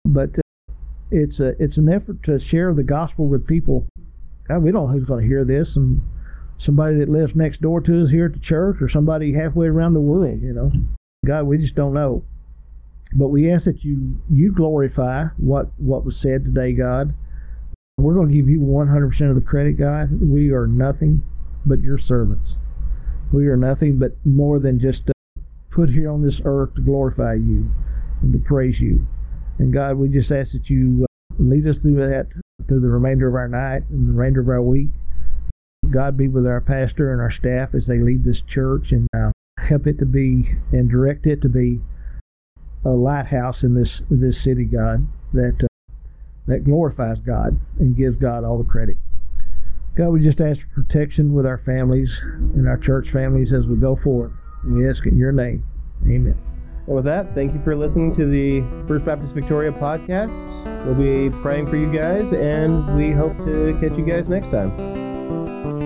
but 0.03 0.37
uh, 0.37 0.73
it's 1.09 1.39
a 1.39 1.55
it's 1.61 1.77
an 1.77 1.87
effort 1.87 2.21
to 2.23 2.37
share 2.37 2.73
the 2.73 2.83
gospel 2.83 3.27
with 3.27 3.47
people. 3.47 3.87
God, 4.49 4.61
we 4.61 4.71
don't 4.71 4.87
know 4.87 4.91
who's 4.91 5.07
going 5.07 5.21
to 5.21 5.27
hear 5.27 5.45
this, 5.45 5.77
and 5.77 6.01
somebody 6.57 6.97
that 6.97 7.07
lives 7.07 7.33
next 7.33 7.61
door 7.61 7.79
to 7.79 8.03
us 8.03 8.09
here 8.09 8.25
at 8.25 8.33
the 8.33 8.39
church, 8.39 8.81
or 8.81 8.89
somebody 8.89 9.31
halfway 9.31 9.67
around 9.67 9.93
the 9.93 10.01
world. 10.01 10.41
You 10.41 10.51
know, 10.51 10.71
God, 11.25 11.43
we 11.45 11.57
just 11.57 11.75
don't 11.75 11.93
know. 11.93 12.23
But 13.13 13.29
we 13.29 13.49
ask 13.49 13.65
that 13.65 13.85
you 13.85 14.19
you 14.29 14.53
glorify 14.53 15.27
what 15.37 15.69
what 15.77 16.03
was 16.03 16.17
said 16.17 16.43
today, 16.43 16.73
God. 16.73 17.13
We're 17.97 18.13
going 18.13 18.27
to 18.27 18.35
give 18.35 18.47
you 18.47 18.59
100% 18.59 19.29
of 19.29 19.35
the 19.35 19.41
credit, 19.41 19.77
God. 19.77 20.21
We 20.21 20.51
are 20.51 20.67
nothing 20.67 21.23
but 21.65 21.81
your 21.81 21.97
servants. 21.97 22.55
We 23.31 23.47
are 23.47 23.57
nothing 23.57 23.99
but 23.99 24.13
more 24.25 24.59
than 24.59 24.79
just 24.79 25.09
put 25.69 25.89
here 25.89 26.09
on 26.09 26.23
this 26.23 26.41
earth 26.43 26.73
to 26.75 26.81
glorify 26.81 27.33
you 27.33 27.69
and 28.21 28.33
to 28.33 28.39
praise 28.39 28.79
you. 28.79 29.05
And 29.59 29.73
God, 29.73 29.97
we 29.97 30.09
just 30.09 30.31
ask 30.31 30.53
that 30.53 30.69
you 30.69 31.05
uh, 31.05 31.35
lead 31.37 31.67
us 31.67 31.79
through 31.79 31.95
that 31.95 32.27
through 32.67 32.79
the 32.79 32.89
remainder 32.89 33.27
of 33.27 33.35
our 33.35 33.47
night 33.47 33.83
and 33.89 34.09
the 34.09 34.13
remainder 34.13 34.41
of 34.41 34.49
our 34.49 34.61
week. 34.61 34.89
God 35.89 36.17
be 36.17 36.27
with 36.27 36.45
our 36.45 36.61
pastor 36.61 37.13
and 37.13 37.21
our 37.21 37.31
staff 37.31 37.73
as 37.73 37.87
they 37.87 37.99
lead 37.99 38.23
this 38.23 38.41
church 38.41 38.91
and 38.91 39.07
uh, 39.15 39.31
help 39.59 39.87
it 39.87 39.99
to 39.99 40.05
be 40.05 40.55
and 40.71 40.89
direct 40.89 41.25
it 41.25 41.41
to 41.41 41.49
be 41.49 41.79
a 42.83 42.89
lighthouse 42.89 43.63
in 43.63 43.73
this 43.73 44.01
this 44.09 44.41
city, 44.41 44.65
God, 44.65 45.07
that 45.33 45.63
uh, 45.63 45.93
that 46.47 46.63
glorifies 46.63 47.19
God 47.19 47.59
and 47.79 47.95
gives 47.95 48.17
God 48.17 48.43
all 48.43 48.57
the 48.57 48.69
credit. 48.69 48.97
God, 49.97 50.09
we 50.09 50.21
just 50.21 50.39
ask 50.41 50.61
for 50.61 50.83
protection 50.83 51.33
with 51.33 51.47
our 51.47 51.57
families 51.57 52.15
and 52.23 52.67
our 52.67 52.77
church 52.77 53.09
families 53.09 53.51
as 53.51 53.65
we 53.65 53.75
go 53.77 53.95
forth. 53.95 54.31
We 54.63 54.87
ask 54.87 55.03
in 55.07 55.17
your 55.17 55.31
name. 55.31 55.63
Amen. 56.03 56.37
And 56.85 56.95
with 56.95 57.05
that, 57.05 57.33
thank 57.33 57.53
you 57.53 57.61
for 57.63 57.75
listening 57.75 58.15
to 58.15 58.27
the 58.27 58.61
First 58.87 59.05
Baptist 59.05 59.33
Victoria 59.33 59.71
podcast. 59.71 60.31
We'll 60.85 60.93
be 60.93 61.35
praying 61.41 61.65
for 61.65 61.77
you 61.77 61.91
guys, 61.91 62.31
and 62.31 62.95
we 62.95 63.11
hope 63.11 63.35
to 63.37 63.75
catch 63.81 63.97
you 63.97 64.05
guys 64.05 64.29
next 64.29 64.51
time. 64.51 65.76